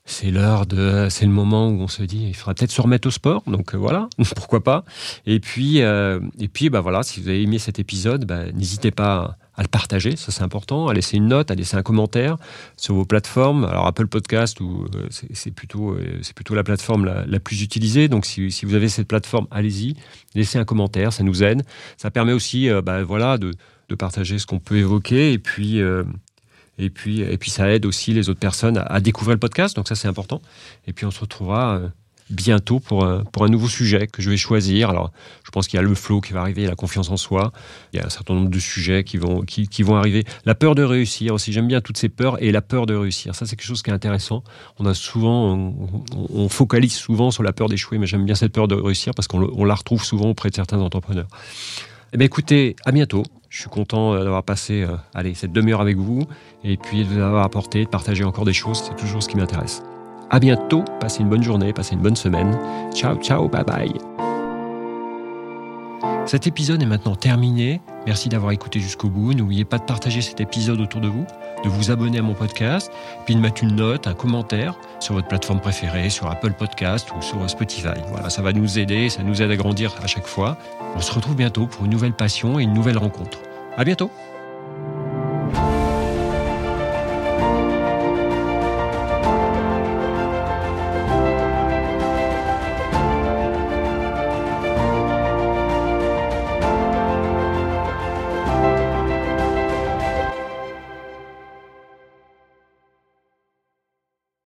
c'est 0.06 0.32
l'heure 0.32 0.66
de, 0.66 1.08
c'est 1.10 1.26
le 1.26 1.32
moment 1.32 1.70
où 1.70 1.80
on 1.82 1.88
se 1.88 2.04
dit, 2.04 2.26
il 2.28 2.36
faudra 2.36 2.54
peut-être 2.54 2.72
se 2.72 2.82
remettre 2.82 3.08
au 3.08 3.12
sport. 3.12 3.44
Donc 3.48 3.74
euh, 3.74 3.78
voilà, 3.78 4.10
pourquoi 4.36 4.64
pas? 4.64 4.84
Et 5.26 5.40
puis, 5.40 5.82
euh, 5.82 6.20
et 6.40 6.50
puis, 6.50 6.70
bah 6.70 6.82
voilà, 6.82 7.04
si 7.04 7.22
vous 7.22 7.30
avez 7.30 7.42
aimé 7.42 7.58
cet 7.58 7.80
épisode, 7.80 8.26
bah, 8.26 8.52
n'hésitez 8.54 8.92
pas 8.92 9.38
à 9.56 9.62
le 9.62 9.68
partager, 9.68 10.16
ça 10.16 10.32
c'est 10.32 10.42
important, 10.42 10.88
à 10.88 10.96
laisser 10.96 11.16
une 11.16 11.28
note, 11.28 11.52
à 11.52 11.56
laisser 11.56 11.78
un 11.78 11.84
commentaire 11.84 12.38
sur 12.76 12.96
vos 12.96 13.06
plateformes. 13.06 13.66
Alors 13.66 13.86
Apple 13.86 14.08
Podcast, 14.08 14.60
ou 14.60 14.88
c'est 15.10 15.52
plutôt 15.52 15.96
c'est 16.24 16.34
plutôt 16.34 16.56
la 16.56 16.64
plateforme 16.64 17.06
la, 17.06 17.40
plus 17.40 17.62
utilisée. 17.62 18.08
Donc 18.08 18.26
si, 18.26 18.52
si, 18.52 18.66
vous 18.66 18.74
avez 18.74 18.90
cette 18.90 19.08
plateforme, 19.08 19.46
allez-y, 19.52 19.96
laissez 20.34 20.58
un 20.58 20.66
commentaire, 20.66 21.14
ça 21.14 21.22
nous 21.22 21.44
aide. 21.44 21.62
Ça 21.98 22.10
permet 22.10 22.34
aussi, 22.34 22.68
bah, 22.84 23.04
voilà, 23.04 23.38
de, 23.38 23.52
de 23.90 23.96
partager 23.96 24.40
ce 24.40 24.48
qu'on 24.48 24.58
peut 24.58 24.78
évoquer 24.78 25.34
et 25.34 25.38
puis 25.38 25.80
et 26.78 26.90
puis, 26.90 27.22
et 27.22 27.38
puis 27.38 27.52
ça 27.52 27.70
aide 27.72 27.86
aussi 27.86 28.14
les 28.14 28.30
autres 28.30 28.40
personnes 28.40 28.84
à, 28.86 29.00
découvrir 29.00 29.36
le 29.36 29.40
podcast, 29.40 29.76
donc 29.76 29.88
ça 29.88 29.96
c'est 29.96 30.08
important. 30.08 30.42
Et 30.88 30.94
puis 30.94 31.06
on 31.06 31.12
se 31.12 31.20
retrouvera 31.20 31.76
euh, 31.76 31.88
bientôt 32.30 32.80
pour, 32.80 33.08
pour 33.32 33.46
un 33.46 33.50
nouveau 33.50 33.68
sujet 33.68 34.08
que 34.08 34.22
je 34.22 34.30
vais 34.30 34.38
choisir. 34.38 34.90
Alors 34.90 35.12
je 35.44 35.52
pense 35.52 35.68
qu'il 35.68 35.78
y 35.78 35.80
a 35.80 35.84
le 35.84 35.94
flow 35.94 36.20
qui 36.20 36.34
va 36.34 36.42
arriver, 36.42 36.66
la 36.66 36.76
confiance 36.76 37.10
en 37.10 37.18
soi, 37.18 37.52
il 37.94 38.00
y 38.00 38.00
a 38.02 38.06
un 38.06 38.10
certain 38.10 38.34
nombre 38.34 38.50
de 38.50 38.60
sujets 38.60 39.04
qui 39.04 39.18
vont, 39.18 39.42
qui, 39.42 39.84
vont 39.84 39.96
arriver. 39.96 40.24
La 40.46 40.56
peur 40.56 40.74
de 40.74 40.82
réussir 40.82 41.34
aussi, 41.34 41.54
j'aime 41.54 41.68
bien 41.68 41.80
toutes 41.80 41.98
ces 41.98 42.10
peurs 42.10 42.42
et 42.42 42.52
la 42.52 42.62
peur 42.62 42.86
de 42.86 42.96
réussir. 42.96 43.36
Ça 43.36 43.46
c'est 43.46 43.56
quelque 43.56 43.68
chose 43.68 43.84
qui 43.84 43.92
est 43.92 43.94
intéressant. 43.94 44.44
On 44.80 44.86
a 44.86 44.96
souvent, 44.96 45.76
on, 46.16 46.50
focalise 46.50 46.94
souvent 46.94 47.30
sur 47.30 47.44
la 47.44 47.54
peur 47.54 47.70
d'échouer, 47.70 48.00
mais 48.00 48.08
j'aime 48.08 48.26
bien 48.26 48.36
cette 48.36 48.52
peur 48.52 48.68
de 48.68 48.76
réussir 48.76 49.14
parce 49.14 49.28
qu'on 49.28 49.64
la 49.64 49.76
retrouve 49.76 50.04
souvent 50.04 50.30
auprès 50.30 50.50
de 50.50 50.56
certains 50.56 50.80
entrepreneurs. 50.80 51.28
Eh 52.14 52.18
bien 52.18 52.28
écoutez, 52.28 52.76
à 52.86 52.92
bientôt. 52.92 53.24
Je 53.50 53.60
suis 53.62 53.70
content 53.70 54.14
euh, 54.14 54.24
d'avoir 54.24 54.44
passé 54.44 54.84
euh, 54.84 54.96
allez, 55.16 55.34
cette 55.34 55.52
demi-heure 55.52 55.82
avec 55.82 55.98
vous 55.98 56.22
et 56.64 56.78
puis 56.78 57.04
de 57.04 57.10
vous 57.10 57.20
avoir 57.20 57.44
apporté, 57.44 57.86
de 57.86 57.90
partager 57.90 58.24
encore 58.24 58.46
des 58.46 58.54
choses. 58.54 58.84
C'est 58.88 58.96
toujours 58.96 59.24
ce 59.24 59.30
qui 59.30 59.36
m'intéresse. 59.36 59.82
À 60.30 60.40
bientôt. 60.40 60.84
Passez 61.00 61.22
une 61.22 61.30
bonne 61.30 61.44
journée, 61.44 61.74
passez 61.74 61.96
une 61.96 62.02
bonne 62.02 62.16
semaine. 62.16 62.56
Ciao, 62.94 63.16
ciao, 63.18 63.50
bye 63.50 63.64
bye. 63.64 63.94
Cet 66.26 66.48
épisode 66.48 66.82
est 66.82 66.86
maintenant 66.86 67.16
terminé. 67.16 67.82
Merci 68.06 68.30
d'avoir 68.30 68.54
écouté 68.54 68.80
jusqu'au 68.80 69.10
bout. 69.10 69.34
N'oubliez 69.34 69.66
pas 69.66 69.78
de 69.78 69.84
partager 69.84 70.22
cet 70.22 70.40
épisode 70.40 70.80
autour 70.80 71.02
de 71.02 71.10
vous, 71.10 71.26
de 71.66 71.70
vous 71.70 71.92
abonner 71.92 72.20
à 72.20 72.22
mon 72.22 72.34
podcast, 72.34 72.90
puis 73.26 73.36
de 73.36 73.42
mettre 73.42 73.62
une 73.62 73.76
note, 73.76 74.08
un 74.08 74.14
commentaire 74.14 74.80
sur 75.02 75.16
votre 75.16 75.28
plateforme 75.28 75.60
préférée, 75.60 76.10
sur 76.10 76.28
Apple 76.32 76.54
Podcast 76.54 77.10
ou 77.16 77.22
sur 77.22 77.48
Spotify. 77.50 78.00
Voilà, 78.08 78.30
ça 78.30 78.42
va 78.42 78.54
nous 78.54 78.80
aider, 78.80 79.10
ça 79.10 79.22
nous 79.22 79.42
aide 79.42 79.52
à 79.52 79.58
grandir 79.58 79.94
à 80.02 80.08
chaque 80.08 80.28
fois. 80.28 80.58
On 80.96 81.02
se 81.02 81.12
retrouve 81.12 81.36
bientôt 81.36 81.68
pour 81.68 81.84
une 81.84 81.92
nouvelle 81.92 82.14
passion 82.14 82.58
et 82.58 82.64
une 82.64 82.74
nouvelle 82.74 82.98
rencontre. 82.98 83.40
À 83.76 83.84
bientôt! 83.84 84.10